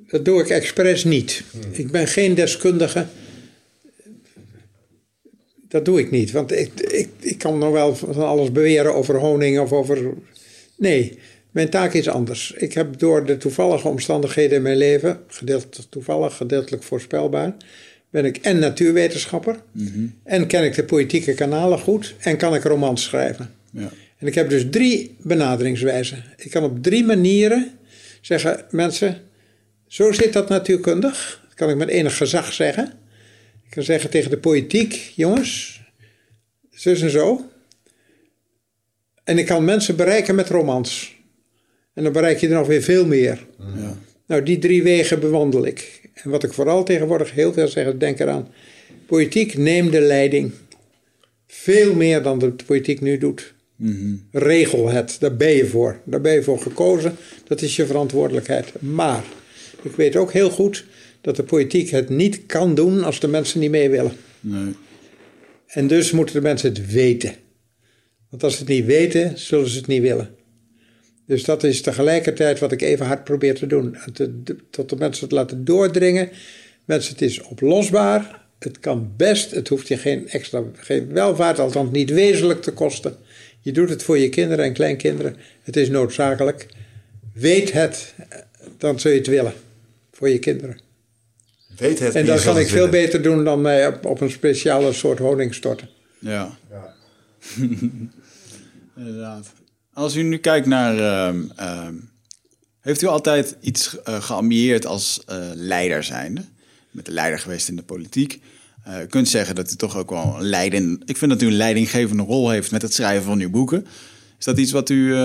[0.07, 1.43] dat doe ik expres niet.
[1.71, 3.07] Ik ben geen deskundige.
[5.67, 9.15] Dat doe ik niet, want ik, ik, ik kan nog wel van alles beweren over
[9.15, 10.13] honing of over.
[10.75, 11.19] Nee,
[11.51, 12.53] mijn taak is anders.
[12.57, 17.55] Ik heb door de toevallige omstandigheden in mijn leven, gedeeltelijk toevallig, gedeeltelijk voorspelbaar,
[18.09, 20.05] ben ik en natuurwetenschapper, mhm.
[20.23, 23.53] en ken ik de politieke kanalen goed, en kan ik romans schrijven.
[23.71, 23.91] Ja.
[24.17, 26.23] En ik heb dus drie benaderingswijzen.
[26.37, 27.71] Ik kan op drie manieren
[28.21, 29.21] zeggen: mensen,
[29.87, 31.41] zo zit dat natuurkundig.
[31.47, 32.91] Dat kan ik met enig gezag zeggen.
[33.67, 35.81] Ik kan zeggen tegen de politiek, jongens,
[36.71, 37.49] zus en zo.
[39.23, 41.15] En ik kan mensen bereiken met romans.
[41.93, 43.45] En dan bereik je er nog weer veel meer.
[43.57, 43.97] Ja.
[44.27, 46.01] Nou, die drie wegen bewandel ik.
[46.13, 48.47] En wat ik vooral tegenwoordig heel veel zeg, denk eraan.
[49.05, 50.51] Politiek neem de leiding.
[51.47, 53.53] Veel meer dan de politiek nu doet.
[53.75, 55.99] Mm Regel het, daar ben je voor.
[56.03, 57.15] Daar ben je voor gekozen.
[57.47, 58.81] Dat is je verantwoordelijkheid.
[58.81, 59.23] Maar
[59.81, 60.85] ik weet ook heel goed
[61.21, 64.11] dat de politiek het niet kan doen als de mensen niet mee willen.
[64.39, 64.73] Nee.
[65.67, 67.35] En dus moeten de mensen het weten.
[68.29, 70.35] Want als ze het niet weten, zullen ze het niet willen.
[71.25, 73.97] Dus dat is tegelijkertijd wat ik even hard probeer te doen.
[74.69, 76.29] tot de mensen het laten doordringen.
[76.85, 78.45] Mensen, het is oplosbaar.
[78.59, 79.51] Het kan best.
[79.51, 83.15] Het hoeft je geen extra geen welvaart, althans niet wezenlijk te kosten.
[83.61, 85.35] Je doet het voor je kinderen en kleinkinderen.
[85.63, 86.67] Het is noodzakelijk.
[87.33, 88.13] Weet het,
[88.77, 89.53] dan zul je het willen
[90.11, 90.86] voor je kinderen.
[91.77, 94.93] Weet het en dat kan ik veel beter doen dan mij op, op een speciale
[94.93, 95.89] soort honing storten.
[96.19, 96.57] Ja.
[96.69, 96.93] ja.
[98.97, 99.47] Inderdaad.
[99.93, 100.97] Als u nu kijkt naar.
[100.97, 101.93] Ehm, ehm,
[102.79, 106.41] heeft u altijd iets uh, geambieerd als uh, leider zijnde?
[106.91, 108.41] Met de leider geweest in de politiek.
[108.87, 111.01] Uh, u kunt zeggen dat u toch ook wel een leiding.
[111.05, 113.85] Ik vind dat u een leidinggevende rol heeft met het schrijven van uw boeken.
[114.39, 115.15] Is dat iets wat u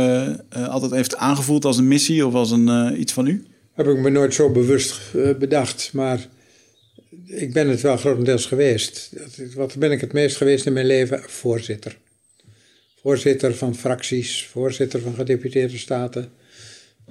[0.69, 3.47] altijd heeft aangevoeld als een missie of als een, iets van u?
[3.73, 5.91] heb ik me nooit zo bewust eh, bedacht.
[5.93, 6.29] Maar
[7.35, 9.13] ik ben het wel grotendeels geweest.
[9.55, 11.23] Wat ben ik het meest geweest in mijn leven?
[11.23, 11.99] Voorzitter.
[13.01, 16.33] Voorzitter van fracties, voorzitter van gedeputeerde staten,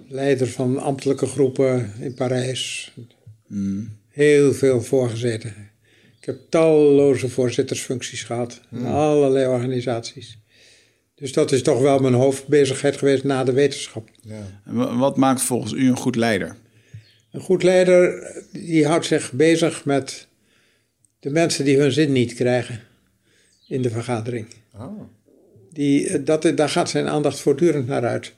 [0.08, 2.94] leider van ambtelijke groepen in Parijs.
[3.48, 3.98] Mm.
[4.10, 5.54] Heel veel voorgezeten.
[6.20, 8.86] Ik heb talloze voorzittersfuncties gehad in mm.
[8.86, 10.40] allerlei organisaties.
[11.16, 14.10] Dus dat is toch wel mijn hoofdbezigheid geweest na de wetenschap.
[14.22, 14.62] Ja.
[14.66, 16.56] En wat maakt volgens u een goed leider?
[17.32, 20.28] Een goed leider die houdt zich bezig met
[21.20, 22.80] de mensen die hun zin niet krijgen
[23.68, 24.48] in de vergadering.
[24.76, 25.02] Oh.
[25.74, 28.34] Die, eh, dat, daar gaat zijn aandacht voortdurend naar uit.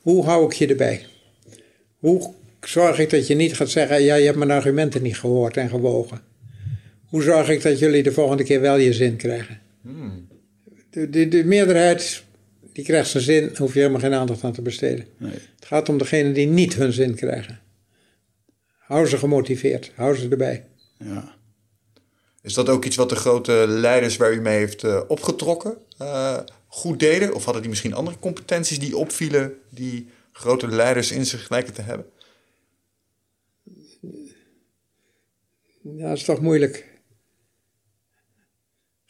[0.00, 1.06] Hoe hou ik je erbij?
[1.98, 5.56] Hoe zorg ik dat je niet gaat zeggen: ja, je hebt mijn argumenten niet gehoord
[5.56, 6.20] en gewogen?
[7.06, 9.60] Hoe zorg ik dat jullie de volgende keer wel je zin krijgen?
[9.82, 10.28] Hmm.
[10.90, 12.22] De, de, de, meerderheid
[12.72, 15.04] die krijgt zijn zin, hoef je helemaal geen aandacht aan te besteden.
[15.16, 15.30] Nee.
[15.30, 17.60] Het gaat om degenen die niet hun zin krijgen.
[18.86, 20.66] Hou ze gemotiveerd, hou ze erbij.
[20.98, 21.34] Ja.
[22.42, 26.38] Is dat ook iets wat de grote leiders waar u mee heeft uh, opgetrokken uh,
[26.66, 27.34] goed deden?
[27.34, 31.82] Of hadden die misschien andere competenties die opvielen die grote leiders in zich lijken te
[31.82, 32.06] hebben?
[35.82, 36.95] Ja, dat is toch moeilijk.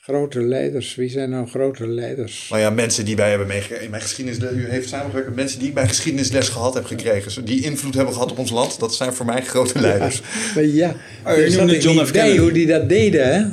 [0.06, 2.46] Grote leiders, wie zijn nou grote leiders?
[2.50, 3.84] Nou ja, mensen die wij hebben meegekregen.
[3.84, 7.44] In mijn geschiedenis, u heeft samengewerkt met mensen die ik bij geschiedenisles gehad heb gekregen.
[7.44, 8.80] Die invloed hebben gehad op ons land.
[8.80, 10.16] Dat zijn voor mij grote leiders.
[10.16, 10.22] Ja,
[10.54, 12.10] maar ja, oh, je noemde John F.
[12.10, 12.38] Kennedy.
[12.38, 13.44] hoe die dat deden, hè?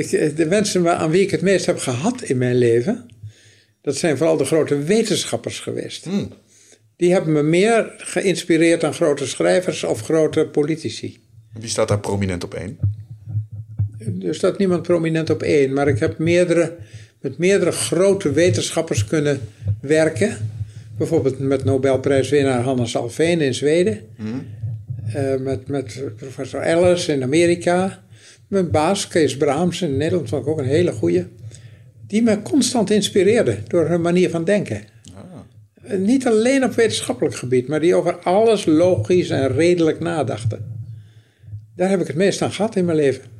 [0.00, 3.10] Ik, de mensen aan wie ik het meest heb gehad in mijn leven,
[3.82, 6.04] dat zijn vooral de grote wetenschappers geweest.
[6.04, 6.32] Hmm.
[6.96, 11.18] Die hebben me meer geïnspireerd dan grote schrijvers of grote politici.
[11.52, 12.78] Wie staat daar prominent op één?
[14.22, 16.76] Er staat niemand prominent op één, maar ik heb meerdere,
[17.20, 19.40] met meerdere grote wetenschappers kunnen
[19.80, 20.36] werken.
[20.98, 24.00] Bijvoorbeeld met Nobelprijswinnaar Hannes Alfveen in Zweden.
[24.16, 24.46] Hmm.
[25.16, 28.02] Uh, met, met professor Ellis in Amerika.
[28.48, 31.26] Mijn baas Kees Braams in Nederland vond ik ook een hele goeie.
[32.06, 34.82] Die me constant inspireerde door hun manier van denken.
[35.14, 35.98] Ah.
[35.98, 40.78] Niet alleen op wetenschappelijk gebied, maar die over alles logisch en redelijk nadachten.
[41.76, 43.39] Daar heb ik het meest aan gehad in mijn leven.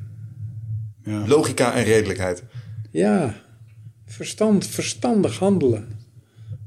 [1.03, 1.27] Ja.
[1.27, 2.43] Logica en redelijkheid.
[2.91, 3.35] Ja,
[4.05, 5.87] verstand, verstandig handelen.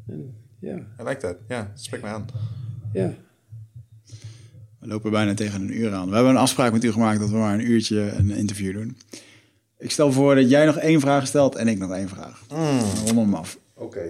[0.06, 0.76] En, ja.
[0.76, 1.36] I like that.
[1.48, 2.26] Ja, dat spreekt mij aan.
[2.92, 3.14] Ja.
[4.80, 6.08] We lopen bijna tegen een uur aan.
[6.08, 8.96] We hebben een afspraak met u gemaakt dat we maar een uurtje een interview doen.
[9.78, 12.40] Ik stel voor dat jij nog één vraag stelt en ik nog één vraag.
[12.50, 12.80] Mm.
[13.04, 13.58] Rondom hem af.
[13.74, 14.02] Oké.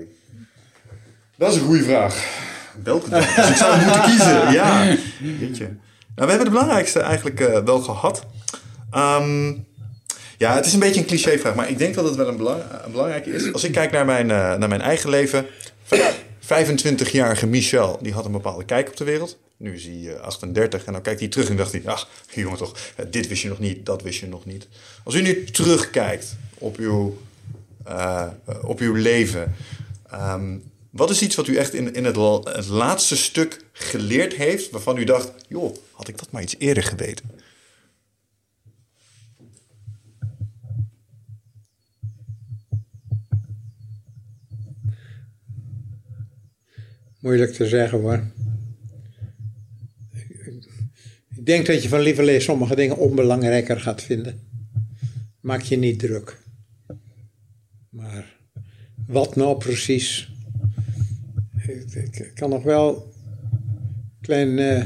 [1.36, 2.42] Dat is een goede vraag.
[2.82, 3.34] Welke dag?
[3.34, 4.52] Dus ik zou moeten kiezen.
[4.52, 4.82] Ja.
[4.82, 5.68] je.
[6.14, 8.26] Nou, we hebben de belangrijkste eigenlijk uh, wel gehad.
[8.94, 9.66] Um,
[10.38, 12.62] ja, het is een beetje een clichévraag, maar ik denk dat het wel een, belang,
[12.84, 13.52] een belangrijke is.
[13.52, 15.46] Als ik kijk naar mijn, uh, naar mijn eigen leven.
[16.44, 19.38] 25-jarige Michel, die had een bepaalde kijk op de wereld.
[19.56, 21.82] Nu is hij 38 eh, en dan kijkt hij terug en dacht hij...
[21.84, 22.76] ach, jongen toch,
[23.10, 24.68] dit wist je nog niet, dat wist je nog niet.
[25.04, 27.18] Als u nu terugkijkt op uw,
[28.62, 29.54] op uw leven...
[30.14, 30.62] Um,
[30.94, 34.70] wat is iets wat u echt in, in het, het laatste stuk geleerd heeft...
[34.70, 37.30] waarvan u dacht, joh, had ik dat maar iets eerder geweten?
[47.24, 48.22] Moeilijk te zeggen hoor.
[51.36, 54.40] Ik denk dat je van lieverlee sommige dingen onbelangrijker gaat vinden.
[55.40, 56.38] Maak je niet druk.
[57.88, 58.36] Maar
[59.06, 60.32] wat nou precies?
[61.92, 63.12] Ik, kan nog wel
[63.94, 64.84] een klein uh,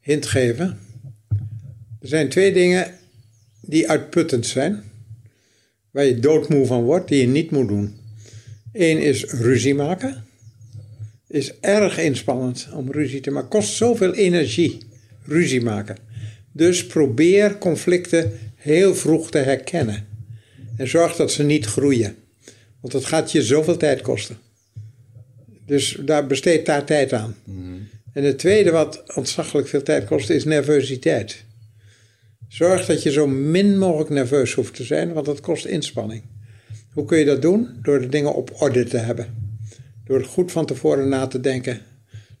[0.00, 0.78] hint geven.
[2.00, 2.94] Er zijn twee dingen
[3.60, 4.82] die uitputtend zijn.
[5.90, 7.96] Waar je doodmoe van wordt, die je niet moet doen.
[8.72, 10.23] Eén is ruzie maken
[11.34, 13.48] is erg inspannend om ruzie te maken.
[13.48, 14.78] Kost zoveel energie,
[15.24, 15.96] ruzie maken.
[16.52, 20.06] Dus probeer conflicten heel vroeg te herkennen.
[20.76, 22.16] En zorg dat ze niet groeien.
[22.80, 24.36] Want dat gaat je zoveel tijd kosten.
[25.66, 27.36] Dus daar besteed daar tijd aan.
[27.44, 27.58] Mhm.
[28.12, 31.44] En het tweede wat ontzaglijk veel tijd kost is nervositeit.
[32.48, 36.22] Zorg dat je zo min mogelijk nerveus hoeft te zijn, want dat kost inspanning.
[36.92, 37.68] Hoe kun je dat doen?
[37.82, 39.43] Door de dingen op orde te hebben.
[40.04, 41.80] Door goed van tevoren na te denken.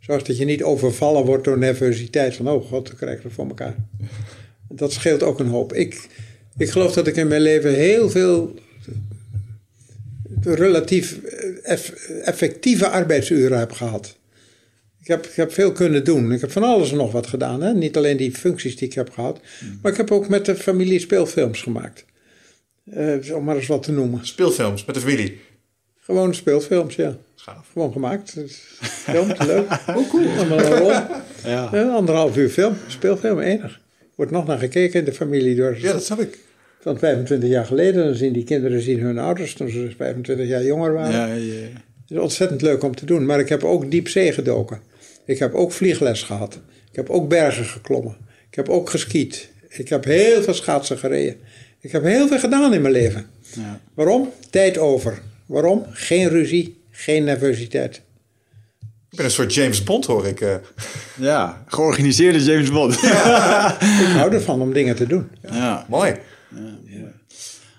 [0.00, 2.36] Zorg dat je niet overvallen wordt door nervositeit.
[2.36, 3.74] Van, oh god, dan krijg ik het voor elkaar.
[4.68, 5.72] Dat scheelt ook een hoop.
[5.72, 6.08] Ik,
[6.56, 8.54] ik geloof dat ik in mijn leven heel veel
[10.40, 11.18] relatief
[12.22, 14.16] effectieve arbeidsuren heb gehad.
[15.00, 16.32] Ik heb, ik heb veel kunnen doen.
[16.32, 17.62] Ik heb van alles en nog wat gedaan.
[17.62, 17.74] Hè?
[17.74, 19.40] Niet alleen die functies die ik heb gehad.
[19.82, 22.04] Maar ik heb ook met de familie speelfilms gemaakt.
[22.94, 24.26] Uh, om maar eens wat te noemen.
[24.26, 25.40] Speelfilms met de familie?
[26.04, 27.16] Gewoon speelfilms, ja.
[27.72, 28.36] Gewoon gemaakt.
[28.78, 29.66] Film, leuk.
[29.96, 30.92] Oh, cool.
[31.44, 31.66] Ja.
[31.96, 33.80] anderhalf uur film, speelfilm, enig.
[34.14, 35.56] Wordt nog naar gekeken in de familie.
[35.56, 36.38] Door, ja, dat snap ik.
[36.80, 38.04] Van 25 jaar geleden.
[38.04, 41.12] Dan zien die kinderen zien hun ouders toen ze 25 jaar jonger waren.
[41.12, 41.68] Ja, ja, ja.
[42.02, 43.26] Het is ontzettend leuk om te doen.
[43.26, 44.80] Maar ik heb ook diep zee gedoken.
[45.24, 46.60] Ik heb ook vliegles gehad.
[46.90, 48.16] Ik heb ook bergen geklommen.
[48.50, 49.48] Ik heb ook geskiet.
[49.68, 51.36] Ik heb heel veel schaatsen gereden.
[51.80, 53.26] Ik heb heel veel gedaan in mijn leven.
[53.54, 53.80] Ja.
[53.94, 54.30] Waarom?
[54.50, 55.22] Tijd over.
[55.54, 55.86] Waarom?
[55.90, 58.02] Geen ruzie, geen nervositeit.
[59.10, 60.40] Ik ben een soort James Bond, hoor ik.
[60.40, 60.54] Uh.
[61.30, 62.94] Ja, georganiseerde James Bond.
[63.02, 65.30] ik hou ervan om dingen te doen.
[65.42, 65.86] Ja.
[65.88, 66.14] Mooi.
[66.84, 67.12] Ja.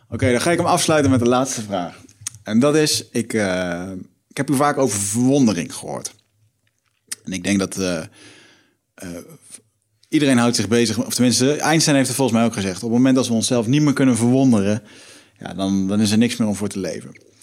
[0.10, 2.02] Oké, dan ga ik hem afsluiten met de laatste vraag.
[2.44, 3.92] En dat is, ik, uh,
[4.28, 6.14] ik heb u vaak over verwondering gehoord.
[7.24, 8.02] En ik denk dat uh,
[10.10, 12.76] iedereen houdt zich bezig, of tenminste, Einstein heeft het volgens mij ook gezegd.
[12.76, 14.84] Op het moment dat we onszelf niet meer kunnen verwonderen,
[15.40, 17.34] ja, dan, dan is er niks meer om voor te leven.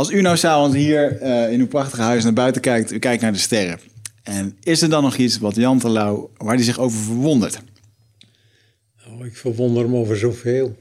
[0.00, 3.22] Als u nou s'avonds hier uh, in uw prachtige huis naar buiten kijkt, u kijkt
[3.22, 3.80] naar de sterren.
[4.22, 7.60] En is er dan nog iets wat Jan Terlouw, waar hij zich over verwondert?
[9.04, 10.76] Nou, ik verwonder me over zoveel.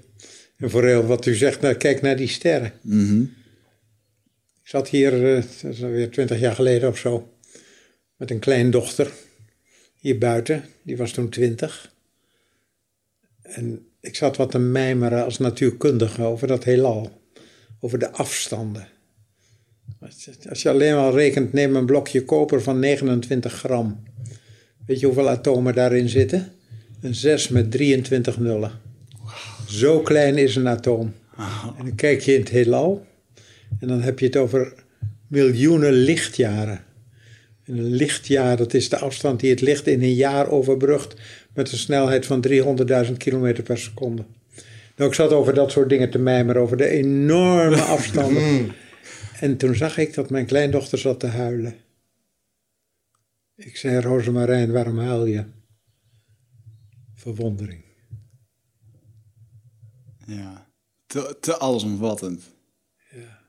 [0.57, 2.73] En vooral wat u zegt, nou, kijk naar die sterren.
[2.81, 3.21] Mhm.
[4.61, 7.33] Ik zat hier, eh, dat is alweer twintig jaar geleden of zo,
[8.15, 9.11] met een kleindochter
[9.95, 10.63] hier buiten.
[10.83, 11.93] Die was toen twintig.
[13.41, 17.21] En ik zat wat te mijmeren als natuurkundige over dat heelal.
[17.79, 18.97] Over de afstanden.
[20.49, 24.03] Als je alleen al rekent, neem een blokje koper van 29 gram.
[24.85, 26.51] Weet je hoeveel atomen daarin zitten?
[27.01, 28.71] Een 6 met 23 nullen.
[29.67, 31.13] Zo klein is een atoom.
[31.77, 33.05] En dan kijk je in het heelal.
[33.79, 34.73] En dan heb je het over
[35.27, 36.83] miljoenen lichtjaren.
[37.65, 41.15] En een lichtjaar, dat is de afstand die het licht in een jaar overbrugt
[41.53, 44.23] met een snelheid van 300.000 km per seconde.
[44.95, 48.71] Nou, ik zat over dat soort dingen te mijmeren, over de enorme afstanden.
[49.39, 51.75] En toen zag ik dat mijn kleindochter zat te huilen.
[53.55, 55.45] Ik zei, Rosemarijn, waarom huil je?
[57.15, 57.83] Verwondering.
[60.25, 60.67] Ja,
[61.05, 62.43] te, te allesomvattend.
[63.11, 63.39] Ja.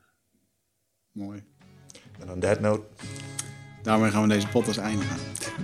[1.13, 1.43] Mooi.
[2.19, 2.83] En on that note,
[3.83, 5.17] Daarmee gaan we deze podcast eindigen.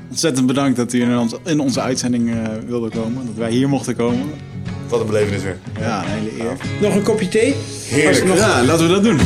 [0.08, 3.26] Ontzettend bedankt dat u in, ons, in onze uitzending eh, wilde komen.
[3.26, 4.30] Dat wij hier mochten komen.
[4.88, 5.58] wat een belevenis weer.
[5.78, 6.56] Ja, een hele eer.
[6.80, 7.54] Nog een kopje thee?
[7.88, 8.38] Heerlijk.
[8.38, 9.18] Ja, laten we dat doen.